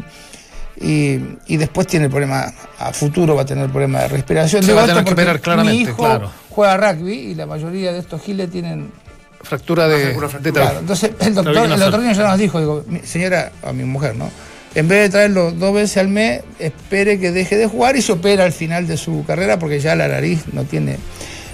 Y, 0.80 1.18
y 1.46 1.56
después 1.56 1.87
tiene 1.87 2.09
problema, 2.09 2.52
a 2.78 2.92
futuro 2.92 3.35
va 3.35 3.42
a 3.42 3.44
tener 3.46 3.68
problema 3.68 4.00
de 4.00 4.09
respiración. 4.09 4.62
Se 4.62 4.68
Digo 4.68 4.78
va 4.78 4.85
a 4.85 4.87
tener 4.88 5.04
que 5.04 5.12
operar 5.12 5.40
claramente, 5.40 5.76
Mi 5.76 5.83
hijo 5.83 5.96
claro. 5.96 6.30
juega 6.48 6.76
rugby 6.76 7.12
y 7.12 7.35
la 7.35 7.46
mayoría 7.46 7.92
de 7.92 7.98
estos 7.98 8.22
giles 8.22 8.50
tienen 8.50 8.90
Fractura 9.42 9.88
de, 9.88 10.06
de 10.06 10.14
fractura. 10.14 10.40
tabla. 10.42 10.52
Claro, 10.52 10.78
entonces 10.80 11.11
el 11.20 11.35
doctor, 11.35 11.56
el 11.56 11.80
doctor 11.80 12.12
ya 12.14 12.28
nos 12.28 12.38
dijo, 12.38 12.61
digo, 12.61 12.85
"Mi- 12.87 13.00
señora, 13.00 13.52
a 13.62 13.72
mi 13.72 13.85
mujer, 13.85 14.14
¿no? 14.16 14.30
En 14.74 14.87
vez 14.87 15.00
de 15.02 15.09
traerlo 15.09 15.50
dos 15.52 15.74
veces 15.74 15.96
al 15.96 16.09
mes, 16.09 16.42
espere 16.59 17.18
que 17.18 17.33
deje 17.33 17.56
de 17.56 17.66
jugar 17.66 17.96
y 17.96 18.02
se 18.02 18.12
opera 18.12 18.44
al 18.44 18.52
final 18.52 18.87
de 18.87 18.96
su 18.96 19.24
carrera 19.26 19.59
porque 19.59 19.80
ya 19.80 19.94
la 19.96 20.09
nariz 20.09 20.44
no 20.52 20.64
tiene. 20.64 20.98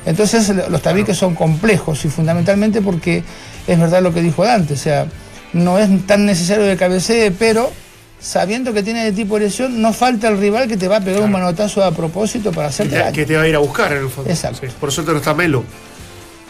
Entonces 0.04 0.48
lo- 0.50 0.68
los 0.68 0.82
tabiques 0.82 1.16
son 1.16 1.34
complejos 1.34 2.04
y 2.04 2.08
fundamentalmente 2.08 2.82
porque 2.82 3.22
es 3.66 3.78
verdad 3.80 4.02
lo 4.02 4.12
que 4.12 4.20
dijo 4.22 4.44
Dante, 4.44 4.74
o 4.74 4.76
sea, 4.76 5.06
no 5.52 5.78
es 5.78 5.88
tan 6.06 6.26
necesario 6.26 6.64
de 6.64 6.76
cabecee, 6.76 7.30
pero 7.30 7.72
sabiendo 8.20 8.72
que 8.72 8.82
tiene 8.82 9.04
de 9.04 9.12
tipo 9.12 9.38
de 9.38 9.44
lesión, 9.46 9.80
no 9.80 9.92
falta 9.92 10.28
el 10.28 10.38
rival 10.38 10.68
que 10.68 10.76
te 10.76 10.88
va 10.88 10.96
a 10.96 11.00
pegar 11.00 11.22
un 11.22 11.30
manotazo 11.30 11.84
a 11.84 11.92
propósito 11.92 12.50
para 12.52 12.68
Que 12.68 12.70
hacerte 12.74 12.92
te, 12.96 12.98
daño. 12.98 13.12
que 13.14 13.26
te 13.26 13.36
va 13.36 13.42
a 13.42 13.48
ir 13.48 13.54
a 13.54 13.58
buscar 13.58 13.92
en 13.92 13.98
el 14.04 14.08
fondo. 14.10 14.30
Exacto. 14.30 14.60
Sí, 14.62 14.72
Por 14.80 14.90
suerte 14.92 15.12
no 15.12 15.18
está 15.18 15.34
Melo. 15.34 15.64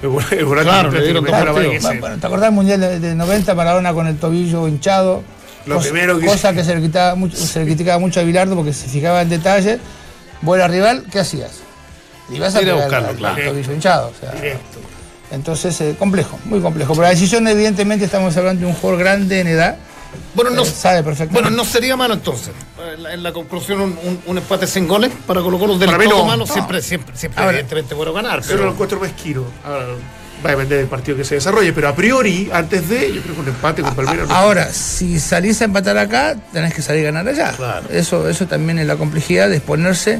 El 0.02 0.10
el 0.38 0.46
Claro, 0.62 0.90
le 0.90 1.02
dieron 1.02 1.24
que. 1.24 1.30
Bueno, 2.00 2.18
¿te 2.18 2.26
acordás 2.26 2.46
del 2.48 2.52
Mundial 2.52 2.80
de, 2.80 3.00
de 3.00 3.14
90 3.14 3.54
Maradona 3.54 3.92
con 3.94 4.06
el 4.06 4.16
tobillo 4.18 4.68
hinchado? 4.68 5.22
Lo 5.66 5.76
cosa, 5.76 5.88
primero 5.90 6.18
que 6.20 6.26
cosa 6.26 6.52
que 6.52 6.62
se 6.62 6.74
le, 6.74 6.80
criticaba 6.80 7.14
mucho, 7.16 7.36
se 7.36 7.58
le 7.60 7.64
criticaba 7.64 7.98
mucho 7.98 8.20
a 8.20 8.22
Bilardo 8.22 8.54
porque 8.54 8.72
se 8.72 8.86
fijaba 8.88 9.22
en 9.22 9.28
detalle. 9.30 9.78
Vos 10.42 10.56
eras 10.58 10.70
rival, 10.70 11.04
¿qué 11.10 11.18
hacías? 11.20 11.50
Ibas 12.32 12.54
a 12.54 12.62
Ir 12.62 12.68
a 12.70 12.72
pegar 12.74 12.84
buscarlo, 12.84 13.08
al- 13.08 13.16
claro. 13.16 13.36
al 13.42 13.48
tobillo 13.48 13.72
hinchado. 13.72 14.08
o 14.16 14.20
sea, 14.20 14.32
Directo. 14.32 14.78
entonces, 15.32 15.80
eh, 15.80 15.96
complejo, 15.98 16.38
muy 16.44 16.60
complejo. 16.60 16.92
Pero 16.92 17.02
la 17.04 17.10
decisión, 17.10 17.48
evidentemente, 17.48 18.04
estamos 18.04 18.36
hablando 18.36 18.60
de 18.60 18.66
un 18.66 18.74
jugador 18.74 19.00
grande 19.00 19.40
en 19.40 19.46
edad. 19.48 19.76
Bueno, 20.34 20.50
no, 20.50 20.62
eh, 20.62 20.66
sabe 20.66 21.02
perfectamente. 21.02 21.40
bueno, 21.42 21.56
no 21.56 21.64
sería 21.64 21.96
malo 21.96 22.14
entonces. 22.14 22.50
En 22.94 23.02
la, 23.02 23.14
en 23.14 23.22
la 23.22 23.32
conclusión, 23.32 23.80
un, 23.80 23.98
un- 24.02 24.20
un 24.26 24.38
empate 24.38 24.66
sin 24.66 24.86
goles 24.88 25.10
para 25.26 25.40
Colo 25.40 25.58
Colo 25.58 25.78
del 25.78 25.90
Para 25.90 26.04
todo 26.04 26.18
no. 26.20 26.24
malo. 26.26 26.44
No. 26.46 26.52
Siempre, 26.52 26.82
siempre, 26.82 27.16
siempre 27.16 27.40
Ahora, 27.42 27.52
evidentemente 27.58 27.94
bueno 27.94 28.12
ganar. 28.12 28.40
Yo 28.42 28.48
no 28.50 28.52
lo 28.54 28.58
Pero, 28.60 28.72
encuentro 28.72 29.00
mezquino. 29.00 29.44
Ahora, 29.64 29.86
va 30.44 30.48
a 30.50 30.52
depender 30.52 30.78
del 30.78 30.86
partido 30.86 31.16
que 31.16 31.24
se 31.24 31.36
desarrolle, 31.36 31.72
pero 31.72 31.88
a 31.88 31.94
priori, 31.96 32.50
antes 32.52 32.88
de, 32.88 33.14
yo 33.14 33.22
creo 33.22 33.34
que 33.34 33.40
un 33.40 33.48
empate 33.48 33.82
con 33.82 33.94
Palmeiras 33.94 34.28
no- 34.28 34.34
Ahora, 34.34 34.70
si 34.72 35.18
salís 35.18 35.60
a 35.62 35.64
empatar 35.64 35.96
acá, 35.98 36.36
tenés 36.52 36.74
que 36.74 36.82
salir 36.82 37.02
a 37.06 37.10
ganar 37.12 37.26
allá. 37.28 37.52
Claro. 37.52 37.86
Eso, 37.90 38.28
eso 38.28 38.46
también 38.46 38.78
es 38.78 38.86
la 38.86 38.96
complejidad 38.96 39.48
de 39.48 39.56
exponerse 39.56 40.14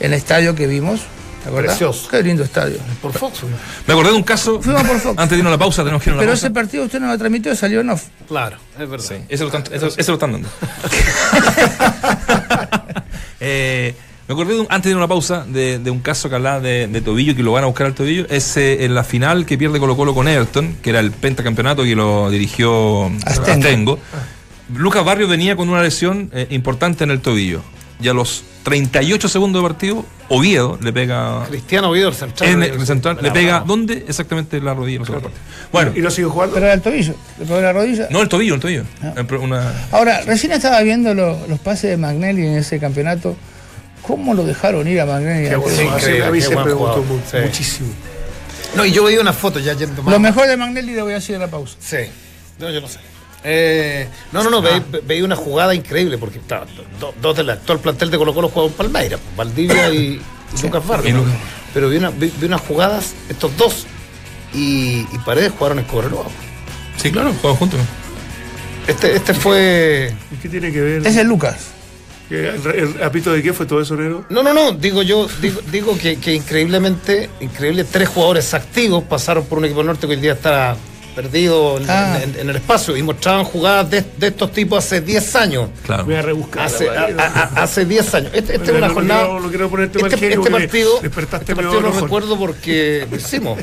en 0.00 0.12
el 0.12 0.14
estadio 0.14 0.54
que 0.54 0.66
vimos. 0.66 1.00
¿Te 1.46 1.50
acordás? 1.52 1.76
Precioso. 1.76 2.08
Qué 2.08 2.22
lindo 2.22 2.42
estadio. 2.42 2.76
por 3.00 3.12
Fox. 3.12 3.42
¿no? 3.44 3.50
Me 3.86 3.92
acordé 3.94 4.10
de 4.10 4.16
un 4.16 4.22
caso. 4.24 4.60
Fuimos 4.60 4.82
por 4.82 4.98
Fox. 4.98 5.14
Antes 5.18 5.30
de 5.30 5.36
irnos 5.38 5.50
a 5.50 5.54
la 5.54 5.58
pausa, 5.58 5.82
tenemos 5.84 6.02
que 6.02 6.10
ir 6.10 6.12
a 6.12 6.14
una 6.16 6.20
Pero 6.22 6.32
pausa. 6.32 6.46
ese 6.46 6.54
partido 6.54 6.84
usted 6.84 7.00
no 7.00 7.06
lo 7.06 7.16
transmitió, 7.18 7.54
salió 7.54 7.80
en 7.80 7.90
off. 7.90 8.02
Claro, 8.26 8.56
es 8.78 8.88
verdad. 8.90 9.06
Sí, 9.06 9.14
ese 9.28 9.44
lo 9.44 9.50
están, 9.56 9.64
eso- 9.72 9.86
lo 10.10 10.14
están 10.14 10.32
dando. 10.32 10.48
Eh, 13.38 13.94
me 14.28 14.32
acordé 14.32 14.54
de 14.54 14.60
un- 14.60 14.66
antes 14.70 14.84
de 14.84 14.90
ir 14.90 14.94
a 14.94 14.98
una 14.98 15.08
pausa 15.08 15.44
de, 15.46 15.78
de 15.78 15.90
un 15.90 16.00
caso 16.00 16.28
que 16.28 16.34
hablaba 16.34 16.58
de, 16.60 16.88
de 16.88 17.00
tobillo 17.00 17.36
que 17.36 17.42
lo 17.42 17.52
van 17.52 17.64
a 17.64 17.66
buscar 17.66 17.86
al 17.86 17.94
tobillo. 17.94 18.26
Es 18.28 18.56
eh, 18.56 18.84
en 18.84 18.94
la 18.94 19.04
final 19.04 19.44
que 19.46 19.56
pierde 19.58 19.78
Colo 19.78 19.96
Colo 19.96 20.14
con 20.14 20.26
Everton, 20.26 20.76
que 20.82 20.90
era 20.90 21.00
el 21.00 21.10
pentacampeonato 21.12 21.84
que 21.84 21.94
lo 21.94 22.30
dirigió 22.30 23.06
Astengo. 23.24 23.50
Astengo. 23.66 23.98
Lucas 24.74 25.04
Barrio 25.04 25.28
venía 25.28 25.54
con 25.54 25.68
una 25.68 25.82
lesión 25.82 26.30
eh, 26.32 26.46
importante 26.50 27.04
en 27.04 27.10
el 27.12 27.20
tobillo. 27.20 27.62
Y 28.00 28.08
a 28.08 28.12
los 28.12 28.42
38 28.64 29.28
segundos 29.28 29.62
de 29.62 29.68
partido, 29.68 30.04
Oviedo 30.28 30.78
le 30.82 30.92
pega 30.92 31.46
Cristiano 31.48 31.90
Oviedo, 31.90 32.08
el 32.08 32.14
central. 32.14 32.50
en 32.50 32.62
el 32.62 32.86
central, 32.86 33.16
le 33.22 33.28
La 33.28 33.32
pega. 33.32 33.64
¿dónde? 33.66 34.04
Exactamente 34.08 34.58
en 34.58 34.64
la 34.64 34.74
rodilla. 34.74 34.98
no 34.98 35.04
sé. 35.06 35.12
Bueno, 35.72 35.92
¿Y 35.94 36.00
lo 36.00 36.10
sigue 36.10 36.26
jugando? 36.28 36.54
Pero 36.54 36.66
era 36.66 36.74
el 36.74 36.82
tobillo, 36.82 37.14
le 37.38 37.60
la 37.62 37.72
rodilla. 37.72 38.08
no 38.10 38.20
el 38.22 38.28
tobillo, 38.28 38.54
el 38.56 38.60
tobillo. 38.60 38.84
Ah. 39.02 39.14
Una, 39.40 39.72
Ahora, 39.92 40.20
recién 40.22 40.52
estaba 40.52 40.80
viendo 40.82 41.14
lo- 41.14 41.46
los 41.46 41.58
pases 41.60 41.90
de 41.90 41.96
Magnelli 41.96 42.46
en 42.46 42.56
ese 42.56 42.78
campeonato. 42.78 43.36
¿Cómo 44.02 44.34
lo 44.34 44.44
dejaron 44.44 44.86
ir 44.86 45.00
a 45.00 45.06
Magnelli? 45.06 45.48
Qué 45.48 45.56
bueno, 45.56 45.76
Sí, 45.76 45.82
a 45.82 45.84
mí 45.90 45.96
increíble, 45.96 46.24
a 46.26 46.30
mí 46.30 46.38
qué 46.38 46.44
se 46.44 46.54
mu- 46.54 47.20
Sí. 47.30 47.36
muchísimo. 47.42 47.88
No, 48.76 48.84
y 48.84 48.92
yo 48.92 49.04
veía 49.04 49.20
una 49.20 49.32
foto 49.32 49.58
ya 49.58 49.72
yendo 49.72 50.02
más. 50.02 50.12
Lo 50.12 50.20
mejor 50.20 50.46
de 50.46 50.56
Magnelli 50.56 50.94
lo 50.94 51.04
voy 51.04 51.12
a 51.12 51.16
decir 51.16 51.34
en 51.36 51.40
la 51.40 51.48
pausa. 51.48 51.76
Sí, 51.80 51.96
no, 52.58 52.70
yo 52.70 52.80
no 52.80 52.88
sé. 52.88 52.98
Eh, 53.48 54.08
no, 54.32 54.42
no, 54.42 54.50
no, 54.50 54.60
ve- 54.60 54.82
ve- 54.90 55.02
veía 55.06 55.24
una 55.24 55.36
jugada 55.36 55.72
increíble 55.72 56.18
porque 56.18 56.38
estaban 56.38 56.66
do- 56.98 57.14
dos 57.22 57.36
del 57.36 57.48
actual 57.50 57.78
plantel 57.78 58.10
de 58.10 58.18
Colo 58.18 58.34
Colo 58.34 58.48
jugaban 58.48 58.72
Palmeira, 58.74 59.18
pues, 59.18 59.36
Valdivia 59.36 59.88
y, 59.90 59.96
y 60.58 60.62
Lucas 60.62 60.84
Vargas. 60.84 61.12
Lucas. 61.12 61.32
Pero 61.72 61.88
vi, 61.88 61.96
una- 61.98 62.10
vi- 62.10 62.32
vi 62.40 62.46
unas 62.46 62.60
jugadas, 62.62 63.14
estos 63.28 63.56
dos, 63.56 63.86
y, 64.52 65.06
y 65.12 65.18
Paredes 65.24 65.52
jugaron 65.56 65.78
en 65.78 65.84
Cobreloa. 65.84 66.26
sí, 66.96 67.12
claro, 67.12 67.32
jugaban 67.34 67.56
juntos. 67.58 67.80
Este, 68.88 69.14
este 69.16 69.32
fue. 69.34 70.12
¿Y 70.32 70.36
qué 70.36 70.48
tiene 70.48 70.72
que 70.72 70.80
ver? 70.80 71.06
Ese 71.06 71.20
es 71.20 71.26
Lucas. 71.26 71.56
¿Que 72.28 72.48
¿El, 72.48 72.66
el 72.96 73.02
apito 73.04 73.32
de 73.32 73.40
qué 73.42 73.52
fue 73.52 73.66
todo 73.66 73.80
eso, 73.80 73.94
Nero? 73.96 74.24
No, 74.30 74.42
no, 74.42 74.52
no, 74.52 74.72
digo 74.72 75.02
yo, 75.02 75.28
digo, 75.40 75.60
digo 75.70 75.96
que, 75.96 76.16
que 76.16 76.34
increíblemente, 76.34 77.30
increíble, 77.40 77.84
tres 77.84 78.08
jugadores 78.08 78.52
activos 78.54 79.04
pasaron 79.04 79.44
por 79.44 79.58
un 79.58 79.64
equipo 79.66 79.84
norte 79.84 80.08
que 80.08 80.14
hoy 80.14 80.20
día 80.20 80.32
está 80.32 80.76
perdido 81.16 81.78
en, 81.78 81.90
Ah. 81.90 82.20
en- 82.22 82.38
en 82.38 82.50
el 82.50 82.56
espacio 82.56 82.96
y 82.96 83.02
mostraban 83.02 83.42
jugadas 83.44 83.90
de, 83.90 84.04
de 84.18 84.26
estos 84.28 84.52
tipos 84.52 84.84
hace 84.84 85.00
10 85.00 85.34
años. 85.34 85.70
Claro. 85.84 86.04
Voy 86.04 86.14
a 86.14 86.22
rebuscar. 86.22 86.66
Hace, 86.66 86.88
a- 86.90 87.08
a- 87.18 87.26
a- 87.56 87.62
hace 87.64 87.84
10 87.86 88.14
años. 88.14 88.30
Este, 88.34 88.54
este 88.56 88.66
es 88.66 88.72
No, 88.72 88.78
una 88.78 88.80
no, 88.80 88.88
no 88.88 88.94
jornada. 88.94 89.24
quiero- 89.24 89.40
no 89.40 89.48
quiero 89.48 89.70
ponerte 89.70 89.98
mal 89.98 90.12
este, 90.12 90.26
este 90.26 90.36
porque 90.38 90.50
partido, 90.52 91.00
despertaste 91.02 91.44
este 91.52 91.56
partido 91.56 91.80
lo 91.80 91.92
recuerdo 92.00 92.38
porque 92.38 93.06
lo 93.10 93.16
hicimos. 93.16 93.58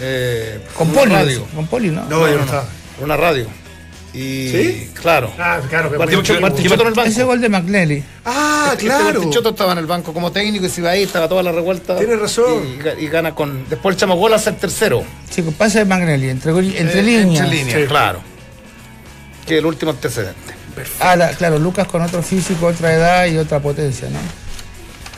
eh, 0.00 0.60
Con 0.76 0.88
Poli. 0.88 1.12
radio. 1.12 1.46
Con 1.54 1.66
Poli, 1.68 1.90
¿no? 1.90 2.04
No, 2.06 2.26
yo 2.28 2.36
no 2.38 2.42
estaba. 2.44 2.64
Una 3.00 3.16
radio. 3.16 3.46
Y 4.14 4.48
¿Sí? 4.48 4.90
claro. 4.94 5.32
Ah, 5.38 5.60
claro. 5.68 5.90
que 5.90 5.98
Martín, 5.98 6.22
Choto 6.22 6.82
en 6.82 6.86
el 6.88 6.94
banco. 6.94 7.02
Ese 7.08 7.24
gol 7.24 7.40
de 7.40 7.48
Magnelli. 7.48 8.04
Ah, 8.24 8.74
claro. 8.78 9.04
Martín 9.14 9.30
Choto 9.30 9.48
estaba 9.50 9.72
en 9.72 9.78
el 9.78 9.86
banco 9.86 10.12
como 10.14 10.30
técnico 10.30 10.66
y 10.66 10.68
se 10.70 10.80
iba 10.82 10.90
ahí, 10.90 11.02
estaba 11.02 11.28
toda 11.28 11.42
la 11.42 11.50
revuelta. 11.50 11.96
Tienes 11.98 12.20
razón. 12.20 12.62
Y, 12.64 12.78
ga- 12.80 12.96
y 12.98 13.08
gana 13.08 13.34
con. 13.34 13.68
Después 13.68 13.94
el 13.96 14.00
Chamagol 14.00 14.32
hace 14.32 14.50
el 14.50 14.56
tercero. 14.56 15.02
Chicos, 15.30 15.52
pase 15.54 15.80
de 15.80 15.84
Magnelli, 15.84 16.28
entre, 16.30 16.52
entre 16.52 17.00
Eh, 17.00 17.02
líneas. 17.02 17.44
Entre 17.44 17.58
líneas, 17.58 17.80
Sí. 17.80 17.86
claro. 17.88 18.20
Que 19.46 19.58
el 19.58 19.66
último 19.66 19.90
antecedente. 19.90 20.54
Ahora, 21.00 21.30
claro, 21.30 21.58
Lucas 21.58 21.86
con 21.88 22.00
otro 22.02 22.22
físico, 22.22 22.66
otra 22.66 22.92
edad 22.94 23.26
y 23.26 23.36
otra 23.36 23.60
potencia, 23.60 24.08
¿no? 24.10 24.18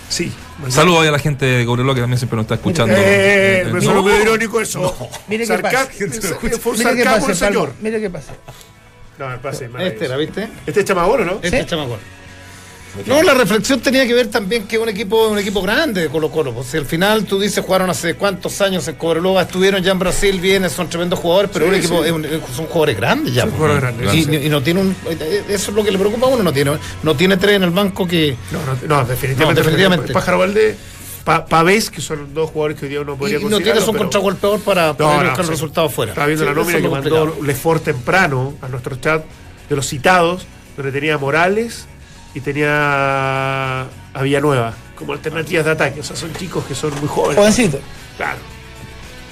Sí. 0.09 0.33
Saludos 0.69 1.03
ahí 1.03 1.09
a 1.09 1.13
la 1.13 1.19
gente 1.19 1.45
de 1.45 1.67
Cobreloa 1.67 1.95
que 1.95 2.01
también 2.01 2.19
siempre 2.19 2.37
nos 2.37 2.45
está 2.45 2.55
escuchando. 2.55 2.95
Eh, 2.97 3.61
Eh, 3.61 3.65
me 3.67 3.73
no. 3.73 3.83
sonó 3.83 4.03
medio 4.03 4.23
irónico 4.23 4.61
eso. 4.61 5.11
Mire 5.29 5.47
qué 5.47 5.59
pasa. 5.59 5.87
Fue 6.61 6.73
un 6.73 6.79
sarcasmo 6.79 7.35
señor. 7.35 7.75
Mire 7.83 8.01
qué 8.01 8.09
pasa. 8.09 8.33
No, 9.19 9.29
me 9.29 9.39
pase. 9.39 9.69
Este 9.81 10.05
era, 10.05 10.17
¿viste? 10.17 10.49
Este 10.67 10.81
es 10.81 10.87
Chamagoro, 10.87 11.25
¿no? 11.25 11.39
Este 11.43 11.61
es 11.61 11.67
Chamagol. 11.67 11.99
No, 13.07 13.23
la 13.23 13.35
reflexión 13.35 13.81
tenía 13.81 14.07
que 14.07 14.15
ver 14.15 14.29
también 14.29 14.67
que 14.67 14.79
un 14.79 14.89
equipo, 14.89 15.29
un 15.29 15.39
equipo 15.39 15.61
grande 15.61 16.01
de 16.03 16.09
Colo 16.09 16.31
Colo. 16.31 16.55
Pues 16.55 16.69
si 16.69 16.79
al 16.79 16.87
final 16.87 17.25
tú 17.27 17.39
dices 17.39 17.63
jugaron 17.63 17.91
hace 17.91 18.15
cuántos 18.15 18.59
años 18.63 18.89
en 18.89 18.95
Cobreloa, 18.95 19.43
estuvieron 19.43 19.83
ya 19.83 19.93
en 19.93 19.99
Brasil, 19.99 20.41
vienen, 20.41 20.71
son 20.71 20.89
tremendos 20.89 21.19
jugadores, 21.19 21.51
pero 21.53 21.67
Sí, 21.67 21.71
un 21.73 21.75
equipo, 21.77 22.03
sí. 22.03 22.07
es 22.09 22.13
un- 22.13 22.25
es- 22.25 22.41
son 22.57 22.65
jugadores 22.67 22.97
grandes 22.97 23.35
ya. 23.35 23.43
Son 23.43 23.51
pues. 23.51 23.59
jugadores 23.71 23.83
grandes, 23.83 24.15
Y, 24.15 24.25
sí. 24.25 24.37
y 24.47 24.49
no 24.49 24.63
tiene 24.63 24.81
un, 24.81 24.97
eso 25.11 25.71
es 25.71 25.77
lo 25.77 25.85
que 25.85 25.91
le 25.91 25.99
preocupa 25.99 26.27
a 26.27 26.31
uno, 26.31 26.43
no 26.43 26.53
tiene, 26.55 26.73
no 27.03 27.15
tiene 27.15 27.37
tres 27.37 27.57
en 27.57 27.65
el 27.65 27.71
banco 27.71 28.07
que. 28.09 28.35
No, 28.51 28.61
no, 28.61 28.73
no, 29.03 29.05
definitivamente. 29.07 29.45
No, 29.45 29.55
definitivamente. 29.67 30.13
Pájaro 30.15 30.39
Valde, 30.39 30.77
pa, 31.27 31.45
Pavés, 31.45 31.91
que 31.91 32.01
son 32.01 32.33
dos 32.33 32.51
jugadores 32.51 32.79
que 32.79 32.87
hoy 32.87 32.91
día 32.91 33.01
uno 33.03 33.13
Y, 33.15 33.17
podría 33.17 33.39
y 33.41 33.45
no 33.45 33.59
tienes 33.59 33.83
un 33.87 33.93
pero- 33.93 34.05
contragolpeador 34.05 34.61
para 34.61 34.87
No, 34.89 34.97
poder 34.97 35.17
no, 35.19 35.25
buscar 35.25 35.45
sí. 35.45 35.51
resultados 35.51 35.93
fuera. 35.93 36.13
Estaba 36.13 36.27
viendo 36.29 36.45
Sí, 36.45 36.49
la 36.49 36.55
nómina 36.55 36.81
que 36.81 36.89
mandó. 36.89 37.37
Lefort 37.43 37.83
temprano 37.85 38.55
a 38.63 38.69
nuestro 38.69 38.97
chat 38.97 39.25
de 39.69 39.77
los 39.77 39.87
citados, 39.87 40.47
donde 40.77 40.93
tenía 40.93 41.19
Morales 41.19 41.87
y 42.35 42.41
tenía 42.41 43.81
a 43.83 44.23
Villanueva 44.23 44.73
como 44.97 45.13
alternativas 45.13 45.65
de 45.65 45.71
ataque. 45.73 46.01
O 46.01 46.05
sea, 46.05 46.17
son 46.17 46.33
chicos 46.35 46.65
que 46.65 46.75
son 46.75 46.91
muy 47.01 47.09
jóvenes. 47.09 47.37
Jovencito. 47.37 47.81
Claro. 48.17 48.39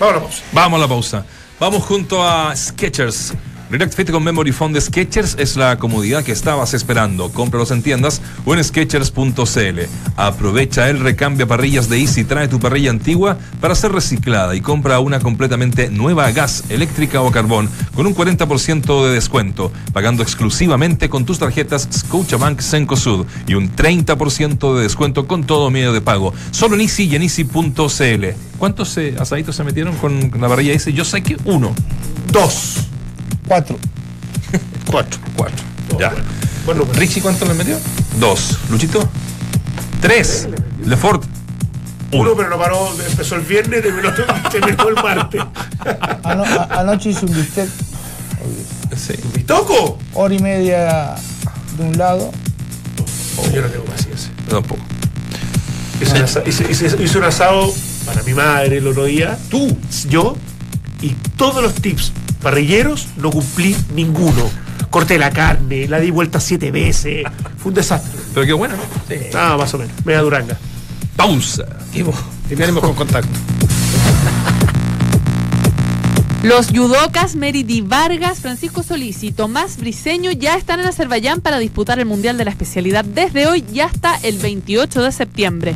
Vamos 0.01 0.11
a 0.13 0.19
la 0.19 0.21
pausa. 0.21 0.43
Vamos 0.53 0.79
a 0.79 0.81
la 0.83 0.89
pausa. 0.89 1.27
Vamos 1.61 1.83
junto 1.85 2.23
a 2.23 2.55
Sketchers. 2.57 3.33
React 3.71 3.95
Fit 3.95 4.11
con 4.11 4.23
Memory 4.23 4.53
Foam 4.53 4.73
de 4.73 4.81
Sketchers 4.81 5.37
es 5.39 5.57
la 5.57 5.79
comodidad 5.79 6.23
que 6.23 6.33
estabas 6.33 6.75
esperando. 6.75 7.31
Cómpralos 7.31 7.71
en 7.71 7.83
tiendas 7.83 8.21
o 8.45 8.55
en 8.55 8.63
Sketchers.cl. 8.63 9.81
Aprovecha 10.17 10.91
el 10.91 11.01
recambio 11.01 11.49
parrillas 11.49 11.89
de 11.89 11.99
Easy. 12.01 12.25
Trae 12.25 12.47
tu 12.47 12.61
parrilla 12.61 12.91
antigua 12.91 13.39
para 13.61 13.75
ser 13.75 13.93
reciclada 13.93 14.55
y 14.55 14.61
compra 14.61 15.01
una 15.01 15.19
completamente 15.19 15.89
nueva 15.89 16.27
a 16.27 16.33
gas, 16.33 16.65
eléctrica 16.69 17.23
o 17.23 17.31
carbón 17.31 17.69
con 17.95 18.07
un 18.07 18.15
40% 18.15 19.07
de 19.07 19.15
descuento, 19.15 19.73
pagando 19.93 20.23
exclusivamente 20.23 21.09
con 21.09 21.25
tus 21.25 21.39
tarjetas 21.39 21.89
Scotiabank 21.91 22.61
Cencosud 22.61 23.27
y 23.47 23.55
un 23.55 23.75
30% 23.75 24.77
de 24.77 24.83
descuento 24.83 25.27
con 25.27 25.45
todo 25.45 25.71
medio 25.71 25.93
de 25.93 26.01
pago. 26.01 26.35
Solo 26.51 26.75
en 26.75 26.83
Easy 26.83 27.05
y 27.05 27.17
en 27.17 27.23
Easy.cl. 27.23 28.25
¿Cuántos 28.59 28.97
eh, 28.99 29.15
asaditos 29.19 29.57
se 29.57 29.65
metieron 29.65 29.97
con 29.97 30.31
la 30.39 30.49
parrilla 30.49 30.73
Easy? 30.73 30.93
Yo 30.93 31.05
sé 31.05 31.23
que 31.23 31.37
uno. 31.45 31.75
Dos. 32.31 32.89
Cuatro. 33.47 33.79
Cuatro. 34.87 35.19
Cuatro. 35.37 35.65
Ya. 35.99 36.13
Bueno, 36.67 36.85
pues, 36.85 36.99
Richie, 36.99 37.21
¿cuánto 37.23 37.45
le 37.45 37.55
metió? 37.55 37.79
Dos. 38.19 38.59
Luchito. 38.71 39.09
Tres. 40.01 40.49
Lefort. 40.85 41.25
uno, 42.13 42.35
pero 42.37 42.49
no 42.51 42.59
paró, 42.59 42.91
empezó 43.09 43.35
el 43.37 43.43
viernes, 43.43 43.83
terminó, 43.83 44.13
terminó 44.53 44.89
el 44.89 44.95
martes. 44.95 45.43
Ano- 46.23 46.45
a- 46.45 46.81
anoche 46.81 47.11
hice 47.11 47.27
un 47.27 47.35
bistec, 47.35 47.69
Sí. 48.97 49.15
¿Y 49.37 49.41
toco? 49.43 49.99
hora 50.13 50.35
y 50.35 50.39
media 50.39 51.17
de 51.77 51.83
un 51.85 51.99
lado. 51.99 52.31
Yo 53.53 53.61
no 53.63 53.69
tengo 53.69 53.85
paciencia. 53.87 54.31
Tampoco. 54.49 54.81
Hice, 56.01 56.13
un 56.21 56.49
hice- 56.49 56.71
hice- 56.71 57.03
hice 57.03 57.19
un 57.19 57.25
asado 57.25 57.73
para 58.07 58.23
mi 58.23 58.35
madre 58.35 58.77
el 58.79 58.87
otro 58.87 59.05
día. 59.07 59.37
Tú, 59.51 59.77
yo, 60.09 60.37
y 61.03 61.11
todos 61.37 61.63
los 61.63 61.75
tips 61.75 62.13
parrilleros 62.45 63.09
no 63.17 63.31
cumplí 63.31 63.75
ninguno. 63.95 64.49
Corté 64.91 65.19
la 65.19 65.31
carne, 65.31 65.89
la 65.89 65.99
di 65.99 66.11
vuelta 66.11 66.39
siete 66.39 66.71
veces. 66.71 67.25
Fue 67.57 67.71
un 67.71 67.75
desastre. 67.75 68.21
Pero 68.33 68.47
qué 68.47 68.53
bueno, 68.53 68.77
¿no? 68.77 68.83
Sí. 69.09 69.23
Ah, 69.35 69.57
más 69.59 69.73
o 69.75 69.79
menos. 69.79 69.93
Media 70.05 70.21
duranga. 70.21 70.57
Pausa. 71.17 71.65
Y 71.95 72.55
venimos 72.55 72.85
con 72.85 72.95
contacto. 72.95 73.31
Los 76.43 76.69
judocas 76.69 77.35
Meridi 77.37 77.81
Vargas, 77.81 78.41
Francisco 78.41 78.83
Solís 78.83 79.23
y 79.25 79.33
Tomás 79.33 79.79
Briseño 79.79 80.31
ya 80.31 80.57
están 80.57 80.79
en 80.79 80.87
Azerbaiyán 80.87 81.41
para 81.41 81.59
disputar 81.59 81.99
el 81.99 82.05
Mundial 82.05 82.37
de 82.37 82.45
la 82.45 82.51
especialidad 82.51 83.07
desde 83.07 83.47
hoy 83.47 83.65
y 83.73 83.81
hasta 83.81 84.17
el 84.17 84.37
28 84.37 85.03
de 85.03 85.13
septiembre. 85.13 85.75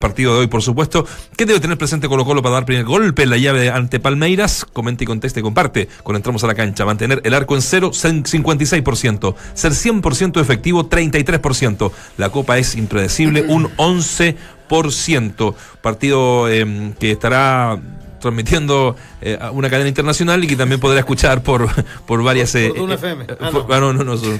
Partido 0.00 0.34
de 0.34 0.40
hoy, 0.40 0.46
por 0.46 0.62
supuesto. 0.62 1.06
¿Qué 1.36 1.44
debe 1.46 1.60
tener 1.60 1.76
presente 1.78 2.08
Colo 2.08 2.24
Colo 2.24 2.42
para 2.42 2.54
dar 2.54 2.64
primer 2.64 2.84
golpe 2.84 3.22
en 3.24 3.30
la 3.30 3.36
llave 3.36 3.70
ante 3.70 4.00
Palmeiras? 4.00 4.64
Comente 4.72 5.04
y 5.04 5.06
conteste 5.06 5.40
y 5.40 5.42
comparte. 5.42 5.88
Cuando 6.02 6.18
entramos 6.18 6.42
a 6.44 6.46
la 6.46 6.54
cancha, 6.54 6.84
mantener 6.84 7.20
el 7.24 7.34
arco 7.34 7.54
en 7.54 7.62
cero, 7.62 7.90
56%. 7.92 9.34
Ser 9.54 9.72
100% 9.72 10.40
efectivo, 10.40 10.88
33%. 10.88 11.90
La 12.16 12.30
copa 12.30 12.58
es 12.58 12.74
impredecible, 12.76 13.42
un 13.48 13.68
11%. 13.76 15.54
Partido 15.82 16.48
eh, 16.48 16.92
que 16.98 17.12
estará 17.12 17.78
transmitiendo 18.20 18.96
eh, 19.20 19.38
a 19.40 19.50
una 19.52 19.70
cadena 19.70 19.88
internacional 19.88 20.42
y 20.42 20.46
que 20.48 20.56
también 20.56 20.80
podrá 20.80 20.98
escuchar 20.98 21.42
por, 21.42 21.68
por 22.06 22.22
varias... 22.24 22.54
eh, 22.56 22.70
Por 22.74 22.80
un 22.84 22.90
eh, 22.92 22.94
FM. 22.94 23.24
eh, 23.24 23.36
Ah, 23.40 23.50
por- 23.52 23.68
no. 23.68 23.74
ah, 23.74 23.80
no, 23.80 23.92
no, 23.92 24.04
no, 24.04 24.16
son- 24.16 24.38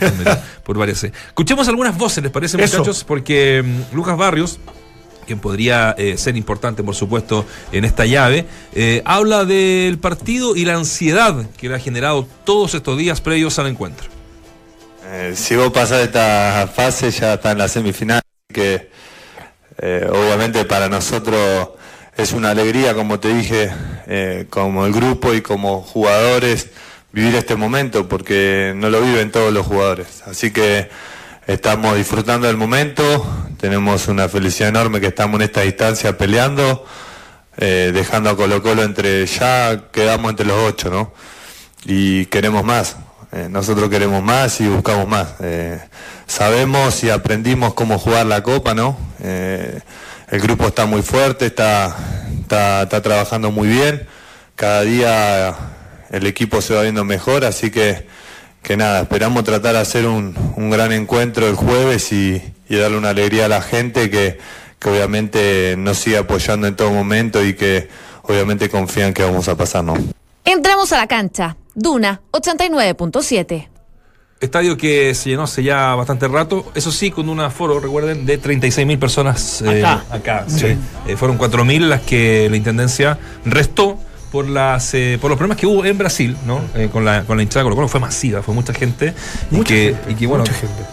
por 0.65 0.79
varias. 0.79 1.05
eh. 1.05 1.13
Escuchemos 1.29 1.69
algunas 1.69 1.97
voces, 1.97 2.23
¿les 2.25 2.33
parece, 2.33 2.61
Eso. 2.61 2.79
muchachos? 2.79 3.05
Porque 3.05 3.63
mm, 3.65 3.95
Lucas 3.95 4.17
Barrios 4.17 4.59
quien 5.27 5.39
podría 5.41 5.95
eh, 5.99 6.17
ser 6.17 6.37
importante, 6.37 6.83
por 6.83 6.95
supuesto, 6.95 7.45
en 7.73 7.85
esta 7.85 8.07
llave, 8.07 8.47
eh, 8.75 9.03
habla 9.05 9.45
del 9.45 9.99
partido 9.99 10.57
y 10.57 10.65
la 10.65 10.75
ansiedad 10.75 11.51
que 11.59 11.69
le 11.69 11.75
ha 11.75 11.79
generado 11.79 12.27
todos 12.45 12.75
estos 12.75 12.97
días 12.97 13.21
previos 13.21 13.59
al 13.59 13.67
encuentro. 13.67 14.09
Eh, 15.05 15.35
si 15.37 15.57
vos 15.57 15.73
pasás 15.73 16.03
esta 16.03 16.71
fase 16.75 17.11
ya 17.11 17.35
está 17.35 17.53
en 17.53 17.59
la 17.59 17.69
semifinal, 17.69 18.21
que 18.53 18.91
obviamente 19.79 20.65
para 20.65 20.89
nosotros 20.89 21.69
es 22.17 22.33
una 22.33 22.51
alegría, 22.51 22.95
como 22.95 23.21
te 23.21 23.35
dije, 23.35 23.71
como 24.49 24.87
el 24.87 24.93
grupo 24.93 25.35
y 25.35 25.43
como 25.43 25.83
jugadores, 25.83 26.71
vivir 27.13 27.35
este 27.35 27.57
momento, 27.57 28.09
porque 28.09 28.73
no 28.75 28.89
lo 28.89 29.03
viven 29.03 29.31
todos 29.31 29.53
los 29.53 29.67
jugadores. 29.67 30.23
Así 30.27 30.51
que 30.51 30.89
estamos 31.47 31.97
disfrutando 31.97 32.47
del 32.47 32.57
momento, 32.57 33.25
tenemos 33.59 34.09
una 34.09 34.29
felicidad 34.29 34.71
enorme 34.71 35.01
que 35.01 35.07
estamos 35.07 35.37
en 35.37 35.43
esta 35.43 35.61
distancia 35.61 36.19
peleando, 36.19 36.85
eh, 37.57 37.93
dejando 37.95 38.31
a 38.31 38.37
Colo 38.37 38.63
Colo 38.63 38.83
entre, 38.83 39.25
ya 39.27 39.91
quedamos 39.93 40.31
entre 40.31 40.47
los 40.47 40.59
ocho, 40.59 40.91
¿no? 40.91 41.13
y 41.85 42.27
queremos 42.27 42.65
más. 42.65 42.97
Eh, 43.33 43.49
nosotros 43.51 43.89
queremos 43.89 44.23
más 44.23 44.61
y 44.61 44.67
buscamos 44.67 45.07
más. 45.07 45.35
Eh, 45.41 45.81
sabemos 46.27 47.03
y 47.05 47.11
aprendimos 47.11 47.75
cómo 47.75 47.99
jugar 47.99 48.27
la 48.27 48.43
copa, 48.43 48.75
¿no? 48.75 48.97
El 49.21 50.41
grupo 50.41 50.67
está 50.67 50.87
muy 50.87 51.03
fuerte, 51.03 51.47
está, 51.47 51.97
está, 52.41 52.83
está 52.83 53.03
trabajando 53.03 53.53
muy 53.53 53.69
bien. 53.69 54.07
Cada 54.57 54.83
día 54.83 55.55
el 56.11 56.27
equipo 56.27 56.61
se 56.61 56.75
va 56.75 56.83
viendo 56.83 57.05
mejor, 57.05 57.45
así 57.45 57.71
que, 57.71 58.07
que 58.67 58.77
nada, 58.77 59.03
esperamos 59.03 59.45
tratar 59.45 59.75
de 59.75 59.79
hacer 59.79 60.09
un, 60.09 60.35
un 60.57 60.71
gran 60.71 60.91
encuentro 60.91 61.47
el 61.47 61.55
jueves 61.55 62.11
y, 62.11 62.43
y 62.69 62.75
darle 62.75 62.99
una 62.99 63.11
alegría 63.11 63.45
a 63.45 63.49
la 63.49 63.63
gente 63.63 64.11
que, 64.11 64.39
que 64.81 64.91
obviamente 64.91 65.77
nos 65.79 65.99
sigue 65.99 66.19
apoyando 66.19 66.67
en 66.67 66.75
todo 66.75 66.91
momento 66.91 67.45
y 67.45 67.55
que 67.55 67.89
obviamente 68.23 68.69
confían 68.69 69.15
que 69.15 69.23
vamos 69.23 69.47
a 69.47 69.57
pasar, 69.57 69.85
¿no? 69.85 69.95
Entramos 70.45 70.93
a 70.93 70.97
la 70.97 71.07
cancha. 71.07 71.57
Duna 71.77 72.21
89.7. 72.33 73.69
Estadio 74.41 74.77
que 74.77 75.15
se 75.15 75.31
llenó 75.31 75.45
hace 75.45 75.63
ya 75.63 75.95
bastante 75.95 76.27
rato, 76.27 76.73
eso 76.75 76.91
sí, 76.91 77.13
con 77.13 77.29
un 77.29 77.39
aforo, 77.39 77.79
recuerden, 77.79 78.27
de 78.27 78.37
36 78.37 78.85
mil 78.85 78.99
personas 78.99 79.63
eh, 79.63 79.85
Acá. 79.87 80.05
acá, 80.11 80.45
sí. 80.49 80.77
Eh, 81.07 81.17
fueron 81.17 81.39
4 81.39 81.65
mil 81.65 81.89
las 81.89 82.01
que 82.03 82.49
la 82.51 82.57
intendencia 82.57 83.17
restó 83.45 83.97
por 84.37 84.51
las 84.51 84.93
eh, 84.93 85.17
por 85.19 85.31
los 85.31 85.39
problemas 85.39 85.57
que 85.57 85.67
hubo 85.67 85.83
en 85.87 85.97
Brasil, 85.97 86.37
¿no? 86.45 86.61
Eh, 86.75 86.91
con 86.93 87.07
la 87.07 87.23
con 87.23 87.39
la 87.39 87.43
hinchada 87.43 87.61
de 87.61 87.65
Colo 87.65 87.77
Colo 87.77 87.89
fue 87.89 88.01
masiva, 88.01 88.43
fue 88.43 88.53
mucha 88.53 88.75
gente 88.75 89.15
y 89.51 89.63
que 89.63 89.97
y 90.11 90.15
que 90.15 90.27
bueno, 90.27 90.45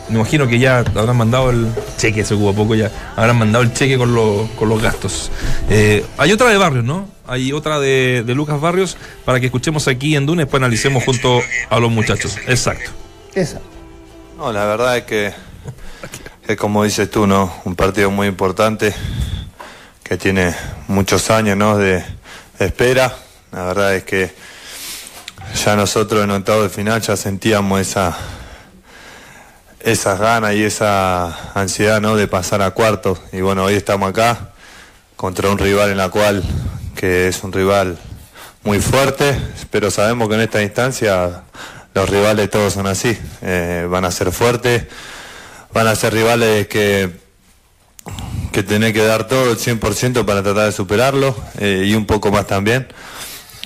me 0.07 0.15
imagino 0.15 0.47
que 0.47 0.59
ya 0.59 0.77
habrán 0.77 1.17
mandado 1.17 1.49
el 1.49 1.67
cheque, 1.97 2.23
se 2.23 2.35
ocupó 2.35 2.53
poco 2.53 2.75
ya, 2.75 2.89
habrán 3.17 3.37
mandado 3.37 3.65
el 3.65 3.73
cheque 3.73 3.97
con 3.97 4.15
los 4.15 4.49
con 4.51 4.69
los 4.69 4.81
gastos. 4.81 5.29
Eh, 5.69 6.05
hay 6.17 6.31
otra 6.31 6.51
de 6.51 6.55
Barrios, 6.55 6.85
¿no? 6.85 7.09
Hay 7.27 7.51
otra 7.51 7.81
de, 7.81 8.23
de 8.25 8.33
Lucas 8.33 8.61
Barrios 8.61 8.95
para 9.25 9.41
que 9.41 9.47
escuchemos 9.47 9.89
aquí 9.89 10.15
en 10.15 10.25
Dune 10.25 10.43
después 10.43 10.63
analicemos 10.63 11.03
junto 11.03 11.41
a 11.69 11.79
los 11.81 11.91
muchachos. 11.91 12.37
Exacto. 12.47 12.91
Esa. 13.35 13.59
No, 14.37 14.53
la 14.53 14.63
verdad 14.63 14.95
es 14.95 15.03
que, 15.03 15.33
es 16.47 16.55
como 16.55 16.85
dices 16.85 17.11
tú, 17.11 17.27
¿no? 17.27 17.53
Un 17.65 17.75
partido 17.75 18.09
muy 18.09 18.27
importante 18.27 18.93
que 20.01 20.15
tiene 20.15 20.55
muchos 20.87 21.29
años, 21.29 21.57
¿no? 21.57 21.77
De, 21.77 22.05
de 22.57 22.65
espera. 22.65 23.13
La 23.53 23.65
verdad 23.65 23.95
es 23.95 24.03
que 24.03 24.33
ya 25.63 25.75
nosotros 25.75 26.23
en 26.23 26.31
octavo 26.31 26.63
de 26.63 26.69
final 26.69 26.99
ya 27.01 27.15
sentíamos 27.15 27.81
esa 27.81 28.17
esas 29.79 30.19
ganas 30.19 30.55
y 30.55 30.63
esa 30.63 31.51
ansiedad, 31.53 32.01
¿no? 32.01 32.15
De 32.15 32.27
pasar 32.27 32.63
a 32.63 32.71
cuartos. 32.71 33.19
Y 33.31 33.41
bueno, 33.41 33.65
hoy 33.65 33.75
estamos 33.75 34.09
acá 34.09 34.53
contra 35.15 35.49
un 35.49 35.59
rival 35.59 35.91
en 35.91 35.97
la 35.97 36.09
cual 36.09 36.43
que 36.95 37.27
es 37.27 37.43
un 37.43 37.51
rival 37.51 37.99
muy 38.63 38.79
fuerte, 38.79 39.37
pero 39.69 39.91
sabemos 39.91 40.29
que 40.29 40.35
en 40.35 40.41
esta 40.41 40.63
instancia 40.63 41.43
los 41.93 42.09
rivales 42.09 42.49
todos 42.49 42.73
son 42.73 42.87
así, 42.87 43.15
eh, 43.43 43.85
van 43.87 44.05
a 44.05 44.09
ser 44.09 44.31
fuertes, 44.31 44.85
van 45.73 45.85
a 45.85 45.95
ser 45.95 46.13
rivales 46.13 46.67
que, 46.67 47.11
que 48.51 48.63
tenés 48.63 48.93
que 48.93 49.05
dar 49.05 49.27
todo 49.27 49.51
el 49.51 49.57
100% 49.59 50.25
para 50.25 50.41
tratar 50.41 50.65
de 50.65 50.71
superarlo 50.71 51.35
eh, 51.59 51.83
y 51.85 51.93
un 51.93 52.07
poco 52.07 52.31
más 52.31 52.47
también. 52.47 52.87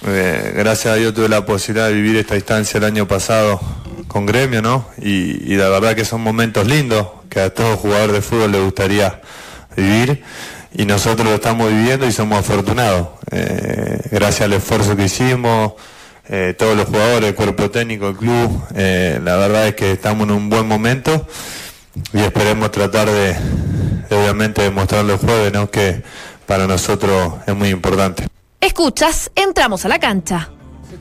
Eh, 0.05 0.53
gracias 0.55 0.93
a 0.93 0.95
Dios 0.95 1.13
tuve 1.13 1.27
la 1.27 1.45
posibilidad 1.45 1.87
de 1.87 1.93
vivir 1.93 2.17
esta 2.17 2.35
instancia 2.35 2.77
el 2.77 2.83
año 2.83 3.07
pasado 3.07 3.59
con 4.07 4.25
Gremio, 4.25 4.61
¿no? 4.61 4.87
Y, 5.01 5.55
la 5.55 5.69
verdad 5.69 5.95
que 5.95 6.05
son 6.05 6.21
momentos 6.21 6.67
lindos 6.67 7.07
que 7.29 7.41
a 7.41 7.53
todo 7.53 7.77
jugador 7.77 8.11
de 8.11 8.21
fútbol 8.21 8.51
le 8.51 8.59
gustaría 8.59 9.21
vivir 9.75 10.23
y 10.73 10.85
nosotros 10.85 11.27
lo 11.27 11.35
estamos 11.35 11.69
viviendo 11.69 12.05
y 12.05 12.11
somos 12.11 12.39
afortunados. 12.39 13.09
Eh, 13.31 13.99
gracias 14.11 14.41
al 14.41 14.53
esfuerzo 14.53 14.95
que 14.95 15.05
hicimos, 15.05 15.73
eh, 16.29 16.53
todos 16.57 16.77
los 16.77 16.85
jugadores, 16.85 17.29
el 17.29 17.35
cuerpo 17.35 17.71
técnico, 17.71 18.09
el 18.09 18.17
club, 18.17 18.63
la 18.73 19.35
verdad 19.37 19.67
es 19.67 19.75
que 19.75 19.93
estamos 19.93 20.27
en 20.27 20.35
un 20.35 20.49
buen 20.49 20.67
momento 20.67 21.27
y 22.13 22.19
esperemos 22.19 22.71
tratar 22.71 23.09
de 23.09 23.35
obviamente 24.09 24.61
demostrarlo 24.61 25.13
el 25.13 25.19
jueves, 25.19 25.53
¿no? 25.53 25.69
Que 25.71 26.03
para 26.45 26.67
nosotros 26.67 27.33
es 27.45 27.55
muy 27.55 27.69
importante. 27.69 28.36
Escuchas, 28.61 29.31
entramos 29.35 29.85
a 29.85 29.87
la 29.87 29.99
cancha. 29.99 30.49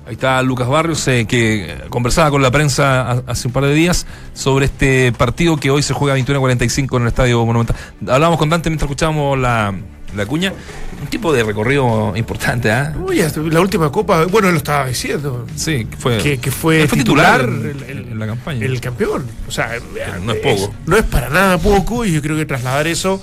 Ahí 0.07 0.13
está 0.15 0.43
Lucas 0.43 0.69
Barrios, 0.69 1.07
eh, 1.09 1.27
que 1.29 1.75
conversaba 1.89 2.31
con 2.31 2.43
la 2.43 2.51
prensa 2.51 3.11
ha- 3.11 3.23
hace 3.27 3.49
un 3.49 3.53
par 3.53 3.65
de 3.65 3.73
días 3.75 4.07
sobre 4.35 4.67
este 4.67 5.13
partido 5.13 5.57
que 5.57 5.71
hoy 5.71 5.83
se 5.83 5.95
juega 5.95 6.15
a 6.15 6.17
21.45 6.17 6.97
en 6.97 7.03
el 7.03 7.09
Estadio 7.09 7.45
Monumental. 7.45 7.77
Hablábamos 8.03 8.39
con 8.39 8.49
Dante 8.51 8.69
mientras 8.69 8.89
escuchábamos 8.89 9.39
la, 9.39 9.75
la 10.15 10.27
cuña. 10.27 10.53
Un 11.01 11.09
tipo 11.09 11.33
de 11.33 11.43
recorrido 11.45 12.13
importante, 12.17 12.71
¿ah? 12.71 12.95
Oye, 13.07 13.27
la 13.51 13.61
última 13.61 13.91
copa, 13.93 14.25
bueno, 14.27 14.49
él 14.49 14.55
lo 14.55 14.59
estaba 14.59 14.87
diciendo. 14.87 15.47
Sí, 15.57 15.87
que 15.87 15.97
fue, 15.97 16.19
Que, 16.19 16.39
que 16.39 16.51
fue, 16.51 16.87
titular, 16.89 17.41
en, 17.43 17.49
el- 17.67 17.83
el- 17.85 18.09
en 18.13 18.19
la 18.19 18.27
campaña. 18.27 18.65
el 18.65 18.81
campeón. 18.81 19.27
O 19.49 19.51
sea, 19.51 19.71
no 20.23 20.33
es 20.33 20.39
poco. 20.41 20.75
no 20.87 20.97
es 20.97 21.05
para 21.05 21.29
nada 21.31 21.59
poco 21.59 22.05
y 22.05 22.13
yo 22.13 22.23
creo 22.23 22.37
que 22.37 22.47
trasladar 22.47 22.87
eso 22.87 23.21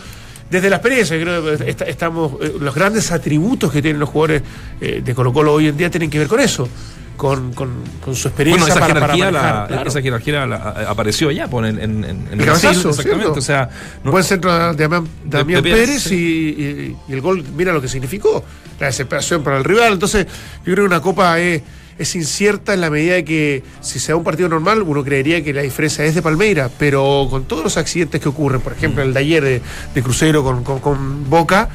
desde 0.54 0.70
la 0.70 0.78
experiencia, 0.78 1.20
creo 1.20 1.44
que 1.58 1.70
est- 1.70 1.82
estamos, 1.82 2.34
eh, 2.42 2.54
los 2.60 2.74
grandes 2.76 3.12
atributos 3.12 3.72
que 3.72 3.82
tienen 3.82 4.00
los 4.00 4.10
jugadores 4.10 4.44
eh, 4.80 5.02
de 5.04 5.16
Colo 5.16 5.34
Colo 5.34 5.54
hoy 5.54 5.68
en 5.68 5.76
día 5.78 5.90
tienen 5.90 6.10
que 6.10 6.20
ver 6.20 6.28
con 6.28 6.40
eso, 6.40 6.70
con, 7.18 7.54
con, 7.54 7.70
con 8.04 8.16
su 8.16 8.28
experiencia 8.28 8.62
Bueno, 8.64 8.74
esa 8.76 8.80
para, 8.88 9.00
para 9.00 9.14
jerarquía, 9.16 9.26
manejar, 9.40 9.62
la, 9.62 9.68
claro. 9.68 9.90
esa 9.90 10.02
jerarquía 10.02 10.46
la- 10.46 10.56
a- 10.58 10.90
apareció 10.92 11.32
ya 11.32 11.48
pues, 11.48 11.70
en, 11.70 11.80
en, 11.80 12.04
en, 12.04 12.28
en 12.32 12.40
El 12.40 12.46
Brasil, 12.46 12.70
exactamente. 12.70 13.04
¿cierto? 13.22 13.40
O 13.40 13.42
sea, 13.42 13.70
no- 14.04 14.12
Buen 14.12 14.24
centro 14.24 14.52
de 14.54 14.76
Damián, 14.84 15.04
De- 15.26 15.38
Damián 15.38 15.64
de 15.64 15.70
Pérez, 15.72 15.88
Pérez, 15.90 16.12
y, 16.12 16.16
y- 16.16 16.98
y 17.08 17.14
el 17.14 17.22
gol, 17.22 17.44
mira 17.56 17.74
lo 17.74 17.82
que 17.82 17.88
significó, 17.88 18.44
la 18.80 18.88
desesperación 18.88 19.44
para 19.44 19.58
el 19.58 19.64
rival. 19.64 19.94
Entonces, 19.94 20.26
yo 20.26 20.64
creo 20.74 20.76
que 20.78 20.82
una 20.84 21.02
copa 21.02 21.40
es, 21.40 21.62
es 22.00 22.16
incierta 22.16 22.74
en 22.74 22.82
la 22.82 22.90
medida 22.90 23.14
de 23.16 23.24
que 23.26 23.64
si 23.82 24.00
se 24.00 24.12
da 24.12 24.16
un 24.16 24.24
partido 24.24 24.50
normal, 24.50 24.82
uno 24.82 25.04
creería 25.04 25.44
que 25.44 25.54
la 25.54 25.62
diferencia 25.62 26.04
es 26.06 26.16
de 26.16 26.22
Palmeira, 26.22 26.70
pero 26.78 27.28
con 27.30 27.46
todos 27.46 27.64
los 27.64 27.78
accidentes 27.78 28.20
que 28.22 28.30
ocurren, 28.30 28.62
por 28.62 28.74
ejemplo, 28.74 29.04
el 29.04 29.14
de 29.14 29.20
ayer 29.20 29.44
de, 29.44 29.62
de 29.94 30.04
Crucero 30.04 30.44
con, 30.44 30.64
con- 30.64 30.80
con 30.80 31.30
Boca, 31.30 31.70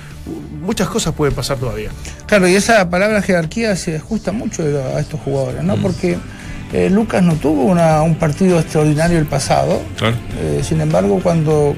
muchas 0.62 0.88
cosas 0.88 1.14
pueden 1.14 1.34
pasar 1.34 1.58
todavía. 1.58 1.90
Claro, 2.26 2.48
y 2.48 2.54
esa 2.54 2.90
palabra 2.90 3.22
jerarquía 3.22 3.74
se 3.76 3.96
ajusta 3.96 4.32
mucho 4.32 4.62
a 4.94 5.00
estos 5.00 5.20
jugadores, 5.20 5.62
¿no? 5.64 5.76
Porque 5.76 6.18
eh, 6.72 6.90
Lucas 6.90 7.22
no 7.22 7.34
tuvo 7.36 7.62
una- 7.64 8.02
un 8.02 8.16
partido 8.16 8.58
extraordinario 8.58 9.18
el 9.18 9.26
pasado. 9.26 9.80
Claro. 9.96 10.16
Eh, 10.40 10.60
sin 10.62 10.80
embargo, 10.80 11.20
cuando, 11.22 11.74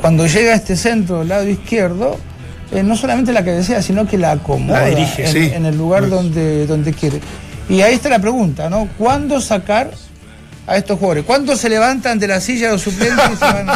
cuando 0.00 0.26
llega 0.26 0.52
a 0.52 0.56
este 0.56 0.76
centro, 0.76 1.24
lado 1.24 1.48
izquierdo, 1.48 2.16
eh, 2.72 2.84
no 2.84 2.96
solamente 2.96 3.32
la 3.32 3.42
que 3.42 3.50
desea, 3.50 3.82
sino 3.82 4.06
que 4.06 4.16
la 4.16 4.30
acomoda 4.30 4.82
La 4.82 4.86
dirige, 4.86 5.26
en, 5.26 5.32
sí. 5.32 5.50
en 5.52 5.66
el 5.66 5.76
lugar 5.76 6.02
Muy- 6.02 6.10
donde, 6.10 6.66
donde 6.68 6.92
quiere. 6.92 7.18
Y 7.70 7.82
ahí 7.82 7.94
está 7.94 8.08
la 8.08 8.18
pregunta, 8.18 8.68
¿no? 8.68 8.88
¿Cuándo 8.98 9.40
sacar 9.40 9.92
a 10.66 10.76
estos 10.76 10.98
jugadores? 10.98 11.24
¿Cuándo 11.24 11.56
se 11.56 11.68
levantan 11.68 12.18
de 12.18 12.26
la 12.26 12.40
silla 12.40 12.66
de 12.66 12.72
los 12.72 12.82
suplentes 12.82 13.30
y 13.32 13.36
se 13.36 13.44
van 13.44 13.70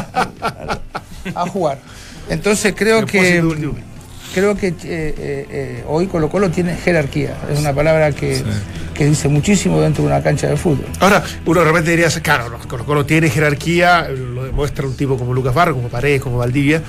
a, 1.35 1.47
jugar? 1.47 1.79
Entonces 2.29 2.75
creo 2.77 3.07
que 3.07 3.41
creo 4.35 4.57
que 4.57 4.69
eh, 4.69 4.75
eh, 4.83 5.15
eh, 5.49 5.85
hoy 5.87 6.09
Colo 6.09 6.29
Colo 6.29 6.51
tiene 6.51 6.75
jerarquía. 6.75 7.37
Es 7.49 7.61
una 7.61 7.73
palabra 7.73 8.11
que, 8.11 8.43
que 8.95 9.07
dice 9.07 9.29
muchísimo 9.29 9.81
dentro 9.81 10.03
de 10.03 10.09
una 10.09 10.21
cancha 10.25 10.49
de 10.49 10.57
fútbol. 10.57 10.87
Ahora, 10.99 11.23
uno 11.47 11.61
de 11.61 11.67
repente 11.67 11.91
diría, 11.93 12.09
claro, 12.21 12.49
no, 12.51 12.59
Colo 12.67 12.85
Colo 12.85 13.07
tiene 13.07 13.31
jerarquía, 13.31 14.09
lo 14.09 14.45
demuestra 14.45 14.89
un 14.89 14.97
tipo 14.97 15.17
como 15.17 15.33
Lucas 15.33 15.55
Barro, 15.55 15.77
como 15.77 15.89
Paredes, 15.89 16.21
como 16.21 16.39
Valdivia, 16.39 16.83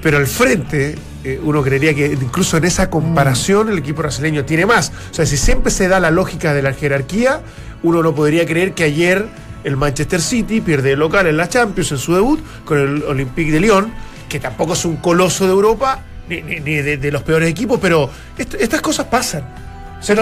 pero 0.00 0.18
al 0.18 0.28
frente 0.28 0.94
eh, 1.24 1.40
uno 1.42 1.62
creería 1.62 1.94
que 1.94 2.06
incluso 2.06 2.56
en 2.58 2.64
esa 2.64 2.90
comparación 2.90 3.68
el 3.70 3.78
equipo 3.78 4.02
brasileño 4.02 4.44
tiene 4.44 4.66
más. 4.66 4.92
O 5.10 5.14
sea, 5.14 5.26
si 5.26 5.36
siempre 5.36 5.70
se 5.70 5.88
da 5.88 5.98
la 6.00 6.10
lógica 6.10 6.52
de 6.54 6.62
la 6.62 6.72
jerarquía, 6.72 7.40
uno 7.82 8.02
no 8.02 8.14
podría 8.14 8.46
creer 8.46 8.72
que 8.74 8.84
ayer 8.84 9.26
el 9.64 9.76
Manchester 9.76 10.20
City 10.20 10.60
pierde 10.60 10.90
de 10.90 10.96
local 10.96 11.26
en 11.26 11.36
la 11.38 11.48
Champions 11.48 11.92
en 11.92 11.98
su 11.98 12.14
debut 12.14 12.40
con 12.64 12.78
el 12.78 13.02
Olympique 13.04 13.50
de 13.50 13.60
Lyon, 13.60 13.92
que 14.28 14.38
tampoco 14.38 14.74
es 14.74 14.84
un 14.84 14.96
coloso 14.96 15.44
de 15.46 15.52
Europa, 15.52 16.02
ni, 16.28 16.40
ni- 16.42 16.60
de, 16.60 17.10
los 17.10 17.22
peores 17.22 17.48
equipos, 17.50 17.78
pero 17.80 18.10
est- 18.36 18.54
estas 18.54 18.80
cosas 18.82 19.06
pasan. 19.06 19.63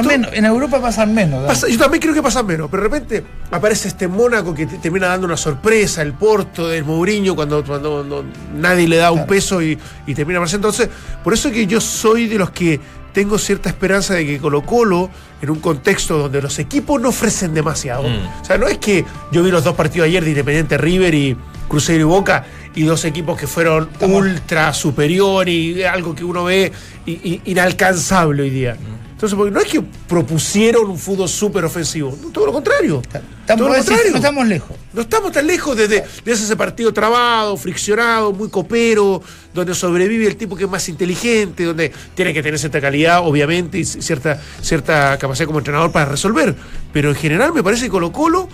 Menos, 0.09 0.33
en 0.33 0.45
Europa 0.45 0.81
pasan 0.81 1.13
menos. 1.15 1.43
¿no? 1.43 1.47
Pasa- 1.49 1.69
yo 1.69 1.79
también 1.79 2.01
creo 2.01 2.15
que 2.15 2.23
pasa 2.23 2.43
menos, 2.43 2.69
pero 2.71 2.83
de 2.85 2.89
repente 2.89 3.25
aparece 3.51 3.89
este 3.89 4.07
Mónaco 4.09 4.55
que 4.55 4.67
te- 4.67 4.79
termina 4.79 5.09
dando 5.09 5.27
una 5.27 5.37
sorpresa, 5.37 6.03
el 6.03 6.13
Porto 6.13 6.69
del 6.69 6.85
Mourinho, 6.85 7.35
cuando, 7.35 7.65
cuando 7.65 8.05
no- 8.05 8.25
nadie 8.59 8.87
le 8.89 8.97
da 8.97 9.11
un 9.11 9.27
peso 9.27 9.61
y, 9.63 9.79
y 10.07 10.15
termina 10.15 10.39
apareciendo. 10.39 10.69
Entonces, 10.69 10.89
por 11.25 11.33
eso 11.35 11.49
es 11.49 11.55
que 11.55 11.67
yo 11.67 11.81
soy 11.81 12.29
de 12.29 12.39
los 12.39 12.51
que 12.51 12.81
tengo 13.13 13.37
cierta 13.39 13.69
esperanza 13.69 14.15
de 14.15 14.25
que 14.27 14.39
Colo 14.39 14.63
Colo, 14.63 15.11
en 15.43 15.51
un 15.51 15.59
contexto 15.61 16.17
donde 16.17 16.41
los 16.41 16.59
equipos 16.59 16.99
no 17.01 17.11
ofrecen 17.11 17.53
demasiado, 17.53 18.05
o 18.05 18.45
sea, 18.45 18.57
no 18.57 18.69
es 18.69 18.79
que 18.79 19.05
yo 19.33 19.43
vi 19.43 19.51
los 19.51 19.65
dos 19.65 19.75
partidos 19.75 20.07
ayer 20.07 20.23
de 20.25 20.31
Independiente 20.31 20.79
River 20.79 21.15
y 21.15 21.37
Cruzeiro 21.69 22.03
y 22.03 22.05
Boca, 22.05 22.45
y 22.75 22.85
dos 22.85 23.05
equipos 23.05 23.39
que 23.39 23.47
fueron 23.47 23.89
ultra 24.17 24.73
superior 24.73 25.47
y 25.49 25.83
algo 25.85 26.15
que 26.15 26.25
uno 26.25 26.45
ve 26.45 26.73
i- 27.05 27.11
i- 27.13 27.41
inalcanzable 27.47 28.43
hoy 28.45 28.51
día. 28.51 28.77
Entonces, 29.23 29.37
porque 29.37 29.53
no 29.53 29.61
es 29.61 29.69
que 29.71 29.81
propusieron 30.09 30.91
un 30.91 30.99
fútbol 30.99 31.29
súper 31.29 31.65
ofensivo, 31.65 32.19
no, 32.21 32.31
todo 32.31 32.47
lo 32.47 32.53
contrario. 32.53 33.01
Todo 33.47 33.69
lo 33.69 33.75
contrario. 33.77 34.11
no 34.11 34.17
estamos 34.17 34.49
lejos. 34.49 34.77
No 34.93 35.03
estamos 35.03 35.31
tan 35.31 35.47
lejos 35.47 35.77
de, 35.77 35.87
de- 35.87 36.03
de 36.25 36.33
ese 36.33 36.57
partido 36.57 36.93
trabado, 36.93 37.57
friccionado, 37.57 38.33
muy 38.33 38.49
copero, 38.49 39.23
donde 39.55 39.77
sobrevive 39.77 40.27
el 40.27 40.35
tipo 40.35 40.57
que 40.57 40.65
es 40.65 40.71
más 40.71 40.89
inteligente, 40.89 41.63
donde 41.63 41.93
tiene 42.17 42.35
que 42.35 42.43
tener 42.43 42.59
cierta 42.59 42.81
calidad, 42.81 43.21
obviamente, 43.25 43.79
y 43.79 43.85
cierta, 43.85 44.41
cierta 44.61 45.17
capacidad 45.19 45.47
como 45.47 45.61
entrenador 45.61 45.93
para 45.93 46.07
resolver. 46.07 46.57
Pero 46.93 47.11
en 47.11 47.15
general 47.15 47.53
me 47.53 47.63
parece 47.63 47.85
que 47.85 47.91
Colo 47.91 48.11
Colo, 48.11 48.49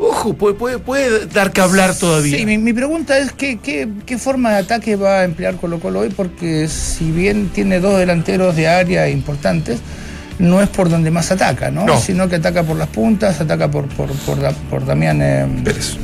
ojo, 0.00 0.34
puede, 0.34 0.54
puede, 0.56 0.78
puede 0.80 1.26
dar 1.26 1.52
que 1.52 1.60
hablar 1.60 1.96
todavía. 1.96 2.38
Sí, 2.38 2.44
mi, 2.44 2.58
mi 2.58 2.72
pregunta 2.72 3.16
es 3.18 3.30
¿qué, 3.32 3.60
qué, 3.62 3.88
qué 4.04 4.18
forma 4.18 4.50
de 4.50 4.56
ataque 4.58 4.96
va 4.96 5.20
a 5.20 5.24
emplear 5.24 5.54
Colo 5.58 5.78
Colo 5.78 6.00
hoy, 6.00 6.08
porque 6.08 6.66
si 6.66 7.12
bien 7.12 7.50
tiene 7.50 7.78
dos 7.78 7.96
delanteros 8.00 8.56
de 8.56 8.66
área 8.66 9.08
importantes, 9.08 9.78
no 10.38 10.62
es 10.62 10.68
por 10.68 10.88
donde 10.88 11.10
más 11.10 11.30
ataca, 11.30 11.70
¿no? 11.70 11.84
No. 11.84 12.00
Sino 12.00 12.28
que 12.28 12.36
ataca 12.36 12.62
por 12.62 12.76
las 12.76 12.88
puntas, 12.88 13.40
ataca 13.40 13.70
por, 13.70 13.86
por, 13.88 14.08
por, 14.12 14.38
por 14.70 14.86
Damián 14.86 15.20
eh, 15.22 15.46
Pérez. 15.64 15.96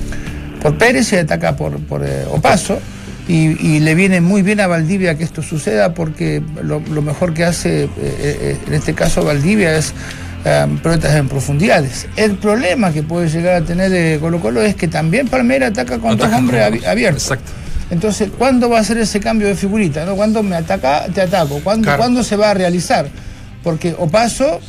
por 0.61 0.77
Pérez 0.79 1.13
y 1.13 1.17
ataca 1.17 1.57
por, 1.57 1.79
por 1.81 2.05
eh, 2.05 2.25
Opaso. 2.31 2.79
Y, 3.27 3.57
y 3.67 3.81
le 3.81 3.95
viene 3.95 4.21
muy 4.21 4.43
bien 4.43 4.61
a 4.61 4.67
Valdivia 4.67 5.17
que 5.17 5.25
esto 5.25 5.41
suceda 5.43 5.95
porque 5.95 6.43
lo, 6.63 6.81
lo 6.81 7.01
mejor 7.01 7.33
que 7.33 7.45
hace, 7.45 7.89
eh, 7.99 8.59
en 8.67 8.75
este 8.75 8.93
caso 8.93 9.25
Valdivia, 9.25 9.77
es 9.79 9.95
pelotas 10.83 11.15
en 11.15 11.27
profundidades. 11.29 12.07
El 12.17 12.37
problema 12.37 12.93
que 12.93 13.03
puede 13.03 13.31
llegar 13.31 13.55
a 13.63 13.65
tener 13.65 14.21
Colo 14.21 14.41
Colo 14.41 14.61
es 14.61 14.75
que 14.75 14.89
también 14.89 15.27
Palmera 15.29 15.69
ataca 15.69 15.99
con 15.99 16.19
dos 16.19 16.27
Ataca 16.27 16.37
hombres 16.37 16.63
con- 16.69 16.75
abi- 16.81 16.85
abiertos. 16.87 17.23
Exacto. 17.23 17.53
Entonces, 17.91 18.29
¿cuándo 18.37 18.69
va 18.69 18.81
a 18.81 18.85
ser 18.85 18.99
ese 18.99 19.21
cambio 19.21 19.47
de 19.49 19.55
figurita? 19.55 20.05
¿no? 20.05 20.17
¿Cuándo 20.17 20.43
me 20.43 20.57
ataca, 20.57 21.07
te 21.15 21.23
ataco? 21.23 21.61
¿Cuándo, 21.65 21.85
Claro. 21.85 21.99
¿cuándo 21.99 22.23
se 22.25 22.37
va 22.37 22.51
a 22.51 22.55
realizar? 22.55 23.07
Porque 23.65 23.95
Opaso, 23.99 24.61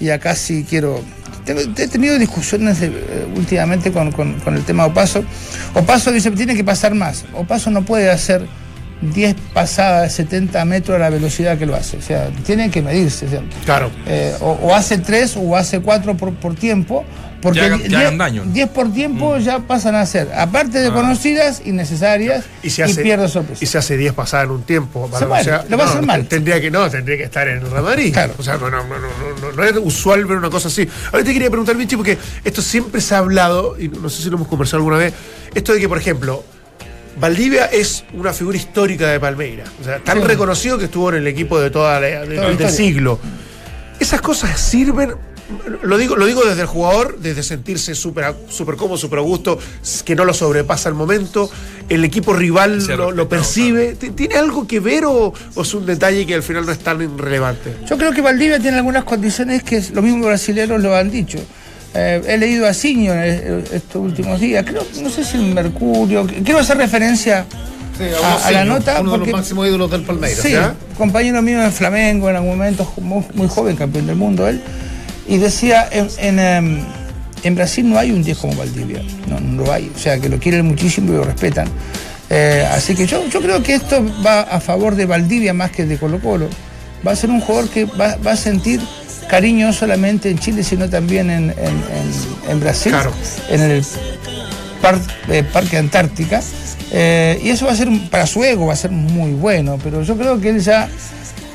y 0.00 0.08
acá 0.10 0.34
sí 0.34 0.64
quiero. 0.68 1.02
tengo- 1.44 1.60
he 1.60 1.88
tenido 1.88 2.18
discusiones 2.18 2.80
eh, 2.80 3.26
últimamente 3.36 3.92
con, 3.92 4.10
con- 4.12 4.40
con 4.40 4.54
el 4.54 4.64
tema 4.64 4.86
Opaso. 4.86 5.22
Opaso 5.74 6.10
dice 6.12 6.30
que 6.30 6.36
tiene 6.36 6.54
que 6.54 6.64
pasar 6.64 6.94
más. 6.94 7.24
Opaso 7.34 7.70
no 7.70 7.84
puede 7.84 8.10
hacer 8.10 8.46
10 9.02 9.36
pasadas 9.52 10.04
de 10.04 10.10
70 10.10 10.64
metros 10.64 10.96
a 10.96 10.98
la 11.00 11.10
velocidad 11.10 11.58
que 11.58 11.66
lo 11.66 11.74
hace. 11.74 11.98
O 11.98 12.02
sea, 12.02 12.28
tienen 12.46 12.70
que 12.70 12.80
medirse. 12.80 13.26
o 13.26 13.28
sea, 13.30 13.42
Claro. 13.66 13.90
eh, 14.06 14.34
o, 14.40 14.52
o 14.62 14.74
hace 14.74 14.96
3 14.96 15.36
o 15.36 15.54
hace 15.56 15.80
4 15.80 16.16
por, 16.16 16.32
por 16.34 16.54
tiempo. 16.54 17.04
Porque 17.44 17.60
Que 17.60 17.66
hagan- 17.66 17.82
que 17.82 17.88
10 17.88 18.00
hagan 18.00 18.18
daño. 18.18 18.44
Mm. 18.44 18.52
10 18.54 18.68
por 18.70 18.92
tiempo 18.92 19.36
ya 19.36 19.58
pasan 19.60 19.94
a 19.94 20.04
ser, 20.06 20.32
aparte 20.34 20.80
de 20.80 20.88
Ah. 20.88 20.92
conocidas, 20.94 21.60
innecesarias 21.64 22.44
Y 22.62 22.70
se 22.70 22.82
hace, 22.82 23.02
pierde 23.02 23.28
sorpresa. 23.28 23.62
y 23.62 23.66
se 23.68 23.76
hace 23.78 23.96
10 23.98 24.14
pasadas 24.14 24.46
en 24.46 24.52
un 24.52 24.62
tiempo. 24.62 25.08
Se 25.18 25.26
muere, 25.26 25.52
lo 25.68 25.76
va 25.76 25.84
a 25.84 25.88
hacer 25.90 26.02
mal. 26.02 26.26
Tendría 26.26 26.60
que, 26.60 26.70
no, 26.70 26.88
tendría 26.90 27.18
que 27.18 27.24
estar 27.24 27.46
en 27.46 27.58
el 27.58 27.70
Real 27.70 27.84
Madrid. 27.84 28.12
Claro. 28.14 28.32
O 28.38 28.42
sea, 28.42 28.56
no, 28.56 28.70
no, 28.70 28.78
no, 28.82 28.94
no, 28.98 29.40
no, 29.40 29.52
no 29.52 29.62
es 29.62 29.76
usual 29.76 30.24
ver 30.24 30.38
una 30.38 30.48
cosa 30.50 30.68
así. 30.68 30.88
Ahora 31.12 31.22
te 31.22 31.32
quería 31.34 31.50
preguntar, 31.50 31.76
Vichy, 31.76 31.96
porque 31.96 32.16
esto 32.42 32.62
siempre 32.62 33.00
se 33.02 33.14
ha 33.14 33.18
hablado, 33.18 33.76
y 33.78 33.88
no 33.88 34.08
sé 34.08 34.22
si 34.22 34.30
lo 34.30 34.36
hemos 34.36 34.48
conversado 34.48 34.78
alguna 34.78 34.96
vez, 34.96 35.12
esto 35.54 35.74
de 35.74 35.80
que, 35.80 35.88
por 35.88 35.98
ejemplo, 35.98 36.42
Valdivia 37.20 37.66
es 37.66 38.04
una 38.14 38.32
figura 38.32 38.56
histórica 38.56 39.06
de 39.08 39.20
Palmeira. 39.20 39.64
O 39.80 39.84
sea, 39.84 39.98
tan 39.98 40.18
Sí. 40.20 40.24
reconocido 40.24 40.78
que 40.78 40.86
estuvo 40.86 41.10
en 41.10 41.16
el 41.16 41.26
equipo 41.26 41.60
de 41.60 41.70
toda 41.70 42.00
la, 42.00 42.06
de- 42.24 42.56
del 42.56 42.70
siglo. 42.70 43.20
Esas 44.00 44.20
cosas 44.20 44.58
sirven. 44.58 45.14
Lo 45.82 45.98
digo, 45.98 46.16
lo 46.16 46.24
digo 46.24 46.42
desde 46.44 46.62
el 46.62 46.66
jugador, 46.66 47.18
desde 47.20 47.42
sentirse 47.42 47.94
súper 47.94 48.34
súper 48.48 48.76
cómodo, 48.76 48.96
súper 48.96 49.18
a 49.18 49.22
gusto, 49.22 49.58
que 50.04 50.14
no 50.14 50.24
lo 50.24 50.32
sobrepasa 50.32 50.88
el 50.88 50.94
momento, 50.94 51.50
el 51.90 52.02
equipo 52.04 52.32
rival 52.32 52.80
ha 52.80 52.96
lo, 52.96 53.10
lo 53.12 53.28
percibe. 53.28 53.94
¿Ti- 53.94 54.10
¿Tiene 54.10 54.36
algo 54.36 54.66
que 54.66 54.80
ver 54.80 55.04
o, 55.04 55.32
o 55.54 55.62
es 55.62 55.74
un 55.74 55.84
detalle 55.84 56.26
que 56.26 56.34
al 56.34 56.42
final 56.42 56.64
no 56.64 56.72
es 56.72 56.78
tan 56.78 57.18
relevante? 57.18 57.76
Yo 57.86 57.98
creo 57.98 58.12
que 58.12 58.22
Valdivia 58.22 58.58
tiene 58.58 58.78
algunas 58.78 59.04
condiciones 59.04 59.62
que 59.62 59.82
los 59.92 60.02
mismos 60.02 60.26
brasileños 60.26 60.80
lo 60.80 60.96
han 60.96 61.10
dicho. 61.10 61.38
Eh, 61.96 62.22
he 62.26 62.38
leído 62.38 62.66
a 62.66 62.72
Siño 62.74 63.12
en 63.12 63.64
estos 63.70 63.96
últimos 64.02 64.40
días, 64.40 64.64
creo, 64.66 64.84
no 65.02 65.10
sé 65.10 65.24
si 65.24 65.36
en 65.36 65.54
Mercurio, 65.54 66.26
quiero 66.42 66.58
hacer 66.58 66.76
referencia 66.78 67.46
Sí, 67.96 68.02
a, 68.20 68.46
a 68.46 68.50
la 68.50 68.64
nota 68.64 69.00
Uno 69.00 69.12
de 69.12 69.18
porque 69.18 69.30
los 69.30 69.38
máximos 69.40 69.68
ídolos 69.68 69.88
del 69.92 70.02
Palmeiras. 70.02 70.40
Sí, 70.42 70.52
compañero 70.98 71.40
mío 71.42 71.62
en 71.62 71.70
Flamengo 71.72 72.28
en 72.28 72.34
algún 72.34 72.56
momento, 72.58 72.90
muy, 73.00 73.24
muy 73.34 73.46
joven, 73.46 73.76
campeón 73.76 74.08
del 74.08 74.16
mundo 74.16 74.48
él, 74.48 74.60
y 75.26 75.38
decía, 75.38 75.88
en, 75.90 76.08
en, 76.18 76.38
em, 76.38 76.84
en 77.42 77.54
Brasil 77.54 77.88
no 77.88 77.98
hay 77.98 78.10
un 78.10 78.22
10 78.22 78.38
como 78.38 78.54
Valdivia, 78.56 79.02
no, 79.28 79.40
no 79.40 79.64
lo 79.64 79.72
hay, 79.72 79.90
o 79.94 79.98
sea 79.98 80.18
que 80.18 80.28
lo 80.28 80.38
quieren 80.38 80.66
muchísimo 80.66 81.12
y 81.12 81.16
lo 81.16 81.24
respetan. 81.24 81.68
Eh, 82.30 82.66
así 82.72 82.94
que 82.94 83.06
yo, 83.06 83.26
yo 83.28 83.40
creo 83.40 83.62
que 83.62 83.74
esto 83.74 84.02
va 84.26 84.40
a 84.42 84.60
favor 84.60 84.94
de 84.96 85.06
Valdivia 85.06 85.52
más 85.54 85.70
que 85.70 85.84
de 85.84 85.98
Colo 85.98 86.20
Colo. 86.20 86.48
Va 87.06 87.12
a 87.12 87.16
ser 87.16 87.28
un 87.30 87.40
jugador 87.40 87.68
que 87.68 87.84
va, 87.84 88.16
va 88.26 88.32
a 88.32 88.36
sentir 88.36 88.80
cariño 89.28 89.66
no 89.66 89.72
solamente 89.72 90.30
en 90.30 90.38
Chile, 90.38 90.64
sino 90.64 90.88
también 90.88 91.28
en, 91.30 91.50
en- 91.50 91.56
en- 91.58 92.50
en 92.50 92.60
Brasil, 92.60 92.92
Claro. 92.92 93.12
en 93.50 93.60
el 93.60 93.84
par- 94.80 95.00
eh, 95.28 95.42
Parque 95.52 95.76
Antártica. 95.76 96.40
Eh, 96.92 97.40
y 97.42 97.50
eso 97.50 97.66
va 97.66 97.72
a 97.72 97.76
ser, 97.76 97.88
para 98.10 98.26
su 98.26 98.42
ego, 98.42 98.66
va 98.66 98.72
a 98.72 98.76
ser 98.76 98.90
muy 98.90 99.32
bueno. 99.32 99.78
Pero 99.82 100.02
yo 100.02 100.16
creo 100.16 100.40
que 100.40 100.48
él 100.50 100.60
ya 100.60 100.88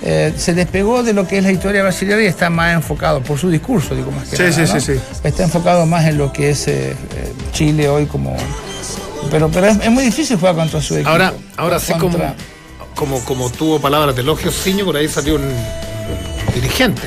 eh, 0.03 0.33
se 0.37 0.53
despegó 0.53 1.03
de 1.03 1.13
lo 1.13 1.27
que 1.27 1.37
es 1.37 1.43
la 1.43 1.51
historia 1.51 1.81
brasileña 1.83 2.21
y 2.21 2.25
está 2.27 2.49
más 2.49 2.73
enfocado, 2.73 3.21
por 3.21 3.37
su 3.37 3.49
discurso, 3.49 3.95
digo 3.95 4.11
más 4.11 4.27
que 4.29 4.37
Sí, 4.37 4.43
nada, 4.43 4.53
sí, 4.67 4.73
¿no? 4.73 4.79
sí, 4.79 4.93
sí. 4.95 5.01
Está 5.23 5.43
enfocado 5.43 5.85
más 5.85 6.05
en 6.05 6.17
lo 6.17 6.31
que 6.31 6.51
es 6.51 6.67
eh, 6.67 6.91
eh, 6.91 7.33
Chile 7.51 7.89
hoy 7.89 8.05
como... 8.05 8.35
Pero, 9.31 9.49
pero 9.49 9.67
es, 9.67 9.77
es 9.83 9.91
muy 9.91 10.03
difícil 10.05 10.37
jugar 10.37 10.55
contra 10.55 10.81
su 10.81 10.95
equipo. 10.95 11.09
Ahora, 11.09 11.33
ahora 11.57 11.79
sí 11.79 11.91
como, 11.93 12.11
Contra- 12.17 12.35
como, 12.95 13.23
como 13.25 13.49
tuvo 13.51 13.79
palabras 13.79 14.15
de 14.15 14.21
elogio 14.21 14.51
Ciño, 14.51 14.85
por 14.85 14.95
ahí 14.95 15.07
salió 15.09 15.35
un, 15.35 15.43
un 15.43 16.53
dirigente 16.53 17.03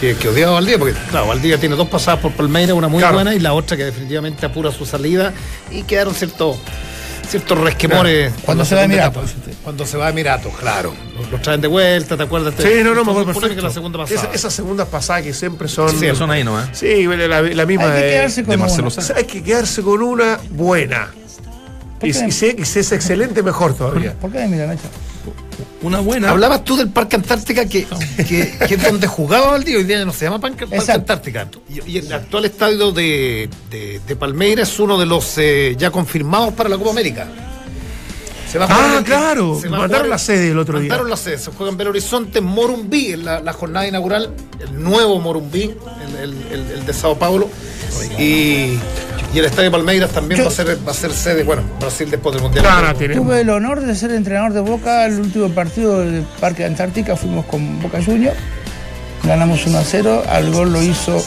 que, 0.00 0.14
que 0.16 0.28
odiaba 0.28 0.52
a 0.52 0.54
Valdivia, 0.56 0.78
porque 0.78 0.94
claro, 1.10 1.28
Valdivia 1.28 1.58
tiene 1.58 1.76
dos 1.76 1.88
pasadas 1.88 2.20
por 2.20 2.32
Palmeiras, 2.32 2.76
una 2.76 2.88
muy 2.88 2.98
Claro. 2.98 3.14
buena 3.14 3.34
y 3.34 3.38
la 3.38 3.54
otra 3.54 3.76
que 3.76 3.84
definitivamente 3.84 4.44
apura 4.44 4.70
su 4.72 4.84
salida 4.84 5.32
y 5.70 5.84
quedaron 5.84 6.14
ciertos 6.14 6.56
ciertos 7.26 7.58
resquemores 7.58 8.32
Cuando 8.44 8.64
se 8.64 8.74
va 8.74 8.82
de 8.82 8.86
segunda 8.88 9.06
Emiratos. 9.08 9.34
Cuando 9.64 9.86
se 9.86 9.96
va 9.96 10.06
a 10.06 10.10
Emiratos, 10.10 10.56
claro. 10.56 10.94
Los, 11.18 11.30
los 11.30 11.42
traen 11.42 11.60
de 11.60 11.68
vuelta, 11.68 12.16
¿te 12.16 12.22
acuerdas? 12.22 12.54
Sí, 12.58 12.68
no, 12.84 12.94
no, 12.94 13.04
me 13.04 13.10
acuerdo 13.12 13.32
la 13.62 13.70
segunda 13.70 13.98
pasada. 13.98 14.20
Esa- 14.22 14.32
esas 14.34 14.52
segundas 14.54 14.88
pasadas 14.88 15.22
que 15.22 15.32
siempre 15.34 15.68
son. 15.68 15.90
Sí, 15.98 16.06
Son 16.14 16.30
ahí 16.30 16.44
nomás. 16.44 16.68
Sí, 16.72 17.06
la, 17.06 17.42
la 17.42 17.66
misma 17.66 17.84
Hay 17.86 17.90
que 18.00 18.06
de- 18.06 18.12
quedarse 18.12 18.40
De 18.42 18.46
con 18.46 18.60
Marcelo. 18.60 18.90
Sá. 18.90 19.14
Hay 19.16 19.24
que 19.24 19.42
quedarse 19.42 19.82
con 19.82 20.02
una 20.02 20.38
buena. 20.50 21.08
¿Por 21.98 22.08
Y, 22.08 22.12
si, 22.12 22.26
y 22.58 22.64
si 22.64 22.78
es 22.80 22.92
excelente, 22.92 23.42
mejor 23.42 23.74
todavía. 23.74 24.12
¿Por 24.14 24.30
qué 24.30 24.46
mira, 24.46 24.66
Nacho? 24.66 24.82
Una 25.86 26.00
buena. 26.00 26.30
Hablabas 26.30 26.64
tú 26.64 26.76
del 26.76 26.88
Parque 26.88 27.16
Antártica, 27.16 27.64
que, 27.66 27.86
que, 28.28 28.58
que 28.66 28.74
es 28.74 28.82
donde 28.82 29.06
jugaba 29.06 29.52
Valdivia, 29.52 29.78
hoy 29.78 29.84
día 29.84 29.98
ya 30.00 30.04
no 30.04 30.12
se 30.12 30.24
llama 30.24 30.40
Parque, 30.40 30.66
Parque. 30.66 30.92
Antártica. 30.92 31.48
Y, 31.68 31.92
y 31.92 31.98
el 31.98 32.12
actual 32.12 32.44
estadio 32.44 32.90
de, 32.92 33.48
de, 33.70 34.00
de 34.06 34.16
Palmeiras 34.16 34.68
es 34.70 34.78
uno 34.80 34.98
de 34.98 35.06
los 35.06 35.38
eh, 35.38 35.76
ya 35.78 35.90
confirmados 35.90 36.54
para 36.54 36.68
la 36.68 36.76
Copa 36.76 36.90
América. 36.90 37.28
Se 38.50 38.58
va 38.58 38.64
a 38.64 38.68
jugar 38.68 38.96
Ah, 38.98 39.02
claro. 39.04 39.58
se 39.60 39.68
va 39.68 39.76
a 39.76 39.80
Mandaron 39.80 40.06
jugar- 40.06 40.10
la 40.10 40.18
sede 40.18 40.50
el 40.50 40.58
otro 40.58 40.78
día. 40.78 40.88
Mandaron 40.88 41.10
la 41.10 41.16
sede. 41.16 41.36
Se 41.38 41.50
juega 41.50 41.70
en 41.72 41.76
Belo 41.78 41.90
Horizonte, 41.90 42.40
Morumbí, 42.40 43.12
en 43.12 43.24
la, 43.24 43.40
la 43.40 43.52
jornada 43.52 43.86
inaugural, 43.88 44.32
el 44.60 44.82
nuevo 44.82 45.20
Morumbí, 45.20 45.62
el, 45.64 46.16
el- 46.16 46.46
el- 46.52 46.70
el 46.78 46.86
de 46.86 46.92
Sao 46.92 47.18
Paulo. 47.18 47.48
Y, 48.18 48.78
y 49.34 49.38
el 49.38 49.44
estadio 49.44 49.64
de 49.64 49.70
Palmeiras 49.70 50.10
también 50.10 50.38
Yo- 50.38 50.44
va 50.46 50.50
a 50.50 50.54
ser 50.54 50.78
va 50.86 50.92
a 50.92 50.94
ser 50.94 51.12
sede, 51.12 51.42
bueno, 51.42 51.62
Brasil 51.80 52.10
después 52.10 52.34
del 52.34 52.42
Mundial. 52.42 52.64
No, 52.64 52.82
no, 52.82 52.94
tiene- 52.94 53.14
Tuve 53.16 53.40
el 53.40 53.50
honor 53.50 53.80
de 53.80 53.94
ser 53.94 54.10
entrenador 54.12 54.52
de 54.52 54.60
Boca 54.60 55.06
el 55.06 55.18
último 55.20 55.48
partido 55.50 56.00
del 56.00 56.22
Parque 56.40 56.64
Antártica. 56.64 57.16
Fuimos 57.16 57.44
con 57.46 57.80
Boca 57.82 57.98
Juniors. 58.04 58.36
Ganamos 59.24 59.66
1 59.66 59.78
a 59.78 59.82
0. 59.84 60.22
Al 60.28 60.50
gol 60.52 60.72
lo 60.72 60.82
hizo 60.82 61.22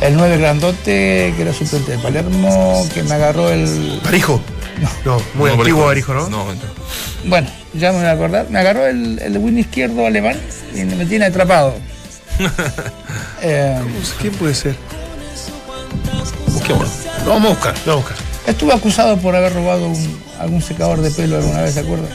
el 0.00 0.16
9 0.16 0.38
grandote, 0.38 1.32
que 1.36 1.42
era 1.42 1.52
suplente 1.52 1.92
de 1.92 1.98
Palermo, 1.98 2.86
que 2.94 3.02
me 3.02 3.14
agarró 3.14 3.50
el. 3.50 4.00
Barijo. 4.04 4.40
No, 5.04 5.20
muy 5.34 5.50
No, 5.50 5.56
antiguo 5.58 5.86
Barijo. 5.86 6.14
Barijo, 6.14 6.30
¿no? 6.30 6.30
No, 6.44 6.52
entonces. 6.52 6.76
Bueno, 7.26 7.48
ya 7.74 7.92
me 7.92 7.98
voy 7.98 8.06
a 8.06 8.12
acordar. 8.12 8.46
Me 8.50 8.58
agarró 8.58 8.86
el, 8.86 9.18
el 9.22 9.38
win 9.38 9.58
izquierdo 9.58 10.06
alemán 10.06 10.36
y 10.74 10.82
me 10.84 11.06
tiene 11.06 11.26
atrapado. 11.26 11.74
Eh, 13.42 13.78
¿Quién 14.20 14.32
puede 14.34 14.54
ser? 14.54 14.74
Busquémoslo. 16.68 17.24
Lo 17.24 17.30
vamos 17.30 17.46
a 17.46 17.54
buscar. 17.54 17.74
No, 17.86 17.92
a 17.92 17.96
buscar. 17.96 18.16
estuve 18.46 18.72
acusado 18.72 19.16
por 19.18 19.34
haber 19.36 19.52
robado 19.54 19.86
un- 19.88 20.20
algún 20.40 20.62
secador 20.62 21.00
de 21.00 21.10
pelo 21.10 21.36
alguna 21.36 21.62
vez, 21.62 21.74
¿se 21.74 21.80
acuerda? 21.80 22.08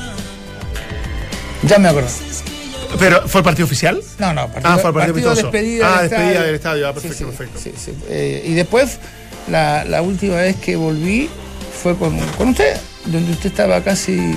Ya 1.63 1.77
me 1.79 1.89
acuerdo. 1.89 2.09
¿Pero 2.97 3.27
fue 3.27 3.41
el 3.41 3.45
partido 3.45 3.65
oficial? 3.65 4.01
No, 4.17 4.33
no, 4.33 4.47
partido, 4.47 4.71
Ah, 4.73 4.77
fue 4.79 4.89
el 4.89 4.95
partido 4.95 5.13
amistoso. 5.29 5.41
despedida 5.51 5.85
Ah, 5.87 6.01
del 6.01 6.09
despedida 6.09 6.29
estadio. 6.31 6.45
del 6.47 6.55
estadio, 6.55 6.87
ah, 6.87 6.93
perfecto, 6.93 7.17
sí, 7.17 7.23
perfecto. 7.25 7.59
sí, 7.63 7.73
sí. 7.77 7.93
Eh, 8.09 8.43
y 8.47 8.53
después, 8.53 8.97
la, 9.49 9.85
la 9.85 10.01
última 10.01 10.35
vez 10.37 10.55
que 10.55 10.75
volví 10.75 11.29
fue 11.83 11.95
con, 11.97 12.17
con 12.37 12.49
usted, 12.49 12.75
donde 13.05 13.31
usted 13.31 13.49
estaba 13.51 13.81
casi 13.83 14.35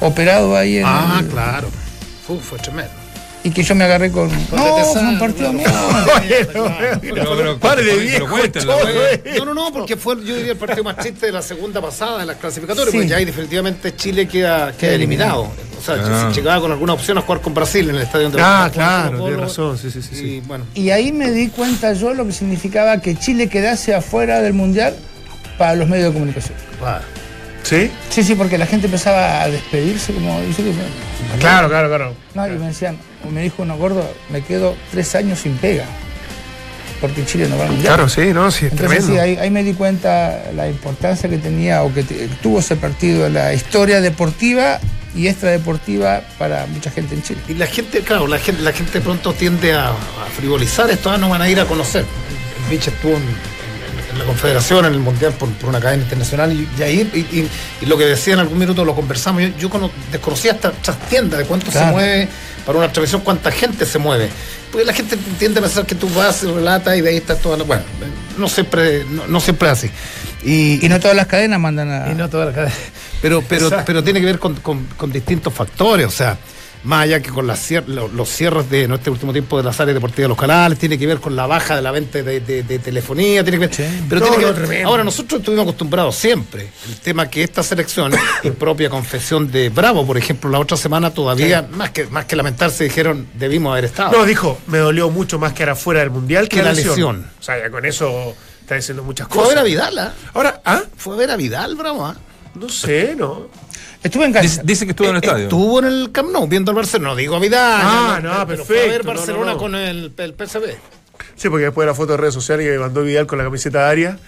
operado 0.00 0.56
ahí 0.56 0.78
en 0.78 0.84
Ah, 0.86 1.18
el- 1.20 1.26
claro. 1.28 1.68
Uf, 2.28 2.42
fue 2.44 2.58
tremendo. 2.58 2.92
Y 3.48 3.50
que 3.50 3.62
yo 3.62 3.74
me 3.74 3.84
agarré 3.84 4.10
con. 4.12 4.28
No, 4.52 4.84
fue 4.84 5.00
un 5.00 5.18
partido 5.18 5.52
mío. 5.52 5.66
Pare 7.60 7.82
de 7.82 8.16
eh. 8.16 8.20
No, 9.38 9.44
no, 9.44 9.54
no, 9.54 9.72
porque 9.72 9.96
fue, 9.96 10.16
yo 10.24 10.34
diría, 10.36 10.52
el 10.52 10.58
partido 10.58 10.84
más 10.84 10.96
triste 10.96 11.26
de 11.26 11.32
la 11.32 11.42
segunda 11.42 11.80
pasada 11.80 12.18
de 12.20 12.26
las 12.26 12.36
clasificatorias, 12.36 12.90
Sí. 12.90 12.96
porque 12.98 13.08
ya 13.08 13.16
ahí 13.16 13.24
definitivamente 13.24 13.94
Chile 13.96 14.26
queda, 14.28 14.72
eliminado. 14.80 15.42
O 15.78 15.80
sea, 15.84 15.96
Ah. 15.98 16.30
si 16.32 16.40
llegaba 16.40 16.60
con 16.60 16.72
alguna 16.72 16.92
opción 16.94 17.18
a 17.18 17.22
jugar 17.22 17.40
con 17.40 17.54
Brasil 17.54 17.88
en 17.88 17.96
el 17.96 18.02
estadio 18.02 18.30
de 18.30 18.40
Ah, 18.42 18.68
claro, 18.72 19.18
tiene 19.24 19.36
razón, 19.36 19.78
sí, 19.78 19.90
sí, 19.90 20.02
sí. 20.02 20.26
Y 20.26 20.40
bueno, 20.40 20.64
Y 20.74 20.90
ahí 20.90 21.12
me 21.12 21.30
di 21.30 21.48
cuenta 21.48 21.92
yo 21.92 22.14
lo 22.14 22.26
que 22.26 22.32
significaba 22.32 23.00
que 23.00 23.14
Chile 23.16 23.48
quedase 23.48 23.94
afuera 23.94 24.40
del 24.42 24.52
mundial 24.54 24.94
para 25.56 25.74
los 25.76 25.88
medios 25.88 26.08
de 26.08 26.12
comunicación. 26.14 26.54
va. 26.82 27.00
¿Sí? 27.68 27.90
Sí, 28.08 28.22
sí, 28.24 28.34
porque 28.34 28.56
la 28.56 28.66
gente 28.66 28.86
empezaba 28.86 29.42
a 29.42 29.48
despedirse 29.48 30.12
como. 30.14 30.40
dice 30.42 30.62
que- 30.62 30.72
Claro, 31.38 31.68
claro, 31.68 31.88
claro. 31.88 32.14
No, 32.34 32.46
y 32.46 32.50
me 32.52 32.66
decían, 32.68 32.96
me 33.30 33.42
dijo 33.42 33.62
uno 33.62 33.76
gordo, 33.76 34.10
me 34.30 34.40
quedo 34.42 34.74
tres 34.90 35.14
años 35.14 35.40
sin 35.40 35.56
pega. 35.58 35.84
Porque 37.00 37.24
Chile 37.24 37.46
no 37.48 37.56
va 37.58 37.64
al 37.64 37.70
mundial. 37.72 37.94
Claro, 37.94 38.08
sí, 38.08 38.32
no, 38.32 38.50
sí, 38.50 38.66
es 38.66 38.72
Entonces 38.72 39.04
tremendo. 39.04 39.12
sí, 39.12 39.18
ahí, 39.18 39.36
ahí 39.36 39.50
me 39.50 39.62
di 39.62 39.74
cuenta 39.74 40.42
la 40.54 40.68
importancia 40.68 41.28
que 41.28 41.38
tenía 41.38 41.82
o 41.84 41.92
que 41.94 42.02
tuvo 42.42 42.58
ese 42.58 42.74
partido 42.74 43.26
en 43.26 43.34
la 43.34 43.52
historia 43.54 44.00
deportiva 44.00 44.80
y 45.14 45.28
extradeportiva 45.28 46.22
para 46.38 46.66
mucha 46.66 46.90
gente 46.90 47.14
en 47.14 47.22
Chile. 47.22 47.40
Y 47.48 47.54
la 47.54 47.66
gente, 47.66 48.00
claro, 48.00 48.26
la 48.26 48.38
gente, 48.38 48.62
la 48.62 48.72
gente 48.72 49.00
pronto 49.00 49.32
tiende 49.32 49.74
a, 49.74 49.90
a 49.90 49.94
frivolizar 50.36 50.90
esto, 50.90 51.10
ah, 51.10 51.18
no 51.18 51.28
van 51.28 51.42
a 51.42 51.48
ir 51.48 51.60
a 51.60 51.66
conocer. 51.66 52.04
El 52.64 52.70
Beach 52.70 52.88
estuvo 52.88 53.12
en, 53.12 53.18
en- 53.22 53.28
en 53.28 53.57
la 54.18 54.24
Confederación, 54.24 54.84
en 54.86 54.92
el 54.94 54.98
Mundial, 55.00 55.32
por, 55.32 55.48
por 55.52 55.68
una 55.70 55.80
cadena 55.80 56.02
internacional, 56.02 56.52
y, 56.52 56.68
y 56.78 56.82
ahí, 56.82 57.10
y, 57.14 57.18
y- 57.40 57.48
y 57.82 57.86
lo 57.86 57.96
que 57.96 58.06
decía 58.06 58.34
en 58.34 58.40
algún 58.40 58.58
minuto 58.58 58.84
lo 58.84 58.94
conversamos, 58.94 59.42
yo, 59.42 59.48
yo 59.58 59.70
cono- 59.70 59.90
desconocía 60.12 60.52
esta 60.52 60.70
trastienda 60.72 61.38
de 61.38 61.44
cuánto 61.44 61.70
se 61.70 61.82
mueve 61.86 62.28
para 62.66 62.78
una 62.78 62.92
transmisión, 62.92 63.22
cuánta 63.22 63.50
gente 63.50 63.86
se 63.86 63.98
mueve. 63.98 64.28
Porque 64.70 64.84
la 64.84 64.92
gente 64.92 65.16
tiende 65.38 65.60
a 65.60 65.62
pensar 65.62 65.86
que 65.86 65.94
tú 65.94 66.08
vas, 66.10 66.42
relatas 66.42 66.96
y 66.96 67.00
de 67.00 67.08
ahí 67.08 67.16
está 67.16 67.34
toda 67.36 67.56
la... 67.56 67.64
Bueno, 67.64 67.82
no 68.36 68.48
siempre, 68.48 69.04
no, 69.08 69.26
no 69.26 69.40
siempre 69.40 69.68
es 69.68 69.72
así. 69.78 69.90
Y, 70.44 70.84
Y 70.84 70.88
no 70.90 71.00
todas 71.00 71.16
las 71.16 71.26
cadenas 71.26 71.58
mandan 71.58 71.90
a. 71.90 72.12
y 72.12 72.14
no 72.14 72.28
toda 72.28 72.44
la 72.46 72.52
cadena. 72.52 72.74
Pero, 73.22 73.42
pero, 73.48 73.64
Exacto. 73.66 73.84
pero 73.86 74.04
tiene 74.04 74.20
que 74.20 74.26
ver 74.26 74.38
con, 74.38 74.54
con- 74.56 74.84
con 74.96 75.10
distintos 75.10 75.52
factores, 75.54 76.06
o 76.06 76.10
sea, 76.10 76.36
más 76.84 77.02
allá 77.04 77.20
que 77.20 77.30
con 77.30 77.46
las 77.46 77.70
cier- 77.70 77.86
lo- 77.86 78.08
los 78.08 78.28
cierres 78.28 78.70
de 78.70 78.84
en 78.84 78.92
este 78.92 79.10
último 79.10 79.32
tiempo 79.32 79.56
de 79.58 79.64
las 79.64 79.78
áreas 79.80 79.94
deportivas 79.94 80.24
de 80.24 80.28
los 80.28 80.38
canales, 80.38 80.78
tiene 80.78 80.96
que 80.98 81.06
ver 81.06 81.18
con 81.20 81.34
la 81.36 81.46
baja 81.46 81.74
de 81.76 81.82
la 81.82 81.90
venta 81.90 82.22
de, 82.22 82.40
de- 82.40 82.62
de 82.62 82.78
telefonía, 82.78 83.42
tiene 83.42 83.58
que 83.58 83.66
ver. 83.66 83.90
Pero 84.08 84.20
No, 84.20 84.26
tiene 84.28 84.54
que 84.54 84.60
ver-. 84.66 84.84
Ahora, 84.84 85.04
nosotros 85.04 85.40
estuvimos 85.40 85.64
acostumbrados 85.64 86.14
siempre. 86.16 86.68
El 86.88 86.96
tema 87.00 87.28
que 87.28 87.42
esta 87.42 87.62
selección, 87.62 88.12
en 88.42 88.54
propia 88.54 88.88
confesión 88.90 89.50
de 89.50 89.68
Bravo, 89.70 90.06
por 90.06 90.16
ejemplo, 90.18 90.48
la 90.50 90.58
otra 90.60 90.76
semana 90.76 91.10
todavía, 91.10 91.66
más 91.72 91.90
que 91.90 92.06
más 92.06 92.24
que 92.26 92.36
lamentarse, 92.36 92.84
dijeron 92.84 93.26
debimos 93.34 93.72
haber 93.72 93.84
estado. 93.86 94.12
No, 94.16 94.24
dijo, 94.24 94.58
me 94.68 94.78
dolió 94.78 95.10
mucho 95.10 95.38
más 95.38 95.52
que 95.52 95.62
era 95.64 95.74
fuera 95.74 96.00
del 96.00 96.10
mundial 96.10 96.48
que, 96.48 96.56
Que 96.58 96.62
la 96.62 96.72
lesión. 96.72 96.90
lesión. 96.90 97.30
O 97.40 97.42
sea, 97.42 97.58
ya 97.58 97.70
con 97.70 97.84
eso 97.84 98.34
está 98.60 98.74
diciendo 98.76 99.02
muchas 99.02 99.26
Fue 99.28 99.38
a 99.38 99.42
cosas. 99.42 99.54
ver 99.54 99.58
a 99.58 99.64
Vidal, 99.64 99.98
¿ah? 99.98 100.12
Ahora, 100.34 100.60
¿ah? 100.64 100.82
Fue 100.96 101.14
a 101.14 101.18
ver 101.18 101.30
a 101.30 101.36
Vidal, 101.36 101.74
Bravo, 101.74 102.06
¿ah? 102.06 102.16
No 102.54 102.68
sé, 102.68 103.14
no. 103.16 103.48
Estuve 104.02 104.24
en 104.26 104.32
Dice, 104.32 104.46
casa. 104.48 104.62
dice 104.64 104.84
que 104.84 104.90
estuvo 104.92 105.08
en 105.08 105.16
el 105.16 105.22
estadio. 105.22 105.44
Estuvo 105.44 105.78
en 105.80 105.84
el 105.86 106.12
Camp 106.12 106.30
Nou 106.30 106.46
viendo 106.46 106.70
al 106.70 106.76
Barcelona, 106.76 107.10
no 107.10 107.16
digo 107.16 107.36
a 107.36 107.38
Vidal. 107.40 107.80
Ah, 107.82 108.20
no, 108.22 108.46
pero 108.46 108.64
Fue 108.64 108.78
a 108.78 108.82
ver 108.82 108.88
perfecto, 109.02 109.12
no, 109.12 109.18
Barcelona 109.18 109.46
no, 109.46 109.52
no. 109.52 109.58
con 109.58 109.74
el, 109.74 110.12
el 110.16 110.34
PSV. 110.34 110.64
Sí, 111.34 111.48
porque 111.48 111.64
después 111.66 111.84
de 111.84 111.90
la 111.90 111.94
foto 111.94 112.12
de 112.12 112.16
redes 112.18 112.34
sociales 112.34 112.66
que 112.66 112.78
mandó 112.78 113.02
Vidal 113.02 113.26
con 113.26 113.38
la 113.38 113.44
camiseta 113.44 113.84
de 113.84 113.90
Aria. 113.90 114.18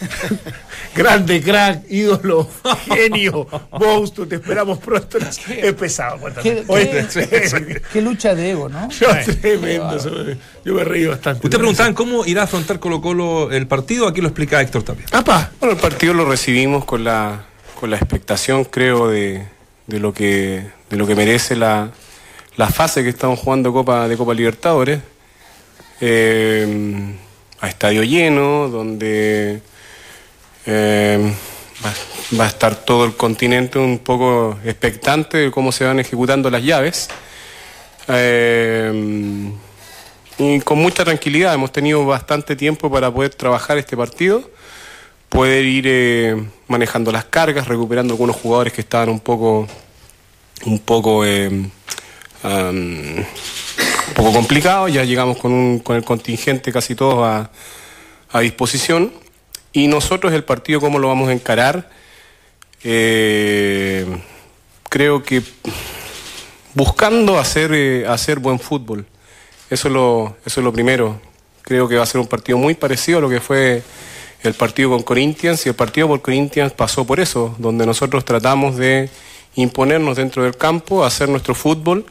Grande, 0.94 1.42
crack, 1.42 1.82
ídolo, 1.90 2.48
genio, 2.86 3.46
monstruo, 3.72 4.26
te 4.26 4.36
esperamos 4.36 4.78
pronto. 4.78 5.18
Es 5.48 5.74
pesado. 5.74 6.18
¿Qué- 6.42 8.00
lucha 8.02 8.34
de 8.34 8.50
ego, 8.50 8.68
¿no? 8.68 8.82
No, 8.82 8.90
tremendo. 9.40 9.98
me- 10.24 10.36
Yo 10.64 10.74
me 10.74 10.84
reí 10.84 11.06
bastante. 11.06 11.46
Usted 11.46 11.58
preguntaban 11.58 11.94
cómo 11.94 12.24
irá 12.24 12.42
a 12.42 12.44
afrontar 12.44 12.78
Colo 12.80 13.00
Colo 13.00 13.50
el 13.52 13.66
partido. 13.66 14.08
Aquí 14.08 14.20
lo 14.20 14.28
explica 14.28 14.60
Héctor 14.60 14.82
Tapia. 14.84 15.04
¡Apa! 15.12 15.50
Bueno, 15.60 15.74
el 15.74 15.80
partido 15.80 16.14
lo 16.14 16.24
recibimos 16.24 16.84
con 16.84 17.04
la, 17.04 17.44
con 17.76 17.90
la 17.90 17.96
expectación, 17.96 18.64
creo, 18.64 19.08
de, 19.08 19.46
de 19.86 20.00
lo 20.00 20.12
que 20.12 20.66
de 20.90 20.96
lo 20.96 21.06
que 21.06 21.14
merece 21.14 21.56
la, 21.56 21.90
la 22.56 22.68
fase 22.68 23.02
que 23.02 23.10
estamos 23.10 23.38
jugando 23.38 23.72
Copa 23.72 24.08
de 24.08 24.16
Copa 24.16 24.34
Libertadores. 24.34 25.00
Eh, 26.00 27.14
a 27.60 27.68
estadio 27.68 28.02
lleno, 28.02 28.68
donde 28.68 29.60
eh, 30.66 31.32
va, 32.38 32.44
a 32.44 32.48
estar 32.48 32.74
todo 32.84 33.04
el 33.04 33.16
continente 33.16 33.78
un 33.78 33.98
poco 33.98 34.58
expectante 34.64 35.38
de 35.38 35.50
cómo 35.50 35.72
se 35.72 35.84
van 35.84 35.98
ejecutando 35.98 36.50
las 36.50 36.62
llaves. 36.62 37.08
Eh, 38.08 39.50
y 40.38 40.60
con 40.60 40.78
mucha 40.78 41.04
tranquilidad, 41.04 41.54
hemos 41.54 41.72
tenido 41.72 42.04
bastante 42.04 42.56
tiempo 42.56 42.90
para 42.90 43.10
poder 43.10 43.34
trabajar 43.34 43.78
este 43.78 43.96
partido, 43.96 44.50
poder 45.28 45.64
ir 45.64 45.84
eh, 45.86 46.46
manejando 46.68 47.12
las 47.12 47.24
cargas, 47.26 47.68
recuperando 47.68 48.14
algunos 48.14 48.36
jugadores 48.36 48.72
que 48.72 48.80
estaban 48.80 49.08
un 49.08 49.20
poco, 49.20 49.66
un 50.64 50.78
poco, 50.80 51.24
eh, 51.24 51.48
un 52.42 53.26
poco 54.14 54.32
complicados. 54.32 54.92
Ya 54.92 55.04
llegamos 55.04 55.36
con, 55.38 55.52
un- 55.52 55.78
con 55.80 55.96
el 55.96 56.04
contingente 56.04 56.72
casi 56.72 56.94
todos 56.94 57.26
a, 57.26 57.50
a 58.32 58.40
disposición. 58.40 59.12
Y 59.72 59.88
nosotros 59.88 60.32
el 60.32 60.44
partido, 60.44 60.80
¿cómo 60.80 60.98
lo 60.98 61.08
vamos 61.08 61.28
a 61.28 61.32
encarar? 61.32 61.90
Eh, 62.82 64.06
creo 64.88 65.22
que 65.22 65.42
buscando 66.74 67.38
hacer, 67.38 67.72
eh, 67.74 68.06
hacer 68.06 68.38
buen 68.38 68.58
fútbol. 68.58 69.04
Eso 69.68 69.88
es, 69.88 69.94
lo, 69.94 70.36
eso 70.46 70.60
es 70.60 70.64
lo 70.64 70.72
primero. 70.72 71.20
Creo 71.62 71.88
que 71.88 71.96
va 71.96 72.04
a 72.04 72.06
ser 72.06 72.20
un 72.20 72.26
partido 72.28 72.56
muy 72.58 72.74
parecido 72.74 73.18
a 73.18 73.20
lo 73.20 73.28
que 73.28 73.40
fue 73.40 73.82
el 74.46 74.54
partido 74.54 74.90
con 74.90 75.02
Corinthians 75.02 75.66
y 75.66 75.68
el 75.68 75.74
partido 75.74 76.08
por 76.08 76.22
Corinthians 76.22 76.72
pasó 76.72 77.04
por 77.04 77.20
eso, 77.20 77.54
donde 77.58 77.86
nosotros 77.86 78.24
tratamos 78.24 78.76
de 78.76 79.10
imponernos 79.56 80.16
dentro 80.16 80.44
del 80.44 80.56
campo, 80.56 81.04
hacer 81.04 81.28
nuestro 81.28 81.54
fútbol 81.54 82.06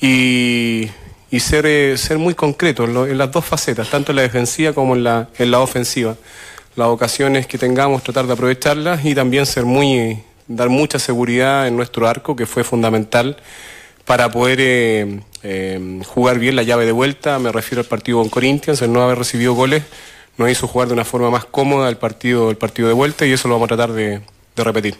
y, 0.00 0.90
eh, 1.30 1.94
ser 1.96 2.18
muy 2.18 2.34
concretos 2.34 2.88
en, 2.88 3.18
las 3.18 3.30
dos 3.30 3.44
facetas, 3.44 3.88
tanto 3.90 4.12
en 4.12 4.16
la 4.16 4.22
defensiva 4.22 4.72
como 4.72 4.96
en 4.96 5.04
la, 5.04 5.28
en 5.38 5.50
la 5.50 5.60
ofensiva. 5.60 6.16
Las 6.76 6.88
ocasiones 6.88 7.46
que 7.46 7.58
tengamos, 7.58 8.02
tratar 8.02 8.26
de 8.26 8.32
aprovecharlas 8.32 9.04
y 9.04 9.14
también 9.14 9.46
ser 9.46 9.64
muy, 9.64 10.22
dar 10.46 10.68
mucha 10.68 10.98
seguridad 10.98 11.66
en 11.66 11.76
nuestro 11.76 12.08
arco, 12.08 12.34
que 12.34 12.46
fue 12.46 12.64
fundamental 12.64 13.36
para 14.04 14.30
poder 14.30 14.58
eh, 14.60 15.20
eh, 15.42 16.00
jugar 16.06 16.38
bien 16.38 16.56
la 16.56 16.62
llave 16.62 16.86
de 16.86 16.92
vuelta. 16.92 17.38
Me 17.38 17.52
refiero 17.52 17.80
al 17.80 17.86
partido 17.86 18.18
con 18.18 18.28
Corinthians, 18.28 18.82
el 18.82 18.92
no 18.92 19.02
haber 19.02 19.18
recibido 19.18 19.54
goles 19.54 19.84
nos 20.40 20.50
hizo 20.50 20.66
jugar 20.66 20.88
de 20.88 20.94
una 20.94 21.04
forma 21.04 21.30
más 21.30 21.44
cómoda 21.44 21.88
el 21.88 21.96
partido, 21.96 22.50
el 22.50 22.56
partido 22.56 22.88
de 22.88 22.94
vuelta 22.94 23.24
y 23.26 23.32
eso 23.32 23.46
lo 23.46 23.54
vamos 23.54 23.66
a 23.66 23.76
tratar 23.76 23.92
de- 23.92 24.20
de 24.56 24.64
repetir. 24.64 24.96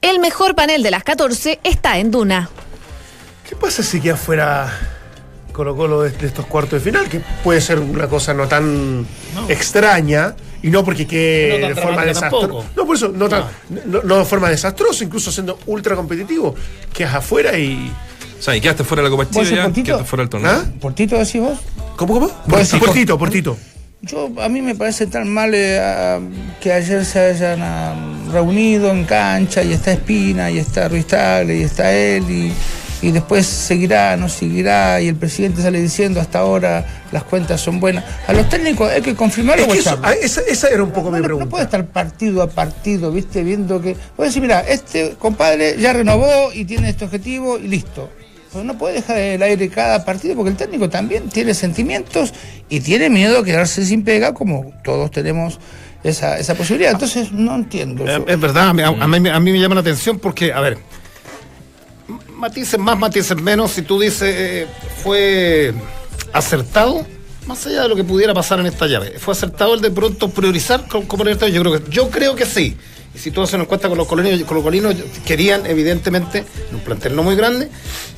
El 0.00 0.20
mejor 0.20 0.54
panel 0.54 0.82
de 0.82 0.90
las 0.90 1.02
14 1.02 1.58
está 1.64 1.98
en 1.98 2.10
Duna. 2.10 2.48
¿Qué 3.48 3.56
pasa 3.56 3.82
si 3.82 4.00
queda 4.00 4.16
fuera 4.16 4.70
Colo 5.52 5.74
Colo 5.76 6.02
de, 6.02 6.10
de 6.10 6.26
estos 6.26 6.46
cuartos 6.46 6.72
de 6.84 6.90
final? 6.90 7.08
Que 7.08 7.20
puede 7.42 7.60
ser 7.60 7.78
una 7.80 8.06
cosa 8.08 8.32
no 8.34 8.46
tan 8.46 9.06
extraña 9.48 10.36
y 10.62 10.68
no 10.68 10.84
porque 10.84 11.06
quede 11.06 11.58
No 11.60 11.68
de 11.68 11.74
forma 11.74 12.04
desastrosa. 12.04 12.68
No, 12.76 12.86
por 12.86 12.96
eso, 12.96 13.08
no, 13.08 13.28
tan- 13.28 13.46
no- 13.86 14.02
no 14.02 14.18
de 14.18 14.24
forma 14.24 14.50
desastrosa, 14.50 15.02
incluso 15.04 15.32
siendo 15.32 15.58
ultra 15.66 15.96
competitivo. 15.96 16.54
Quedas 16.92 17.14
afuera 17.16 17.58
y. 17.58 17.90
O 18.38 18.42
sea, 18.42 18.54
y 18.56 18.60
quedaste 18.60 18.84
fuera 18.84 19.02
de 19.02 19.08
la 19.08 19.16
Copa 19.16 19.28
¿Vos 19.32 19.46
Chile 19.46 19.56
ya, 19.56 19.72
quedaste 19.72 20.04
fuera 20.04 20.22
del 20.22 20.30
torneo. 20.30 20.50
¿Ah? 20.50 20.64
¿Portito 20.80 21.18
decís 21.18 21.40
vos? 21.40 21.58
¿Cómo, 21.96 22.14
cómo? 22.14 22.28
Sí, 22.64 22.76
portito, 22.78 23.18
portito. 23.18 23.56
Yo, 24.02 24.30
a 24.40 24.48
mí 24.48 24.62
me 24.62 24.76
parece 24.76 25.08
tan 25.08 25.28
mal 25.28 25.50
eh, 25.54 26.20
que 26.60 26.72
ayer 26.72 27.04
se 27.04 27.18
hayan 27.18 27.60
ah, 27.62 27.94
reunido 28.32 28.90
en 28.92 29.04
cancha 29.04 29.62
y 29.64 29.72
está 29.72 29.90
Espina 29.92 30.50
y 30.52 30.58
está 30.58 30.88
Ruiz 30.88 31.06
Tagle 31.08 31.56
y 31.58 31.62
está 31.62 31.92
él 31.92 32.30
y, 32.30 32.52
y 33.02 33.10
después 33.10 33.44
seguirá, 33.44 34.16
no 34.16 34.28
seguirá 34.28 35.00
y 35.00 35.08
el 35.08 35.16
presidente 35.16 35.62
sale 35.62 35.80
diciendo 35.80 36.20
hasta 36.20 36.38
ahora 36.38 36.86
las 37.10 37.24
cuentas 37.24 37.60
son 37.60 37.80
buenas. 37.80 38.04
A 38.28 38.32
los 38.34 38.48
técnicos 38.48 38.88
hay 38.88 39.02
que 39.02 39.16
confirmarlo 39.16 39.64
Es 39.64 39.72
que 39.72 39.78
eso- 39.80 39.98
ah, 40.00 40.12
esa, 40.12 40.42
esa 40.42 40.68
era 40.68 40.84
un 40.84 40.92
poco 40.92 41.10
mi 41.10 41.16
No, 41.16 41.22
no 41.22 41.24
pregunta. 41.24 41.50
puede 41.50 41.64
estar 41.64 41.84
partido 41.86 42.42
a 42.42 42.48
partido, 42.48 43.10
viste, 43.10 43.42
viendo 43.42 43.80
que. 43.82 43.96
Puede 44.14 44.28
decir, 44.28 44.42
mira, 44.42 44.60
este 44.60 45.16
compadre 45.18 45.76
ya 45.76 45.92
renovó 45.92 46.52
y 46.54 46.64
tiene 46.66 46.88
este 46.90 47.04
objetivo 47.04 47.58
y 47.58 47.66
listo. 47.66 48.10
Pero 48.52 48.64
no 48.64 48.78
puede 48.78 48.94
dejar 48.94 49.18
el 49.18 49.42
aire 49.42 49.68
cada 49.68 50.04
partido 50.04 50.34
porque 50.34 50.50
el 50.50 50.56
técnico 50.56 50.88
también 50.88 51.28
tiene 51.28 51.52
sentimientos 51.54 52.32
y 52.68 52.80
tiene 52.80 53.10
miedo 53.10 53.38
a 53.40 53.44
quedarse 53.44 53.84
sin 53.84 54.04
pega, 54.04 54.32
como 54.32 54.72
todos 54.82 55.10
tenemos 55.10 55.58
esa, 56.02 56.38
esa 56.38 56.54
posibilidad. 56.54 56.92
Entonces, 56.92 57.30
no 57.32 57.54
entiendo. 57.54 58.04
Eh, 58.06 58.12
eso. 58.16 58.24
Es 58.26 58.40
verdad, 58.40 58.68
a 58.70 58.72
mí, 58.74 58.82
a- 58.82 58.88
a 58.88 59.06
mí, 59.06 59.28
a 59.28 59.40
mí 59.40 59.52
me 59.52 59.60
llama 59.60 59.74
la 59.74 59.82
atención 59.82 60.18
porque, 60.18 60.52
a 60.52 60.60
ver, 60.60 60.78
matices 62.34 62.78
más, 62.78 62.98
matices 62.98 63.36
menos, 63.40 63.72
si 63.72 63.82
tú 63.82 64.00
dices 64.00 64.34
eh, 64.36 64.66
fue 65.02 65.74
acertado, 66.32 67.06
más 67.46 67.66
allá 67.66 67.82
de 67.82 67.88
lo 67.88 67.96
que 67.96 68.04
pudiera 68.04 68.32
pasar 68.34 68.60
en 68.60 68.66
esta 68.66 68.86
llave, 68.86 69.18
fue 69.18 69.32
acertado 69.32 69.74
el 69.74 69.80
de 69.80 69.90
pronto 69.90 70.30
priorizar 70.30 70.86
con- 70.86 71.06
como 71.06 71.24
Libertadores, 71.24 71.54
yo 71.54 71.62
creo 71.62 71.84
que, 71.84 71.90
yo 71.90 72.10
creo 72.10 72.34
que 72.34 72.46
sí. 72.46 72.76
Y 73.14 73.18
si 73.18 73.30
tú 73.30 73.42
haces 73.42 73.54
una 73.54 73.64
encuesta 73.64 73.88
con 73.88 73.96
los 73.96 74.06
colonios, 74.06 74.42
con 74.44 74.56
los 74.56 74.64
colinos 74.64 74.94
querían, 75.24 75.66
evidentemente, 75.66 76.44
en 76.68 76.74
un 76.74 76.80
plantel 76.82 77.16
no 77.16 77.22
muy 77.22 77.36
grande, 77.36 77.68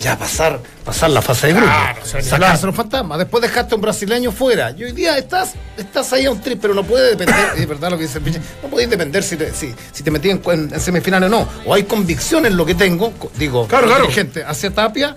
ya 0.01 0.19
pasar, 0.19 0.61
pasar 0.85 1.11
la 1.11 1.23
fase 1.23 1.49
de 1.49 1.53
grupo. 1.55 1.69
Claro, 1.69 2.05
sacarse 2.23 2.67
los 2.67 2.75
fantasmas. 2.75 3.19
Después 3.19 3.43
dejaste 3.43 3.75
a 3.75 3.77
un 3.77 3.83
brasileño 3.83 4.33
fuera. 4.33 4.73
Y 4.77 4.85
hoy 4.85 4.93
día 4.93 5.17
estás, 5.17 5.55
estás 5.77 6.13
ahí 6.13 6.27
a 6.27 6.31
un 6.31 6.41
trip, 6.41 6.61
pero 6.61 6.75
no 6.75 6.83
puede 6.85 7.11
depender, 7.11 7.37
es 7.57 7.69
verdad 7.69 7.91
lo 7.91 7.99
que 7.99 8.05
dice 8.05 8.19
el 8.19 8.25
pinche, 8.25 8.41
no 8.63 8.69
podéis 8.69 8.91
depender 8.91 9.23
si 9.23 9.37
te, 9.37 9.55
si, 9.55 9.73
si 9.93 10.03
te 10.03 10.11
metí 10.11 10.31
en, 10.31 10.43
en, 10.45 10.81
semifinales 10.81 11.29
o 11.29 11.31
no. 11.31 11.49
O 11.65 11.73
hay 11.73 11.85
convicción 11.85 12.45
en 12.47 12.57
lo 12.57 12.67
que 12.67 12.75
tengo, 12.75 13.13
digo, 13.37 13.67
Claro, 13.69 13.87
claro. 13.87 14.03
dirigente 14.03 14.43
hacia 14.45 14.71
Tapia, 14.71 15.15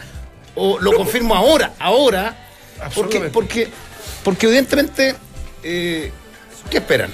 o 0.55 0.79
lo 0.79 0.93
confirmo 0.93 1.35
ahora, 1.35 1.73
ahora, 1.79 2.37
porque, 2.93 3.19
porque, 3.21 3.69
porque 4.23 4.45
evidentemente, 4.45 5.15
eh, 5.63 6.11
¿qué 6.69 6.77
esperan? 6.77 7.09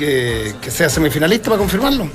¿Que, 0.00 0.54
que 0.62 0.70
sea 0.70 0.88
semifinalista 0.88 1.50
para 1.50 1.58
confirmarlo? 1.58 2.08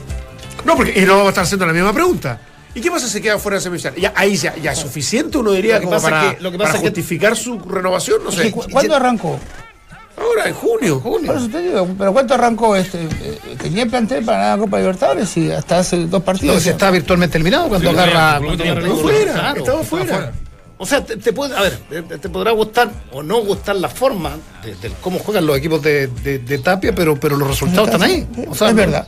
No, 0.66 0.76
porque 0.76 1.00
y 1.00 1.06
no 1.06 1.12
vamos 1.14 1.28
a 1.28 1.30
estar 1.30 1.44
haciendo 1.44 1.68
la 1.68 1.74
misma 1.74 1.94
pregunta. 1.94 2.40
¿Y 2.74 2.82
qué 2.82 2.90
pasa 2.90 3.08
si 3.08 3.22
queda 3.22 3.38
fuera 3.38 3.58
de 3.58 3.62
semifinal? 3.62 3.94
Ya, 3.96 4.12
ahí 4.16 4.36
ya, 4.36 4.56
ya 4.58 4.72
es 4.72 4.80
suficiente, 4.80 5.38
uno 5.38 5.52
diría, 5.52 5.76
Lo 5.76 5.80
que 5.82 5.86
como 5.86 5.96
pasa 5.98 6.10
para, 6.10 6.36
que- 6.36 6.42
lo 6.42 6.52
que 6.52 6.58
pasa 6.58 6.72
para 6.72 6.78
es 6.80 6.82
que- 6.82 6.90
justificar 6.90 7.38
su 7.38 7.60
renovación, 7.60 8.24
no 8.24 8.32
sé. 8.32 8.52
¿Cuándo 8.52 8.96
arrancó? 8.96 9.40
Ahora, 10.18 10.48
en 10.48 10.54
junio. 10.56 11.00
Junio. 11.00 11.28
Por 11.28 11.38
eso 11.38 11.48
te 11.50 11.62
digo, 11.62 11.88
pero 11.98 12.12
¿cuánto 12.14 12.34
arrancó 12.34 12.76
este? 12.76 13.04
Eh, 13.04 13.40
tenía 13.62 13.86
plantel 13.86 14.26
para 14.26 14.52
la 14.56 14.58
Copa 14.58 14.80
Libertadores 14.80 15.38
y 15.38 15.52
hasta 15.52 15.80
hace 15.80 16.08
dos 16.08 16.24
partidos. 16.24 16.56
No, 16.56 16.62
si 16.62 16.70
está 16.70 16.90
virtualmente 16.90 17.38
eliminado 17.38 17.68
cuando 17.68 17.92
Sí, 17.92 17.96
agarra. 17.98 18.38
el 18.38 18.88
fuera, 18.94 19.34
claro. 19.34 19.60
estaba 19.60 19.84
fuera. 19.84 20.34
O 20.78 20.86
sea, 20.86 21.04
te, 21.06 21.16
te 21.18 21.32
puede, 21.32 21.56
a 21.56 21.62
ver, 21.62 21.78
te, 21.90 22.02
te 22.18 22.30
podrá 22.30 22.52
gustar 22.52 22.90
o 23.12 23.24
no 23.24 23.38
gustar 23.38 23.78
la 23.78 23.88
forma 23.88 24.32
de, 24.64 24.76
de 24.76 24.94
cómo 25.02 25.20
juegan 25.20 25.46
los 25.46 25.58
equipos 25.58 25.82
de, 25.82 26.08
de- 26.08 26.40
de 26.40 26.58
Tapia, 26.60 26.94
pero, 26.94 27.18
pero 27.18 27.38
los 27.38 27.48
resultados 27.48 27.88
están 27.90 28.04
ahí. 28.04 28.28
O 28.50 28.54
sea, 28.56 28.68
Es 28.70 28.74
no- 28.74 28.82
verdad. 28.82 29.08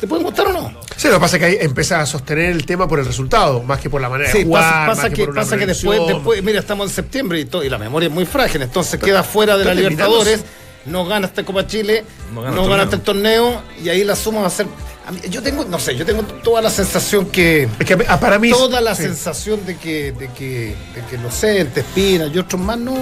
¿Te 0.00 0.06
pueden 0.06 0.24
gustar 0.24 0.46
o 0.46 0.52
no? 0.52 0.72
Sí, 0.96 1.08
lo 1.08 1.14
que 1.14 1.20
pasa 1.20 1.36
es 1.36 1.40
que 1.40 1.46
ahí 1.46 1.56
empieza 1.60 2.00
a 2.00 2.06
sostener 2.06 2.52
el 2.52 2.64
tema 2.64 2.86
por 2.86 2.98
el 3.00 3.04
resultado, 3.06 3.62
más 3.62 3.80
que 3.80 3.90
por 3.90 4.00
la 4.00 4.08
manera 4.08 4.32
de 4.32 4.44
jugar. 4.44 4.62
pasa, 4.62 4.86
pasa 4.86 5.02
más 5.02 5.10
que, 5.12 5.24
por 5.24 5.30
una 5.30 5.40
pasa 5.42 5.56
que 5.58 5.66
después, 5.66 6.00
después, 6.06 6.42
mira, 6.42 6.60
estamos 6.60 6.88
en 6.88 6.94
septiembre 6.94 7.40
y, 7.40 7.44
todo, 7.46 7.64
y 7.64 7.68
la 7.68 7.78
memoria 7.78 8.06
es 8.08 8.12
muy 8.14 8.24
frágil, 8.24 8.62
entonces 8.62 9.00
queda 9.00 9.22
fuera 9.24 9.58
de 9.58 9.64
la. 9.64 9.74
Libertadores, 9.74 10.44
no 10.86 11.04
gana 11.04 11.26
esta 11.26 11.44
Copa 11.44 11.66
Chile, 11.66 12.04
No 12.32 12.42
no 12.42 12.50
gana 12.50 12.54
torneo. 12.64 12.82
este 12.84 12.98
torneo 12.98 13.62
y 13.82 13.88
ahí 13.88 14.04
la 14.04 14.14
suma 14.16 14.40
va 14.42 14.46
a 14.46 14.50
ser. 14.50 14.66
Mí- 15.10 15.20
yo 15.28 15.42
tengo, 15.42 15.64
no 15.64 15.78
sé, 15.80 15.96
yo 15.96 16.06
tengo 16.06 16.22
toda 16.22 16.62
la 16.62 16.70
sensación 16.70 17.26
que. 17.26 17.68
Es 17.78 17.86
que 17.86 17.96
para 17.96 18.38
mí. 18.38 18.50
toda 18.50 18.80
la 18.80 18.94
sí. 18.94 19.02
sensación 19.02 19.66
de 19.66 19.76
que, 19.76 20.12
de 20.12 20.28
que, 20.28 20.76
de 20.94 21.00
que 21.10 21.18
no 21.18 21.30
sé, 21.30 21.60
el 21.60 21.68
Espina 21.74 22.26
y 22.26 22.38
otros 22.38 22.60
más 22.60 22.78
no. 22.78 22.94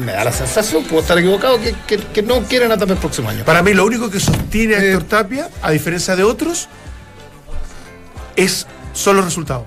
Me 0.00 0.12
da 0.12 0.24
la 0.24 0.32
sensación, 0.32 0.84
puedo 0.84 1.02
estar 1.02 1.18
equivocado, 1.18 1.60
que, 1.60 1.74
que, 1.86 1.98
que 1.98 2.22
no 2.22 2.40
quieren 2.44 2.72
a 2.72 2.78
Tapia 2.78 2.94
el 2.94 2.98
próximo 2.98 3.28
año. 3.28 3.44
Para 3.44 3.62
mí, 3.62 3.74
lo 3.74 3.84
único 3.84 4.10
que 4.10 4.18
sostiene 4.20 4.74
a 4.76 4.78
Eh, 4.82 4.92
Héctor 4.92 5.04
Tapia, 5.04 5.50
a 5.62 5.70
diferencia 5.70 6.16
de 6.16 6.24
otros, 6.24 6.68
es 8.36 8.66
son 8.92 9.16
los 9.16 9.24
resultados. 9.24 9.64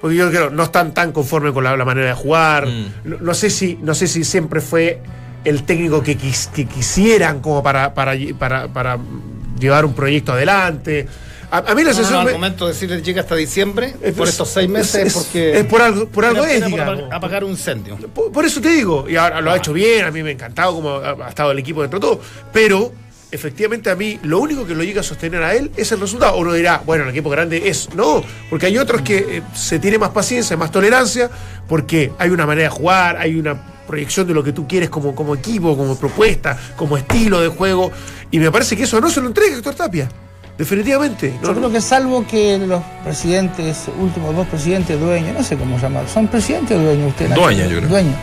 Porque 0.00 0.16
yo 0.16 0.28
creo 0.30 0.50
no 0.50 0.64
están 0.64 0.92
tan 0.92 1.12
conformes 1.12 1.52
con 1.52 1.64
la, 1.64 1.76
la 1.76 1.84
manera 1.84 2.08
de 2.08 2.14
jugar. 2.14 2.66
Mm. 2.66 2.86
No, 3.04 3.16
no 3.18 3.34
sé 3.34 3.48
si, 3.50 3.78
no 3.80 3.94
sé 3.94 4.06
si 4.06 4.24
siempre 4.24 4.60
fue 4.60 5.00
el 5.44 5.62
técnico 5.64 6.02
que, 6.02 6.18
quis- 6.18 6.50
que 6.50 6.66
quisieran 6.66 7.40
como 7.40 7.62
para, 7.62 7.94
para, 7.94 8.12
para, 8.38 8.68
para 8.68 8.98
llevar 9.58 9.84
un 9.84 9.94
proyecto 9.94 10.32
adelante. 10.32 11.06
A, 11.50 11.58
a 11.58 11.74
mí 11.76 11.82
la 11.84 11.90
No, 11.90 11.90
no, 11.90 11.94
sensación 11.94 12.20
al 12.20 12.26
me- 12.26 12.32
momento 12.32 12.66
de 12.66 12.72
decirle 12.72 13.02
llega 13.02 13.20
hasta 13.22 13.36
diciembre, 13.36 13.94
Es- 14.02 14.14
por 14.14 14.26
estos 14.28 14.48
seis 14.50 14.68
meses, 14.68 15.06
es- 15.06 15.12
porque. 15.14 15.58
es 15.60 15.64
por 15.66 15.80
algo- 15.80 16.08
por 16.08 16.24
algo 16.24 16.44
es, 16.44 16.62
por 16.68 16.80
apagar- 16.80 17.44
un 17.44 17.52
incendio. 17.52 17.96
Por, 17.96 18.32
por 18.32 18.44
eso 18.44 18.60
te 18.60 18.70
digo, 18.70 19.06
y 19.08 19.14
ahora 19.16 19.40
lo 19.40 19.52
ha 19.52 19.56
hecho 19.56 19.72
bien, 19.72 20.04
a 20.04 20.10
mí 20.10 20.22
me 20.24 20.30
ha 20.30 20.32
encantado 20.32 20.74
como 20.74 20.90
ha, 20.96 21.10
ha 21.26 21.28
estado 21.28 21.52
el 21.52 21.58
equipo 21.58 21.82
dentro 21.82 22.00
de 22.00 22.06
todo, 22.06 22.20
pero 22.52 22.92
efectivamente 23.30 23.90
a 23.90 23.94
mí 23.96 24.18
lo 24.24 24.40
único 24.40 24.66
que 24.66 24.74
lo 24.74 24.82
llega 24.82 25.00
a 25.00 25.04
sostener 25.04 25.42
a 25.42 25.54
él 25.54 25.70
es 25.76 25.92
el 25.92 26.00
resultado. 26.00 26.36
Uno 26.36 26.52
dirá, 26.52 26.82
bueno, 26.84 27.04
el 27.04 27.10
equipo 27.10 27.30
grande 27.30 27.68
es, 27.68 27.92
no, 27.94 28.24
porque 28.50 28.66
hay 28.66 28.78
otros 28.78 29.02
que 29.02 29.16
eh, 29.38 29.42
se 29.54 29.78
tiene 29.78 29.98
más 29.98 30.10
paciencia, 30.10 30.56
más 30.56 30.72
tolerancia, 30.72 31.30
porque 31.68 32.10
hay 32.18 32.30
una 32.30 32.44
manera 32.46 32.70
de 32.70 32.74
jugar, 32.76 33.18
hay 33.18 33.36
una 33.38 33.75
proyección 33.86 34.26
de 34.26 34.34
lo 34.34 34.42
que 34.44 34.52
tú 34.52 34.66
quieres 34.66 34.90
como, 34.90 35.14
como 35.14 35.34
equipo, 35.34 35.76
como 35.76 35.96
propuesta, 35.96 36.58
como 36.76 36.96
estilo 36.96 37.40
de 37.40 37.48
juego, 37.48 37.90
y 38.30 38.38
me 38.38 38.50
parece 38.50 38.76
que 38.76 38.82
eso 38.84 39.00
no 39.00 39.08
se 39.10 39.20
lo 39.20 39.28
entrega 39.28 39.56
Héctor 39.56 39.74
Tapia, 39.74 40.08
definitivamente. 40.58 41.34
Yo 41.42 41.48
No, 41.52 41.54
creo 41.58 41.70
que 41.72 41.80
salvo 41.80 42.26
que 42.26 42.58
los 42.58 42.82
presidentes, 43.04 43.84
últimos 43.98 44.34
dos 44.34 44.46
presidentes 44.48 44.98
dueños, 44.98 45.34
no 45.36 45.42
sé 45.44 45.56
cómo 45.56 45.78
llamar, 45.78 46.08
¿son 46.08 46.28
presidentes 46.28 46.76
o 46.76 46.80
dueños 46.82 47.08
ustedes? 47.10 47.34
Dueño, 47.34 47.64
yo 47.66 47.76
creo. 47.78 47.88
Dueños. 47.88 48.16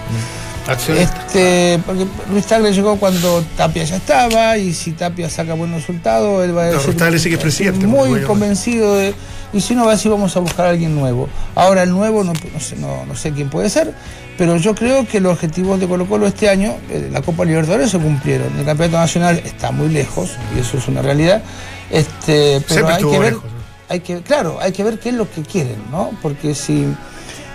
Accionista. 0.66 1.26
Este, 1.28 1.78
porque 1.86 2.06
Luis 2.32 2.46
Tagle 2.46 2.72
llegó 2.72 2.96
cuando 2.96 3.44
Tapia 3.58 3.84
ya 3.84 3.98
estaba 3.98 4.58
y 4.58 4.74
si 4.74 4.94
Tapia 4.94 5.30
saca 5.30 5.56
buen 5.56 5.74
resultado, 5.74 6.42
él 6.42 6.56
va 6.56 6.64
a 6.64 6.68
No, 6.68 6.74
decir 6.78 6.96
Tagle 6.96 7.20
sí 7.20 7.28
que 7.28 7.36
es 7.36 7.42
presidente, 7.42 7.86
muy 7.86 8.08
bueno. 8.10 8.28
convencido 8.28 8.96
de 8.96 9.14
y 9.52 9.60
si 9.60 9.76
no 9.76 9.84
va 9.86 9.92
a 9.92 9.96
decir 9.96 10.10
vamos 10.10 10.36
a 10.38 10.40
buscar 10.40 10.68
a 10.68 10.70
alguien 10.70 10.96
nuevo. 10.96 11.28
Ahora 11.54 11.84
el 11.84 11.90
nuevo 11.92 12.24
no, 12.24 12.32
no 12.54 12.60
sé, 12.62 12.78
no, 12.78 13.06
no 13.06 13.14
sé 13.14 13.32
quién 13.34 13.50
puede 13.50 13.70
ser, 13.70 13.94
pero 14.38 14.58
yo 14.58 14.74
creo 14.74 15.08
que 15.08 15.20
los 15.20 15.34
objetivos 15.34 15.80
de 15.80 15.88
Colo 15.88 16.06
Colo 16.06 16.28
este 16.28 16.50
año, 16.50 16.76
eh, 16.90 17.10
la 17.12 17.22
Copa 17.22 17.46
Libertadores 17.46 17.92
se 17.92 18.00
cumplieron. 18.00 18.58
El 18.58 18.66
campeonato 18.66 18.98
nacional 18.98 19.42
está 19.46 19.72
muy 19.72 19.90
lejos 19.90 20.32
y 20.56 20.60
eso 20.60 20.78
es 20.78 20.88
una 20.88 21.02
realidad. 21.02 21.44
Este, 21.90 22.62
pero 22.68 22.88
Siempre 22.88 22.96
hay 22.96 23.04
que 23.04 23.20
ver, 23.20 23.34
lejos, 23.34 23.44
¿no? 23.44 23.64
hay 23.90 24.00
que, 24.00 24.22
claro, 24.22 24.58
hay 24.60 24.72
que 24.72 24.84
ver 24.84 25.00
qué 25.00 25.10
es 25.10 25.16
lo 25.16 25.30
que 25.30 25.42
quieren, 25.44 25.78
¿no? 25.92 26.12
Porque 26.22 26.56
si 26.56 26.88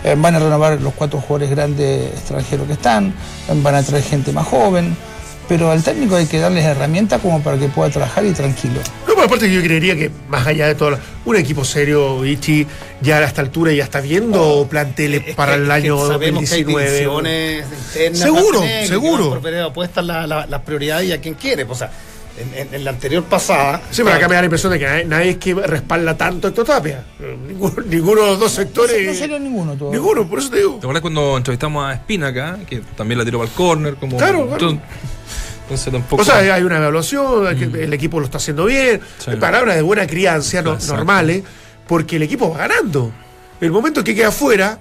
eh, 0.05 0.14
van 0.16 0.37
a 0.37 0.39
renovar 0.39 0.81
los 0.81 0.95
cuatro 0.95 1.20
jugadores 1.20 1.51
grandes 1.51 2.12
extranjeros 2.12 2.66
que 2.66 2.74
están, 2.74 3.12
van 3.62 3.74
a 3.74 3.83
traer 3.83 4.05
gente 4.05 4.33
más 4.33 4.47
joven, 4.47 4.97
pero 5.49 5.70
al 5.70 5.83
técnico 5.83 6.14
hay 6.14 6.26
que 6.26 6.39
darles 6.39 6.64
herramientas 6.64 7.20
como 7.20 7.43
para 7.43 7.59
que 7.59 7.68
pueda 7.68 7.91
trabajar 7.91 8.24
y 8.24 8.33
tranquilo. 8.33 8.81
No, 9.19 9.25
pero 9.25 9.35
aparte 9.35 9.53
yo 9.53 9.61
creería 9.62 9.97
que 9.97 10.11
más 10.29 10.47
allá 10.47 10.69
de 10.69 10.77
todo, 10.77 10.97
un 11.25 11.35
equipo 11.37 11.64
serio, 11.64 12.25
Ichi, 12.25 12.64
ya 13.01 13.19
a 13.19 13.25
esta 13.25 13.41
altura 13.43 13.73
ya 13.73 13.83
está 13.83 14.01
viendo 14.01 14.64
planteles 14.71 15.23
Es 15.27 15.35
para 15.35 15.53
que- 15.53 15.57
el 15.57 15.62
es 15.62 15.69
que 15.69 15.73
año 15.75 16.07
sabemos 16.07 16.49
que 16.49 16.55
hay 16.55 16.62
2019. 16.62 16.91
divisiones 16.91 17.64
internas 17.97 18.19
Seguro, 18.21 18.61
que 18.61 18.87
seguro. 18.87 19.41
por 19.75 20.05
la- 20.05 20.27
la- 20.29 20.47
las 20.47 20.62
prioridades 20.62 21.09
y 21.09 21.12
a 21.12 21.21
quien 21.21 21.35
quiere. 21.35 21.64
O 21.64 21.75
sea, 21.75 21.91
en, 22.39 22.55
en- 22.69 22.75
en 22.75 22.85
la 22.85 22.91
anterior 22.91 23.25
pasada. 23.25 23.83
Sí, 23.91 24.03
pero 24.05 24.14
acá 24.14 24.29
me 24.29 24.37
da 24.37 24.43
la 24.43 24.47
impresión 24.47 24.73
de 24.73 24.79
que 24.79 24.85
nadie, 24.85 25.05
nadie 25.07 25.31
es 25.31 25.37
que 25.39 25.55
respalda 25.55 26.16
tanto 26.16 26.47
a 26.47 26.51
Héctor 26.51 26.66
Tapia. 26.66 27.05
Ninguno, 27.49 27.75
ninguno 27.89 28.21
de 28.21 28.27
los 28.29 28.39
dos 28.39 28.53
sectores. 28.53 29.05
No 29.05 29.14
salió 29.14 29.41
ninguno 29.41 29.75
todavía. 29.75 29.99
Ninguno, 29.99 30.29
por 30.29 30.39
eso 30.39 30.49
te 30.51 30.59
digo. 30.59 30.75
¿Te 30.75 30.79
acuerdas 30.87 31.03
cuando 31.03 31.37
entrevistamos 31.37 31.85
a 31.85 31.95
Espina 31.95 32.29
acá? 32.29 32.57
Que 32.69 32.83
también 32.97 33.19
la 33.19 33.25
tiró 33.25 33.39
para 33.39 33.51
el 33.51 33.57
córner. 33.57 33.95
Como... 33.97 34.16
Claro, 34.16 34.47
claro. 34.47 34.53
Entonces, 34.53 34.81
entonces 35.69 35.93
tampoco. 35.93 36.23
O 36.23 36.25
sea, 36.25 36.39
hay 36.39 36.62
una 36.62 36.79
evaluación, 36.79 37.47
hay 37.47 37.57
que 37.57 37.64
el 37.85 37.93
equipo 37.93 38.19
lo 38.19 38.25
está 38.25 38.39
haciendo 38.39 38.64
bien, 38.64 39.01
Sí. 39.19 39.33
palabras 39.37 39.77
de 39.77 39.83
buena 39.83 40.07
crianza 40.07 40.62
no- 40.62 40.79
normales, 40.89 41.43
porque 41.87 42.16
el 42.16 42.23
equipo 42.23 42.51
va 42.51 42.66
ganando. 42.66 43.12
El 43.61 43.71
momento 43.71 44.03
que 44.03 44.14
queda 44.14 44.29
afuera, 44.29 44.79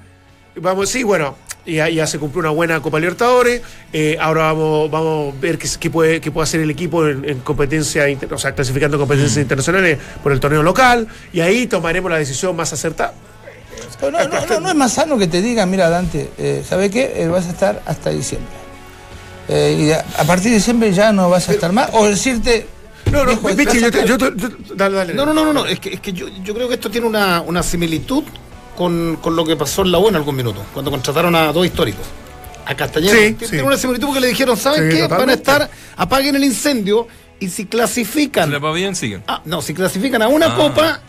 vamos, 0.56 0.90
sí, 0.90 1.04
bueno, 1.04 1.36
ya, 1.66 1.90
ya 1.90 2.08
se 2.08 2.18
cumplió 2.20 2.40
una 2.40 2.52
buena 2.52 2.80
Copa 2.82 3.00
Libertadores, 3.00 3.62
eh, 3.92 4.16
ahora 4.22 4.44
vamos, 4.54 4.90
vamos 4.90 5.36
a 5.36 5.40
ver 5.42 5.58
qué, 5.58 5.68
qué 5.80 5.90
puede, 5.90 6.22
qué 6.22 6.32
puede 6.32 6.44
hacer 6.46 6.62
el 6.62 6.70
equipo 6.70 7.06
en, 7.06 7.28
en 7.28 7.40
competencia, 7.40 8.08
inter- 8.08 8.34
o 8.34 8.38
sea, 8.38 8.54
clasificando 8.56 8.96
en 8.96 9.02
competencias 9.02 9.38
internacionales 9.42 9.98
por 10.24 10.32
el 10.32 10.40
torneo 10.40 10.64
local, 10.64 11.08
y 11.34 11.42
ahí 11.42 11.68
tomaremos 11.68 12.10
la 12.10 12.18
decisión 12.18 12.56
más 12.56 12.72
acertada. 12.72 13.14
Pero 14.00 14.12
no, 14.12 14.28
no, 14.28 14.46
no, 14.46 14.60
no 14.62 14.70
es 14.70 14.76
más 14.76 14.94
sano 14.94 15.18
que 15.18 15.28
te 15.28 15.42
digan, 15.42 15.70
mira, 15.70 15.90
Dante, 15.90 16.30
eh, 16.38 16.64
¿sabe 16.68 16.90
qué? 16.90 17.14
Eh, 17.24 17.28
vas 17.28 17.48
a 17.48 17.50
estar 17.50 17.82
hasta 17.86 18.12
diciembre. 18.12 18.50
Eh, 19.50 19.78
y 19.80 19.92
a, 19.92 20.06
a 20.18 20.24
partir 20.26 20.50
de 20.52 20.58
diciembre 20.58 20.92
ya 20.94 21.12
no 21.14 21.30
vas 21.30 21.48
a 21.50 21.54
estar 21.54 21.72
más. 21.72 21.90
O 21.94 22.06
decirte. 22.08 22.68
No, 23.12 23.24
no, 23.24 23.32
a 23.32 23.52
yo 23.54 23.92
te- 23.92 24.06
yo 24.06 24.18
te- 24.18 24.32
dale, 24.76 24.98
dale. 24.98 25.14
No, 25.14 25.26
no, 25.26 25.34
no, 25.34 25.46
no, 25.46 25.54
no, 25.54 25.66
es 25.66 25.80
que, 25.80 25.94
es 25.94 26.02
que 26.02 26.12
yo, 26.12 26.28
yo 26.44 26.54
creo 26.54 26.68
que 26.68 26.74
esto 26.74 26.92
tiene 26.92 27.08
una, 27.08 27.40
una 27.42 27.64
similitud 27.64 28.24
con, 28.76 29.18
con 29.22 29.36
lo 29.36 29.46
que 29.46 29.56
pasó 29.56 29.84
en 29.84 29.92
la 29.94 29.98
U 30.00 30.10
en 30.10 30.18
algún 30.18 30.36
minuto, 30.36 30.62
cuando 30.74 30.92
contrataron 30.92 31.34
a 31.36 31.54
dos 31.54 31.66
históricos. 31.66 32.06
A 32.66 32.76
Castañeda. 32.76 33.14
Sí, 33.14 33.34
Tiene- 33.36 33.60
sí. 33.60 33.66
Una 33.66 33.78
similitud 33.78 34.08
porque 34.08 34.20
le 34.20 34.28
dijeron, 34.28 34.58
¿saben 34.58 34.92
Sí, 34.92 34.98
qué? 34.98 35.08
Van 35.08 35.30
a 35.30 35.34
estar, 35.34 35.70
apaguen 35.96 36.36
el 36.36 36.44
incendio 36.44 37.08
y 37.40 37.48
si 37.48 37.56
Si 37.56 37.66
clasifican. 37.68 38.52
le 38.52 38.60
va 38.60 38.74
bien, 38.74 38.94
siguen. 38.94 39.24
Ah, 39.26 39.42
no, 39.46 39.62
si 39.62 39.74
clasifican 39.74 40.22
a 40.22 40.28
una 40.28 40.48
Ah. 40.48 40.56
copa. 40.58 41.00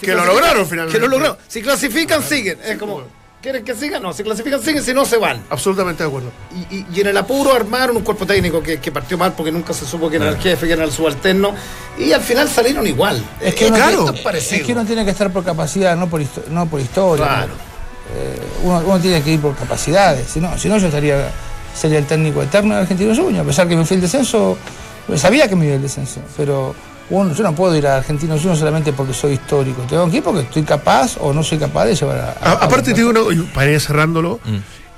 si 0.00 0.06
Que 0.06 0.14
lo 0.14 0.24
lograron 0.24 0.66
finalmente. 0.66 0.98
Que 0.98 1.04
lo 1.04 1.08
lograron. 1.10 1.36
Si 1.48 1.60
clasifican, 1.60 2.22
siguen. 2.22 2.58
Es 2.64 2.78
como, 2.78 3.02
¿quieren 3.42 3.64
que 3.64 3.74
sigan? 3.74 4.02
No, 4.02 4.12
si 4.12 4.22
clasifican, 4.22 4.62
siguen, 4.62 4.82
si 4.82 4.94
no, 4.94 5.04
se 5.04 5.16
van. 5.18 5.42
Absolutamente 5.50 6.02
de 6.04 6.08
acuerdo. 6.08 6.30
Y, 6.70 6.76
y- 6.76 6.86
y 6.94 7.00
en 7.00 7.08
el 7.08 7.16
apuro 7.16 7.52
armaron 7.52 7.96
un 7.96 8.02
cuerpo 8.04 8.24
técnico 8.24 8.62
que, 8.62 8.78
que 8.78 8.92
partió 8.92 9.18
mal 9.18 9.32
porque 9.34 9.50
nunca 9.52 9.72
se 9.72 9.84
supo 9.84 10.08
quién 10.08 10.22
era 10.22 10.30
el 10.32 10.38
jefe, 10.38 10.66
quién 10.66 10.78
era 10.78 10.84
el 10.86 10.92
subalterno. 10.92 11.54
Y 11.98 12.12
al 12.12 12.20
final 12.22 12.48
salieron 12.48 12.86
igual. 12.86 13.22
Es 13.40 13.54
que, 13.54 13.64
Eh, 13.64 13.68
uno 13.68 13.76
claro, 13.76 14.10
es 14.14 14.20
parecido. 14.20 14.60
es 14.60 14.66
que 14.66 14.72
uno 14.72 14.84
tiene 14.84 15.04
que 15.04 15.10
estar 15.10 15.30
por 15.32 15.44
capacidad, 15.44 15.96
no 15.96 16.08
por, 16.08 16.20
histo- 16.22 16.46
no 16.48 16.66
por 16.66 16.80
historia. 16.80 17.26
Claro. 17.26 17.52
Eh, 18.14 18.38
uno, 18.64 18.82
uno 18.86 18.98
tiene 19.00 19.22
que 19.22 19.32
ir 19.32 19.40
por 19.40 19.54
capacidades. 19.56 20.28
Si 20.30 20.40
no, 20.40 20.56
si 20.58 20.68
no 20.68 20.78
yo 20.78 20.86
estaría 20.86 21.30
sería 21.74 21.98
el 21.98 22.06
técnico 22.06 22.42
eterno 22.42 22.74
de 22.74 22.82
Argentino 22.82 23.14
Junior. 23.14 23.42
A 23.42 23.46
pesar 23.46 23.66
que 23.66 23.74
me 23.76 23.84
fui 23.86 23.94
el 23.96 24.02
descenso, 24.02 24.58
pues 25.06 25.20
sabía 25.20 25.48
que 25.48 25.56
me 25.56 25.66
iba 25.66 25.74
el 25.76 25.82
descenso. 25.82 26.20
Pero 26.36 26.74
uno, 27.12 27.34
yo 27.34 27.42
no 27.44 27.54
puedo 27.54 27.76
ir 27.76 27.86
a 27.86 27.96
Argentino 27.98 28.36
Junior 28.36 28.56
solamente 28.56 28.92
porque 28.92 29.12
soy 29.14 29.34
histórico. 29.34 29.82
Tengo 29.88 30.10
que 30.10 30.16
ir 30.18 30.22
porque 30.22 30.40
estoy 30.40 30.62
capaz 30.62 31.16
o 31.20 31.32
no 31.32 31.42
soy 31.42 31.58
capaz 31.58 31.84
de 31.86 31.94
llevar 31.94 32.18
a. 32.18 32.30
a- 32.40 32.52
A- 32.52 32.64
aparte, 32.64 32.92
te 32.94 33.00
digo 33.04 33.10
una, 33.10 33.20
para 33.54 33.70
ir 33.70 33.80
cerrándolo, 33.80 34.40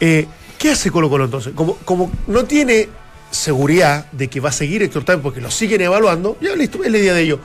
eh, 0.01 0.27
¿qué 0.59 0.71
hace 0.73 0.91
Colo 0.91 1.11
Colo 1.11 1.25
entonces? 1.27 1.53
Como, 1.55 1.77
como 1.79 2.11
no 2.27 2.45
tiene 2.45 2.89
seguridad 3.31 4.07
de 4.13 4.29
que 4.29 4.39
va 4.41 4.51
a 4.51 4.53
seguir 4.53 4.83
Héctor 4.83 5.05
Tapia 5.05 5.23
porque 5.23 5.41
lo 5.41 5.51
siguen 5.51 5.81
evaluando, 5.81 6.37
ya 6.41 6.55
listo, 6.55 6.83
es 6.85 6.91
la 6.93 6.99
idea 6.99 7.15
de 7.15 7.23
ello. 7.23 7.41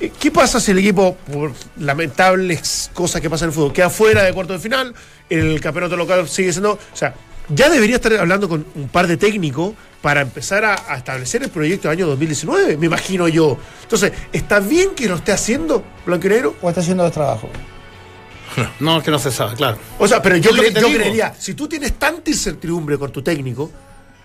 Eh, 0.00 0.12
¿Qué 0.18 0.30
pasa 0.30 0.60
si 0.60 0.70
el 0.72 0.78
equipo, 0.78 1.16
por 1.30 1.52
lamentables 1.78 2.90
cosas 2.94 3.20
que 3.20 3.28
pasan 3.30 3.46
en 3.46 3.50
el 3.50 3.54
fútbol, 3.54 3.72
queda 3.72 3.90
fuera 3.90 4.22
de 4.22 4.32
cuarto 4.32 4.52
de 4.52 4.58
final? 4.58 4.94
El 5.28 5.60
campeonato 5.60 5.96
local 5.96 6.28
sigue 6.28 6.52
siendo. 6.52 6.72
O 6.72 6.78
sea, 6.96 7.14
ya 7.54 7.68
debería 7.68 7.96
estar 7.96 8.12
hablando 8.14 8.48
con 8.48 8.64
un 8.74 8.88
par 8.88 9.06
de 9.06 9.16
técnicos 9.16 9.74
para 10.00 10.22
empezar 10.22 10.64
a, 10.64 10.74
a 10.92 10.96
establecer 10.96 11.42
el 11.42 11.50
proyecto 11.50 11.88
del 11.88 11.98
año 11.98 12.06
2019, 12.08 12.76
me 12.78 12.86
imagino 12.86 13.28
yo. 13.28 13.58
Entonces, 13.82 14.12
¿está 14.32 14.60
bien 14.60 14.90
que 14.96 15.08
lo 15.08 15.16
esté 15.16 15.32
haciendo 15.32 15.84
Blanco 16.06 16.26
y 16.26 16.30
Negro? 16.30 16.56
o 16.62 16.68
está 16.68 16.80
haciendo 16.80 17.02
dos 17.04 17.12
trabajos. 17.12 17.50
No, 18.80 18.98
es 18.98 19.04
que 19.04 19.10
no 19.10 19.18
se 19.18 19.30
sabe, 19.30 19.54
claro. 19.54 19.78
O 19.98 20.08
sea, 20.08 20.20
pero 20.22 20.36
yo, 20.36 20.50
cre- 20.50 20.72
yo 20.80 20.88
creería, 20.92 21.32
si 21.38 21.54
tú 21.54 21.68
tienes 21.68 21.92
tanta 21.94 22.30
incertidumbre 22.30 22.98
con 22.98 23.12
tu 23.12 23.22
técnico, 23.22 23.70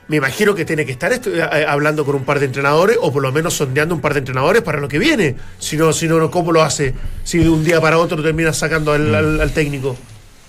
me 0.08 0.18
imagino 0.18 0.56
que 0.56 0.66
tiene 0.66 0.86
que 0.86 0.94
estar 0.94 1.12
estu- 1.12 1.32
eh, 1.36 1.66
hablando 1.68 2.06
con 2.06 2.16
un 2.16 2.24
par 2.26 2.40
de 2.40 2.46
entrenadores 2.48 2.98
o 3.02 3.12
por 3.14 3.22
lo 3.22 3.32
menos 3.32 3.54
sondeando 3.54 3.94
un 3.94 4.02
par 4.02 4.14
de 4.14 4.20
entrenadores 4.20 4.62
para 4.64 4.80
lo 4.80 4.88
que 4.88 4.98
viene. 4.98 5.36
Si 5.60 5.78
no, 5.78 5.94
si 5.94 6.08
no, 6.08 6.18
no, 6.20 6.32
¿cómo 6.32 6.52
lo 6.52 6.64
hace? 6.64 6.94
Si 7.24 7.38
de 7.40 7.50
un 7.50 7.64
día 7.64 7.80
para 7.82 7.98
otro 8.00 8.22
terminas 8.24 8.58
sacando 8.58 8.94
al, 8.94 9.14
al- 9.14 9.42
al 9.42 9.52
técnico. 9.52 9.96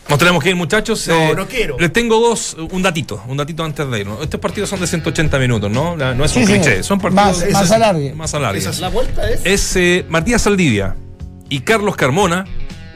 Nos 0.09 0.19
tenemos 0.21 0.43
que 0.43 0.51
ir, 0.51 0.57
muchachos. 0.57 1.09
No, 1.09 1.35
no 1.35 1.47
quiero. 1.49 1.77
Les 1.81 1.93
tengo 1.93 2.21
dos, 2.21 2.57
un 2.71 2.81
datito, 2.83 3.21
un 3.27 3.37
datito 3.37 3.65
antes 3.65 3.91
de 3.91 4.01
irnos. 4.01 4.23
Estos 4.23 4.39
partidos 4.39 4.71
son 4.71 4.79
de 4.81 4.87
180 4.87 5.37
minutos, 5.39 5.69
¿no? 5.71 5.97
La- 5.97 6.15
no 6.15 6.25
es 6.25 6.37
un 6.37 6.47
Sí, 6.47 6.53
cliché, 6.53 6.83
son 6.85 7.01
partidos 7.01 7.41
Más- 7.41 7.51
más 7.53 7.71
alargue. 7.73 8.15
Más 8.15 8.33
alargue. 8.35 8.63
La 8.79 8.89
vuelta 8.89 9.29
es. 9.29 9.41
Es 9.45 9.77
eh, 9.77 10.07
Matías 10.09 10.43
Saldivia 10.43 10.95
y 11.49 11.61
Carlos 11.61 11.97
Carmona 11.97 12.45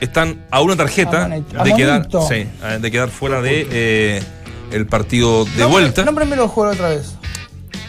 están 0.01 0.47
a 0.53 0.61
una 0.61 0.77
tarjeta 0.77 1.25
Amonito. 1.25 1.65
de 1.65 1.75
quedar, 1.75 2.09
sí, 2.29 2.35
eh, 2.63 2.79
de 2.81 2.91
quedar 2.93 3.09
fuera 3.11 3.43
de 3.43 3.67
eh, 3.71 4.23
el 4.71 4.87
partido 4.87 5.45
de 5.45 5.51
Nombre- 5.51 5.67
vuelta. 5.67 6.05
Nómbremelo 6.05 6.47
jugador 6.49 6.77
otra 6.77 6.89
vez. 6.91 7.15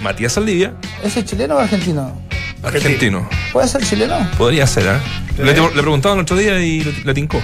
Matías 0.01 0.34
Saldivia, 0.34 0.74
¿Ese 1.03 1.24
chileno 1.24 1.55
o 1.57 1.59
argentino? 1.59 2.19
argentino. 2.63 3.30
¿Puede 3.53 3.67
ser 3.67 3.84
chileno? 3.84 4.17
Podría 4.36 4.65
ser, 4.65 4.88
¿eh? 4.88 5.43
Le, 5.43 5.53
le 5.53 5.82
preguntaban 5.82 6.17
el 6.17 6.24
otro 6.24 6.36
día 6.38 6.59
y 6.59 6.84
le, 6.84 6.91
le 7.03 7.13
tincó. 7.13 7.39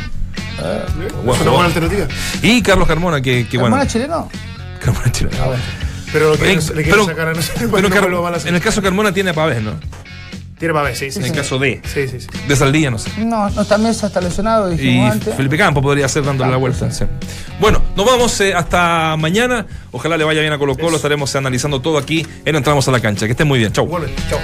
Buen 1.24 1.36
Es 1.36 1.41
una 1.41 1.51
buena 1.51 1.66
alternativa. 1.66 2.08
Y 2.41 2.62
Carlos 2.62 2.88
Carmona, 2.88 3.22
que, 3.22 3.47
que 3.47 3.58
bueno. 3.58 3.76
¿Carmona 3.76 3.89
chileno? 3.91 4.30
Carmona 4.84 5.12
chileno. 5.12 5.38
Ah, 5.41 5.45
bueno. 5.47 5.64
Pero 6.14 6.30
lo 6.32 6.36
quieren- 6.38 6.58
le 6.60 6.64
quieren 6.84 6.91
pero- 6.91 7.05
sacar 7.05 7.28
a 7.28 7.34
no 7.34 7.41
sé 7.41 7.51
pero 7.58 7.70
cuándo 7.70 7.89
Car- 7.89 8.01
vuelva 8.10 8.28
a 8.30 8.32
la 8.32 8.38
en 8.38 8.55
el 8.55 8.62
caso 8.62 8.82
Carmona 8.82 9.12
tiene 9.14 9.32
a 9.32 9.34
Pavés, 9.34 9.62
¿no? 9.62 9.74
Tiene 10.58 10.74
para 10.74 10.86
ver, 10.88 10.95
sí, 10.95 11.12
sí. 11.12 11.20
En 11.20 11.26
el 11.26 11.32
sí. 11.32 11.38
caso 11.38 11.60
de. 11.60 11.82
Sí, 11.86 12.08
sí, 12.08 12.20
sí. 12.20 12.28
De 12.47 12.55
Saldivia, 12.55 12.89
no 12.89 12.97
sé. 12.97 13.12
No, 13.24 13.47
no 13.51 13.62
está 13.62 13.78
Mesa, 13.78 14.08
está 14.08 14.20
lesionado, 14.22 14.74
Y 14.74 14.78
dijimos 14.78 15.12
antes. 15.12 15.36
Felipe 15.36 15.55
Campo 15.55 15.84
podría 15.84 16.08
ser 16.08 16.24
dándole 16.24 16.49
la 16.49 16.58
vuelta. 16.58 16.89
sí. 16.89 17.05
Bueno, 17.60 17.84
nos 17.95 18.05
vamos 18.08 18.41
eh, 18.41 18.55
hasta 18.55 19.16
mañana. 19.18 19.68
Ojalá 19.91 20.18
le 20.18 20.24
vaya 20.24 20.41
bien 20.41 20.51
a 20.53 20.58
Colo 20.58 20.76
Colo. 20.76 20.95
Estaremos 20.95 21.36
analizando 21.36 21.80
todo 21.80 21.99
aquí 21.99 22.26
en 22.43 22.55
Entramos 22.55 22.88
a 22.88 22.91
la 22.91 22.99
Cancha. 22.99 23.28
Que 23.28 23.34
estén 23.34 23.47
muy 23.47 23.60
bien. 23.60 23.72
Chau. 23.72 23.88
Chao. 24.30 24.39